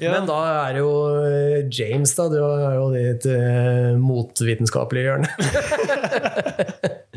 [0.00, 0.14] Ja.
[0.14, 2.24] Men da er det jo eh, James, da.
[2.32, 5.28] Du har jo ditt uh, motvitenskapelige hjørne.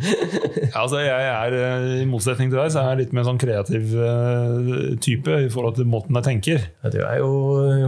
[0.04, 3.38] Ja, altså jeg er, eh, I motsetning til deg så er jeg litt mer sånn
[3.40, 3.94] kreativ
[5.06, 6.66] type i forhold til måten jeg tenker.
[6.84, 7.30] Ja, Du er jo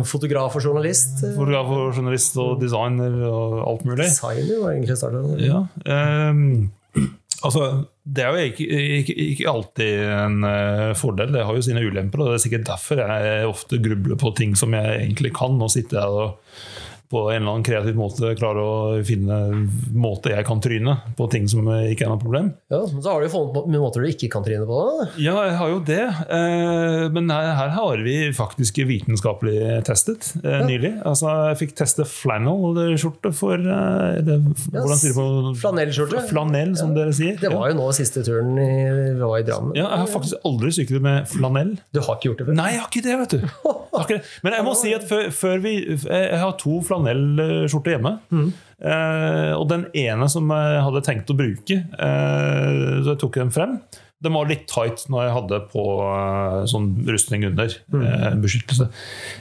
[0.07, 1.25] fotograf og journalist.
[1.25, 4.05] Fotograf og journalist og designer og alt mulig.
[4.05, 5.25] Designer var egentlig starta.
[5.43, 5.59] Ja,
[5.91, 6.45] ehm,
[7.43, 8.67] altså, det er jo ikke,
[8.99, 11.33] ikke, ikke alltid en uh, fordel.
[11.35, 12.21] Det har jo sine ulemper.
[12.21, 15.59] og Det er sikkert derfor jeg ofte grubler på ting som jeg egentlig kan.
[15.61, 16.37] og sitter her og
[17.15, 19.39] på en eller annen kreativ måte klarer å finne
[19.95, 22.51] måter jeg kan tryne på ting som ikke er noe problem.
[22.71, 24.79] Ja, men så har du jo funnet med måter du ikke kan tryne på.
[24.99, 25.07] Da.
[25.21, 26.03] Ja, jeg har jo det.
[26.35, 29.55] Eh, Men her, her har vi faktisk vitenskapelig
[29.87, 30.63] testet ja.
[30.67, 30.91] nylig.
[31.07, 34.67] Altså, jeg fikk teste flannel-skjorte for eh, yes.
[34.73, 36.25] Hvordan sier det på Flanellskjorte.
[36.29, 37.39] Flanell, som dere sier.
[37.39, 39.75] Det var jo nå siste turen i, vi var i Drammen.
[39.77, 41.75] Ja, jeg har faktisk aldri syklet med flanell.
[41.95, 42.59] Du har ikke gjort det før?
[42.59, 43.73] Nei, jeg har ikke det, vet du.
[44.45, 48.15] Men jeg må si at før, før vi Jeg har to flanellskjorter hjemme.
[48.75, 53.53] Eh, og den ene som jeg hadde tenkt å bruke, eh, så jeg tok den
[53.55, 53.77] frem.
[54.25, 57.71] Den var litt tight når jeg hadde på eh, sånn rustning under.
[57.93, 58.87] Eh, beskyttelse.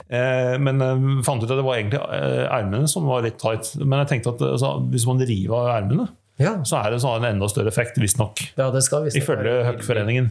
[0.07, 3.73] Eh, men jeg fant ut at det var egentlig eh, ermene som var litt tight.
[3.81, 7.23] Men jeg tenkte at altså, hvis man river av ermene, Ja, så er det sånn
[7.23, 8.41] en enda større effekt, visstnok.
[8.59, 10.25] ja det skal visst Ifølge Høgforeningen.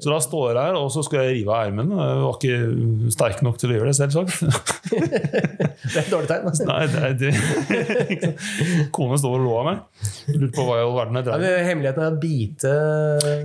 [0.00, 1.98] Så da står jeg her, og så skal jeg rive av ermene.
[2.00, 4.32] Jeg var ikke sterk nok til å gjøre det, selvsagt.
[5.88, 6.46] Det er et dårlig tegn.
[6.48, 6.64] Altså.
[6.68, 7.30] Nei, det,
[8.08, 8.30] det,
[8.96, 9.82] Kone står og lo av meg.
[10.32, 12.72] Lurte på hva i all verden jeg drev Hemmeligheten er å bite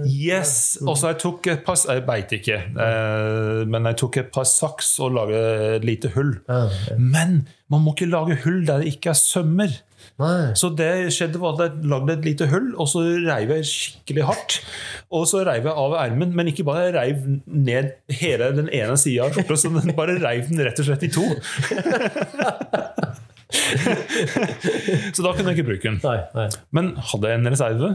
[0.09, 0.53] Yes!
[0.83, 2.57] Og så jeg tok et par Jeg beit ikke,
[2.87, 6.35] eh, men jeg tok et par saks og laget et lite hull.
[6.47, 6.63] ja.
[6.97, 9.71] Men man må ikke lage hull der det ikke er sømmer.
[10.21, 10.53] Nei.
[10.57, 14.23] Så det skjedde var at jeg lagde et lite hull, og så reiv jeg skikkelig
[14.27, 14.59] hardt.
[15.13, 17.87] Og så reiv jeg av ermen, men ikke bare reiv ned
[18.21, 21.11] hele den ene sida av skjorta, så den bare reiv den rett og slett i
[21.13, 21.25] to.
[25.13, 25.99] så da kunne jeg ikke bruke den.
[26.05, 26.47] Nei, nei.
[26.77, 27.89] Men hadde jeg en reserve.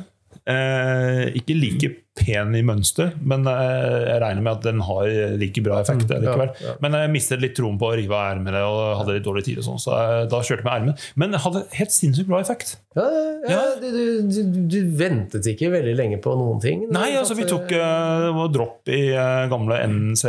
[0.49, 1.89] Eh, ikke like
[2.19, 6.27] pen i mønster, men eh, jeg regner med at den har like bra effekt mm,
[6.27, 6.75] ja, ja.
[6.83, 9.63] Men jeg mistet litt troen på å rive av ermene og hadde litt dårlig tid.
[9.63, 11.09] og sånn, så jeg, da kjørte jeg med ermen.
[11.21, 12.77] Men det hadde helt sinnssykt bra effekt.
[12.99, 13.07] Ja,
[13.47, 13.61] ja.
[13.79, 13.89] Du,
[14.27, 14.39] du,
[14.71, 16.85] du, ventet ikke veldig lenge på noen ting?
[16.95, 20.25] Nei, altså vi tok uh, dropp i uh, gamle NC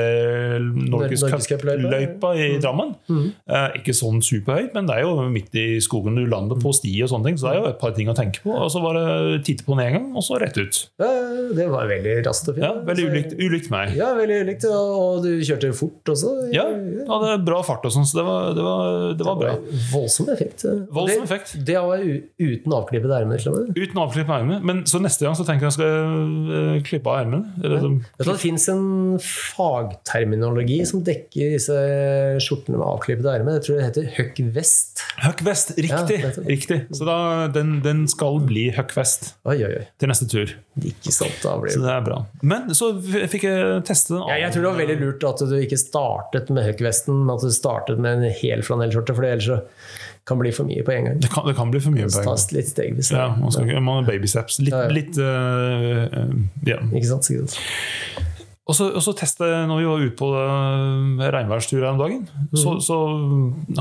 [0.89, 2.93] Norges Norgescup-løypa Cup-løypa, i Drammen.
[3.09, 6.93] Uh, ikke sånn superhøyt, men det er jo midt i skogen du lander på sti
[7.05, 8.53] og sånne ting, så det er jo et par ting å tenke på.
[8.53, 10.83] Og så var det titte på den en gang, og så rett ut.
[11.01, 11.09] Ja,
[11.55, 12.65] det var veldig raskt og fint.
[12.65, 13.93] Ja, Veldig ulikt, ulikt meg.
[13.97, 14.65] Ja, veldig ulikt.
[14.69, 16.33] Og du kjørte fort også.
[16.53, 16.65] Ja,
[17.09, 19.53] hadde bra fart og sånn, så det var, det var, det var bra.
[19.93, 20.65] Voldsom effekt.
[20.91, 21.55] Voldsom det, effekt.
[21.69, 23.43] Det var uten avklippede ermer.
[23.75, 24.63] Uten avklippede ermer.
[24.65, 27.99] Men så neste gang så tenker jeg jeg skal eh, klippe av ermene.
[28.19, 31.75] Det fins en fagterminologi som dekker disse
[32.43, 33.59] skjortene med avklippede ermer.
[33.59, 35.03] Jeg tror det heter huck vest.
[35.23, 36.19] Huck vest, riktig!
[36.23, 36.79] Ja, riktig.
[36.95, 37.17] Så da,
[37.53, 39.85] den, den skal bli huck vest Oi, oi, oi.
[40.01, 40.55] til neste tur.
[40.79, 42.19] Ikke sant, da blir Så det er bra.
[42.41, 44.23] Men så fikk jeg teste den.
[44.31, 47.43] ja, Jeg tror det var veldig lurt at du ikke startet med huck-vesten, men at
[47.45, 49.59] du startet med en hel flanellskjorte, for ellers så
[50.29, 51.19] kan det bli for mye på en gang.
[51.23, 52.41] Det kan, det kan bli for mye på en gang.
[52.53, 53.11] litt stegvis.
[53.15, 54.59] Ja, man skal man har babysteps.
[54.61, 54.91] Litt, Ja, ja.
[54.93, 56.33] litt uh,
[56.67, 56.83] yeah.
[56.93, 57.29] Ikke sant?
[57.33, 57.57] Ikke sant?
[58.69, 61.97] Og så, og så testet jeg, når vi var ute på uh, regnværstur her om
[62.03, 62.83] dagen, så, Mm.
[62.85, 62.97] så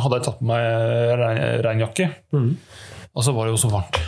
[0.00, 2.08] hadde jeg tatt på meg regnjakke.
[2.32, 2.54] Mm.
[3.12, 4.00] Og så var det jo så varmt.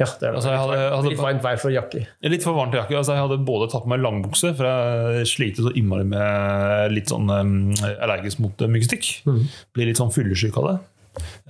[0.00, 0.36] Ja, det er det.
[0.40, 2.06] Altså, jeg hadde- jeg hadde- Litt varmt vær for jakke.
[2.32, 2.96] Litt for varmt jakke.
[2.96, 7.12] Altså, jeg hadde både tatt på meg langbukse, for jeg sliter så innmari med litt
[7.12, 9.10] sånn um, allergisk mot myggstikk.
[9.28, 9.42] Mm.
[9.76, 10.78] Blir litt sånn fyllesyk av det.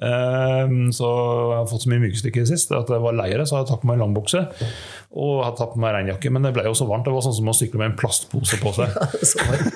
[0.01, 3.29] Um, så jeg har fått så mye myggstikk i det sist at jeg var lei
[3.31, 4.41] det, så jeg har tatt på meg langbukse.
[5.11, 7.03] Og hadde tatt på meg regnjakke, men det ble jo så varmt.
[7.09, 8.95] Det var sånn som å sykle med en plastpose på seg.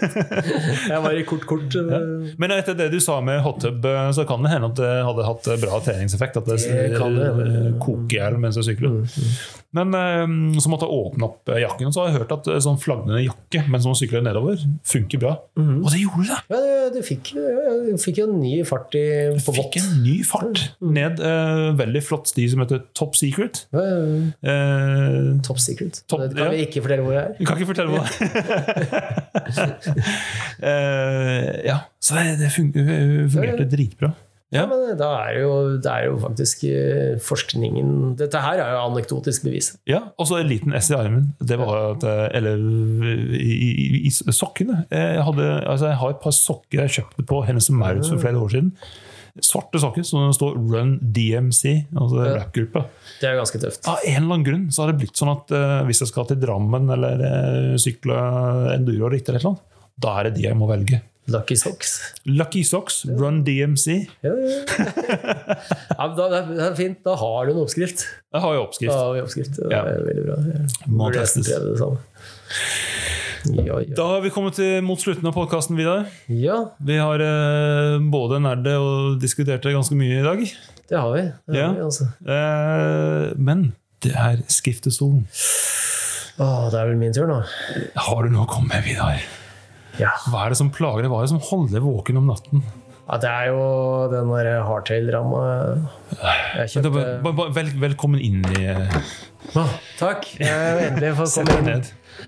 [0.92, 1.98] Jeg var i kort, kort Ja.
[2.38, 4.92] Men etter det du sa med hot tub, eh, så kan det hende at det
[5.08, 6.38] hadde hatt bra treningseffekt.
[6.38, 9.00] At det, Det eh, koker i hjel mens jeg sykler.
[9.74, 12.52] Men eh, så måtte jeg åpne opp eh, jakken, og så har jeg hørt at
[12.54, 15.34] eh, sånn flagnende jakke mens man sykler nedover, funker bra.
[15.58, 16.38] Og det gjorde det!
[16.54, 17.32] Ja, du fikk,
[18.04, 19.04] fikk jo en ny fart i,
[19.42, 23.64] på Fikk en ny fart ned eh, veldig flott sti som heter Top Secret.
[23.74, 24.54] Ja, ja, ja.
[24.54, 26.02] Eh, Top secret.
[26.08, 26.50] Top- det kan ja.
[26.54, 27.32] vi ikke fortelle hvor jeg er.
[27.38, 28.10] Du kan ikke fortelle hvor det
[29.54, 29.74] er.
[30.62, 32.72] uh, ja, så det, det fun-
[33.32, 34.12] fungerte dritbra.
[34.54, 34.66] Ja, Ja.
[34.70, 35.52] men da er jo,
[35.82, 39.72] det er jo faktisk eh, forskningen Dette her er jo anekdotisk bevis.
[39.90, 41.32] Ja, og så en liten S i armen.
[41.42, 42.54] Det var at, eh, Eller
[43.34, 43.56] i,
[44.04, 44.84] i, i sokkene.
[44.94, 48.22] Jeg, hadde, altså jeg har et par sokker jeg kjøpte på Hennes og Maurits for
[48.22, 48.70] flere år siden.
[49.42, 52.34] Svarte sokker som det står Run DMC, altså Ja.
[52.38, 52.84] rappgruppa.
[53.20, 53.88] Det er ganske tøft.
[53.90, 56.28] Av en eller annen grunn så har det blitt sånn at uh, hvis jeg skal
[56.30, 58.14] til Drammen eller uh, sykle
[58.76, 59.64] enduro eller annet,
[59.98, 61.00] da er det de jeg må velge.
[61.26, 61.96] Lucky Socks.
[62.28, 64.06] Lucky Socks, Run DMC.
[64.22, 64.58] Ja, ja.
[64.68, 66.98] ja, da, det er- fint.
[67.02, 68.04] Da har du en oppskrift.
[68.34, 68.92] Jeg har jo Da oppskrift.
[68.94, 69.56] har vi oppskrift.
[69.56, 70.36] Det er veldig bra.
[70.86, 71.48] Må testes.
[71.48, 71.98] det samme.
[73.52, 73.94] Ja, ja.
[73.96, 76.06] Da har vi kommet til, mot slutten av podkasten, Vidar.
[76.32, 80.44] ja, Vi har eh, både nerd det og diskutert det ganske mye i dag.
[80.88, 81.22] det har vi.
[81.48, 81.66] Det Ja.
[81.68, 82.08] har vi altså.
[82.24, 85.26] Eh, men det er skriftestolen.
[86.38, 87.42] Åh, det er vel min tur nå.
[87.96, 89.20] Har du noe å komme med, Vidar?
[90.00, 90.10] Ja.
[90.26, 91.10] Hva er det som plager deg?
[91.12, 92.64] Hva er det som holder deg våken om natten?
[93.04, 95.40] ja, det er jo den der hardtail-ramma
[96.56, 97.52] jeg kjøpte.
[97.54, 98.64] vel, velkommen inn i
[99.60, 100.24] ah, takk.
[100.40, 101.84] Jeg endelig fått komme inn.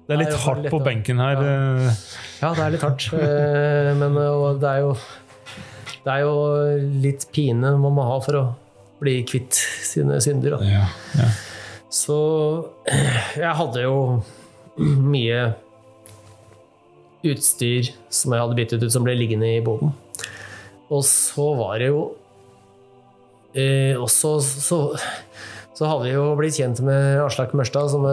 [0.06, 1.40] Det er litt det er hardt på benken her.
[1.40, 1.94] Ja.
[2.42, 3.06] Ja, det er litt hardt.
[3.16, 4.92] eh, Men eh, det er jo
[6.04, 6.34] Det er jo
[7.02, 8.44] litt pine man må ha for å
[9.00, 10.56] bli kvitt sine synder.
[10.56, 10.64] Da.
[10.64, 10.84] Ja,
[11.18, 11.28] ja.
[11.92, 12.16] Så
[13.36, 14.22] jeg hadde jo
[14.78, 15.54] mye
[17.26, 19.92] utstyr som jeg hadde byttet ut, som ble liggende i boden.
[20.92, 22.02] Og så var det jo
[23.56, 24.78] eh, også så,
[25.76, 28.06] så hadde vi jo blitt kjent med Aslak Mørstad, som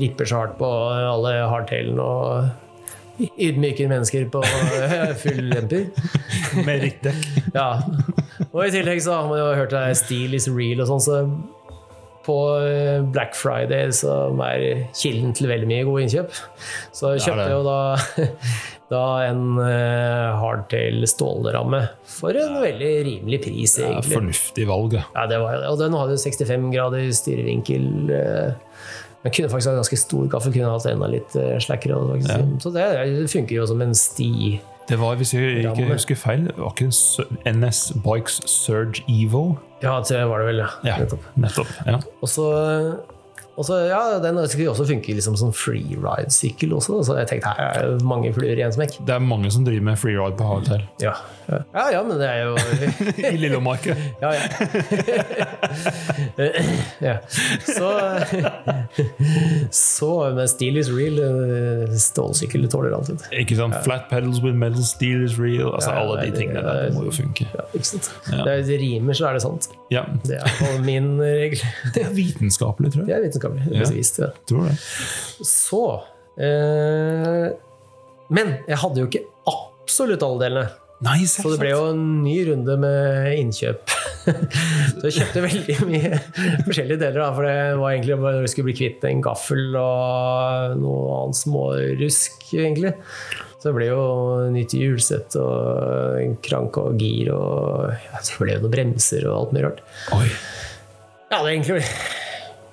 [0.00, 4.40] ripper så hardt på alle hardtailene og ydmyker mennesker på
[5.22, 5.90] full lemper.
[6.64, 7.26] Med ryttdekk.
[7.54, 7.82] Ja.
[8.50, 11.20] Og i tillegg så har man jo hørt det Steel is real og sånn, så
[12.22, 16.36] på eh, Black Friday, som er kilden til veldig mye gode innkjøp,
[16.94, 17.78] så kjøpte jeg jo da,
[18.92, 21.80] da en eh, hardtail stålramme
[22.18, 24.14] for en veldig rimelig pris, Ja, egentlig.
[24.18, 24.98] fornuftig valg.
[25.00, 25.06] ja.
[25.16, 25.64] Ja, det var.
[25.72, 27.88] Og den hadde 65 grader styrevinkel.
[28.12, 28.52] eh,
[29.22, 31.30] Den kunne faktisk ha ganske stor gaffel, kunne hatt enda litt
[31.62, 31.94] slackere.
[31.94, 31.96] Ja.
[32.02, 34.58] og det Så det funker jo som en sti.
[34.88, 36.88] Det var, hvis jeg ikke husker feil, det var ikke
[37.46, 39.58] en NS Bikes Surge Evo?
[39.80, 40.70] Ja, det var det vel, ja.
[40.84, 41.22] Ja, Nettopp.
[41.38, 41.70] nettopp.
[41.86, 42.00] Ja.
[42.20, 42.48] Og så,
[43.56, 47.72] og så ja, den skulle også funke liksom som freeride-sykkel også, så jeg tenkte her
[47.82, 48.98] er det mange fluer i en smekk.
[49.06, 50.86] Det er mange som driver med freeride på hardtail.
[51.02, 51.12] Ja.
[51.50, 52.56] Ja, ja, ja, men det er jo
[53.34, 53.94] I Lillemarka.
[54.22, 54.42] Ja, ja.
[57.08, 57.16] ja.
[57.66, 57.88] Så
[59.70, 63.10] Så med Steel is real, eh, stålsykkel tåler alt.
[63.34, 63.74] Ikke sant?
[63.84, 65.74] Flat pedals with metal steel is real.
[65.74, 67.46] Altså, alle de det- tingene der det må jo funke.
[67.54, 68.10] Ja, ikke sant?
[68.26, 69.68] Det, er, det rimer, så er det sant.
[69.90, 71.58] Ja, Det er min regel.
[71.94, 73.18] Det er vitenskapelig, tror Det jeg.
[73.18, 73.51] er vitenskapelig.
[73.56, 73.88] Det er Ja.
[73.88, 74.30] bevist, det.
[74.50, 74.76] Tror det.
[75.46, 75.82] Så
[76.38, 77.50] eh,
[78.32, 80.70] Men jeg hadde jo ikke absolutt alle delene.
[81.02, 83.90] Nei, Så det ble jo en ny runde med innkjøp.
[84.22, 86.12] Så jeg kjøpte veldig mye
[86.68, 87.18] forskjellige deler.
[87.24, 91.16] Da, for det var egentlig bare når jeg skulle bli kvitt en gaffel og noe
[91.24, 92.94] annet smårusk, egentlig.
[93.58, 94.04] Så det ble jo
[94.54, 99.36] nytt hjulsett og en krank og gir og ja, så ble det noen bremser og
[99.40, 99.82] alt mye rart.
[100.14, 100.28] Oi.
[101.32, 101.82] Ja, det er egentlig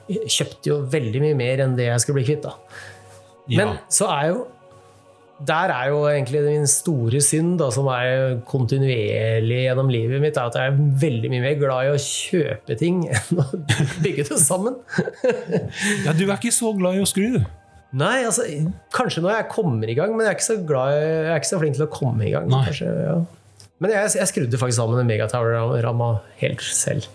[0.09, 2.47] kjøpte jo veldig mye mer enn det jeg skulle bli kvitt.
[2.47, 2.55] da.
[3.49, 3.59] Ja.
[3.61, 4.47] Men så er jo
[5.39, 10.49] Der er jo egentlig min store synd, da, som er kontinuerlig gjennom livet mitt, er
[10.49, 13.45] at jeg er veldig mye mer glad i å kjøpe ting enn å
[14.03, 14.75] bygge det sammen.
[16.05, 17.47] ja, du er ikke så glad i å skru, du.
[18.03, 18.43] Nei, altså,
[18.93, 21.53] kanskje når jeg kommer i gang, men jeg er ikke så, glad, jeg er ikke
[21.53, 22.51] så flink til å komme i gang.
[22.51, 23.15] Kanskje, ja.
[23.79, 26.09] Men jeg, jeg skrudde faktisk sammen en Megatower-ramma
[26.41, 27.07] helt selv.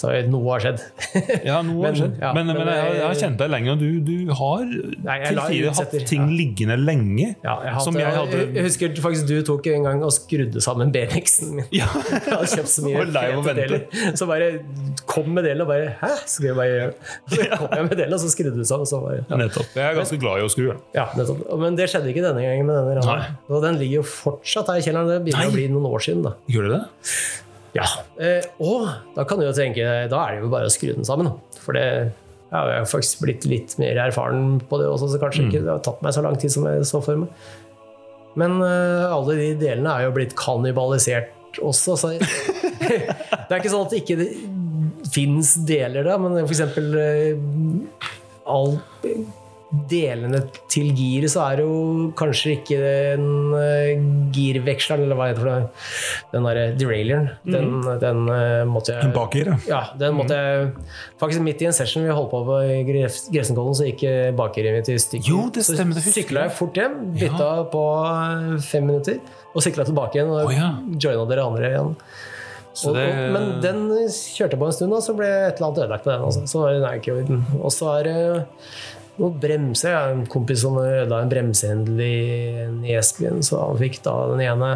[0.00, 0.80] Så noe har skjedd.
[1.50, 2.14] Ja, noe har Men, skjedd.
[2.22, 5.16] ja, men, men, men jeg, jeg- har kjent deg lenge, og du, du har Nei,
[5.26, 6.36] til tider hatt ting ja.
[6.40, 7.26] liggende lenge.
[7.44, 10.62] Ja, jeg, Som hadde, jeg hadde- jeg husker faktisk du tok en gang og skrudde
[10.64, 11.66] sammen BMX-en min.
[11.76, 11.88] Ja.
[12.10, 13.84] Jeg hadde kjøpt så mye fete deler.
[14.16, 14.48] Så bare
[15.10, 16.12] kom med delen og bare Hæ?
[16.30, 16.94] Så jeg bare gjøre.
[17.34, 18.88] Så kom jeg med delen, og så skrudde du sammen.
[18.88, 19.24] Så bare.
[19.40, 19.74] Nettopp.
[19.76, 20.70] Jeg er ganske glad i å skru.
[20.96, 21.06] ja.
[21.18, 21.44] Nettopp.
[21.60, 23.18] Men det skjedde ikke denne gangen med denne.
[23.50, 25.10] Og den ligger jo fortsatt her i kjelleren.
[25.12, 25.52] Det begynner Nei.
[25.52, 26.24] å bli noen år siden.
[26.30, 26.34] da.
[26.50, 26.82] Gjør det det?
[27.76, 27.86] Ja.
[28.18, 31.06] Eh, og da kan du jo tenke Da er det jo bare å skru den
[31.06, 31.30] sammen.
[31.62, 31.86] For det
[32.50, 35.70] ja, jeg har faktisk blitt litt mer erfaren på det også, så kanskje ikke det
[35.70, 37.44] har tatt meg så lang tid som jeg så for meg.
[38.40, 43.86] Men eh, alle de delene er jo blitt kannibalisert også, så det er ikke sånn
[43.86, 44.26] at det ikke
[45.10, 48.10] fins deler da, men for eksempel eh,
[48.50, 48.80] all
[49.90, 55.50] delene til giret, så er det jo kanskje ikke den uh, girveksleren, eller hva heter
[55.50, 55.58] det,
[56.32, 57.30] den derre deraileren.
[57.46, 59.58] Den, den den måtte jeg Bakgir, ja.
[59.70, 60.70] ja, den måtte jeg
[61.20, 64.78] Faktisk midt i en session vi holdt på på i Grefsenkollen, så gikk bakgiret bakeriet
[64.78, 65.28] mitt i stykker.
[65.30, 69.20] Jo, det stemmer, det Så sykla jeg fort hjem, bytta på eh, fem minutter,
[69.54, 70.32] og sykla tilbake igjen.
[70.32, 70.72] Og oh, ja.
[71.00, 71.92] joina dere andre igjen.
[72.70, 73.82] Så Og, det, og, men den
[74.14, 76.24] kjørte på en stund, og så ble et eller annet ødelagt på den.
[76.28, 76.46] Altså.
[76.50, 77.44] Så var den er ikke i orden.
[77.60, 78.18] Og så er det
[79.20, 79.92] noen bremser.
[79.92, 82.16] Jeg har en kompis som ødela en bremsehendel i,
[82.88, 84.72] i Esbyen, så han fikk da den ene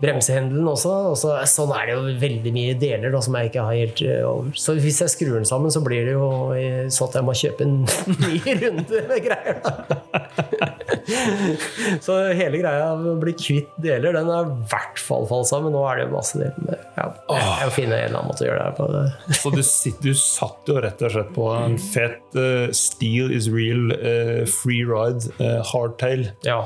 [0.00, 0.92] bremsehendelen også.
[1.12, 4.04] Og så, sånn er det jo veldig mye deler da, som jeg ikke har helt
[4.06, 4.52] eh, over.
[4.56, 7.36] Så hvis jeg skrur den sammen, så blir det jo eh, sånn at jeg må
[7.42, 7.78] kjøpe en
[8.24, 9.60] ny runde med greier.
[9.64, 9.98] Da.
[12.06, 15.74] Så hele greia med å bli kvitt deler, den er i hvert fall falsa, men
[15.74, 16.58] Nå er det masse deler.
[16.66, 16.84] Med.
[16.96, 18.88] ja, jeg, jeg finne en eller annen måte å gjøre det på.
[18.94, 19.34] Det.
[19.40, 23.50] Så du, sitter, du satt jo rett og slett på en fet uh, Steel is
[23.52, 26.28] real uh, free ride uh, hardtail.
[26.46, 26.62] Ja.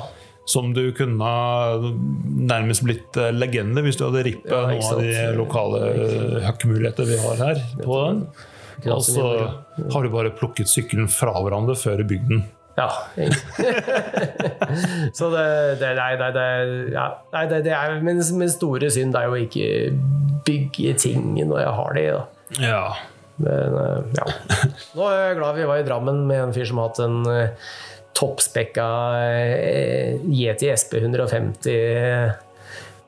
[0.50, 1.28] Som du kunne
[2.44, 7.38] nærmest blitt legende hvis du hadde rippet Ja, noen av de lokale eh, vi har
[7.40, 7.62] her.
[7.80, 8.26] på den.
[8.92, 9.24] Og så
[9.94, 12.44] har du bare plukket sykkelen fra hverandre før du bygde den.
[12.74, 12.88] Ja.
[15.18, 15.46] så det,
[15.78, 16.46] det, nei, nei, det,
[16.94, 19.68] ja, nei, det, det er min, min store synd er jo ikke
[20.46, 22.06] bygge ting når jeg har de.
[22.10, 22.22] Da.
[22.62, 22.84] Ja.
[23.42, 24.26] Men eh, ja.
[24.96, 27.20] Nå er jeg glad vi var i Drammen med en fyr som har hatt en
[27.30, 27.70] eh,
[28.14, 28.88] toppspekka
[30.30, 32.43] Yeti SP 150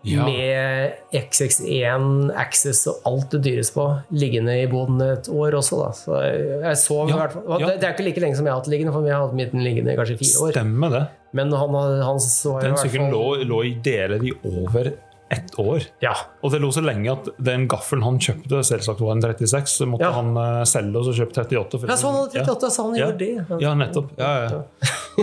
[0.07, 0.25] Ja.
[0.25, 5.81] med XX1 Access og alt det dyres på, liggende i boden et år også.
[5.83, 5.89] Da.
[5.99, 7.73] Så jeg, jeg ja, i hvert fall, ja.
[7.75, 9.65] det, er ikke like lenge som jeg har hatt liggende, for vi har hatt midten
[9.67, 10.55] liggende i kanskje fire år.
[10.57, 11.03] Stemmer det.
[11.37, 11.75] Men han,
[12.07, 14.93] han så Den sykkelen lå, lå i deler i over
[15.35, 15.83] ett år.
[16.05, 16.13] Ja.
[16.47, 19.89] Og det lå så lenge at den gaffelen han kjøpte, selvsagt var en 36, så
[19.91, 20.13] måtte Ja.
[20.15, 21.81] han eh, selge og så kjøpe 38.
[21.81, 23.09] for- Jeg så han hadde 38, så han Ja.
[23.09, 23.63] gjorde det.
[23.65, 24.13] Ja, nettopp.
[24.19, 24.63] Ja, ja.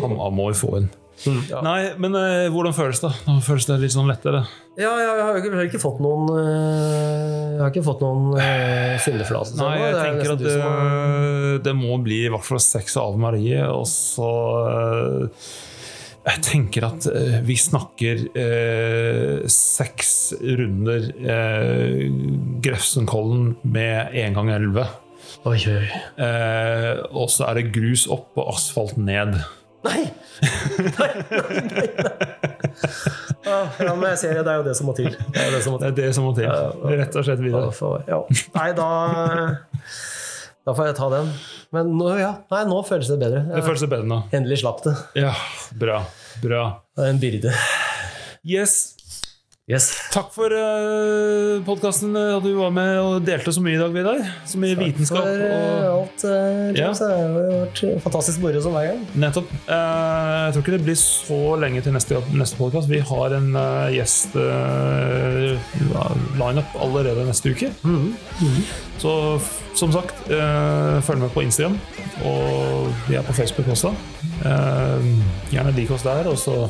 [0.02, 0.90] Han, han må jo få en.
[1.50, 1.62] Ja.
[1.64, 3.12] Nei, men eh, hvordan føles det?
[3.28, 4.41] Nå føles det litt sånn lettere.
[4.76, 8.95] Ja, ja, jeg har jo ikke, ikke fått noen Jeg har ikke fått noen uh,
[9.04, 9.60] syndeforlatelse.
[9.62, 12.98] Nei, jeg Det er tenker at det, har- det, må bli i hvert fall seks
[13.00, 14.32] av Marie, og så
[14.72, 15.45] eh,
[16.26, 22.04] Jeg tenker at uh, vi snakker uh, seks runder eh,
[22.64, 24.88] Grefsenkollen med én gang elleve.
[25.44, 25.88] Oi, oi.
[26.24, 29.36] Eh, og så er det grus opp og asfalt ned.
[29.84, 30.04] Nei!
[30.44, 32.14] Nei, nei, nei, nei.
[33.44, 35.10] Ah, Ja, men jeg ser det, det er jo det som må til.
[35.12, 35.92] Det er det som må til.
[35.94, 36.48] Det det som må til.
[36.48, 37.72] Rett og slett Ja, videre.
[37.76, 38.22] for- ja.
[38.56, 38.88] Nei, da
[40.64, 41.32] Da får jeg ta den.
[41.76, 42.30] Men nå, ja.
[42.54, 43.42] Nei, nå føles det bedre.
[43.52, 44.22] Det føles det bedre nå.
[44.32, 44.96] endelig slapp det.
[45.20, 45.34] Ja,
[45.76, 46.06] bra.
[46.42, 46.62] Bra.
[46.96, 47.52] Det er en byrde.
[48.48, 48.96] Yes.
[49.64, 49.85] Yes.
[50.11, 54.19] Takk for uh, podkasten, at du var med og delte så mye i dag, Vidar.
[54.44, 55.23] Så mye vitenskap.
[55.23, 55.85] For Og...
[56.02, 56.99] alt, uh, James.
[56.99, 59.06] Det har vært fantastisk moro som hver gang.
[59.23, 59.53] Nettopp.
[59.69, 62.91] Uh, jeg tror ikke det blir så lenge til neste, neste podkast.
[62.91, 64.35] Vi har en uh, gjest
[66.35, 67.72] lineup allerede neste uke.
[68.99, 69.15] Så
[69.76, 71.80] som sagt, eh, følg med på Instagram.
[72.26, 73.94] Og vi er på Facebook også.
[74.45, 75.07] Eh,
[75.52, 76.27] gjerne lik oss der.
[76.27, 76.68] Og så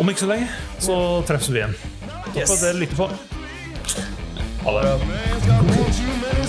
[0.00, 0.48] om ikke så lenge
[0.80, 0.94] så
[1.28, 1.74] treffes vi igjen.
[2.32, 3.06] Takk for at dere lytter på.
[4.64, 6.39] Ha det.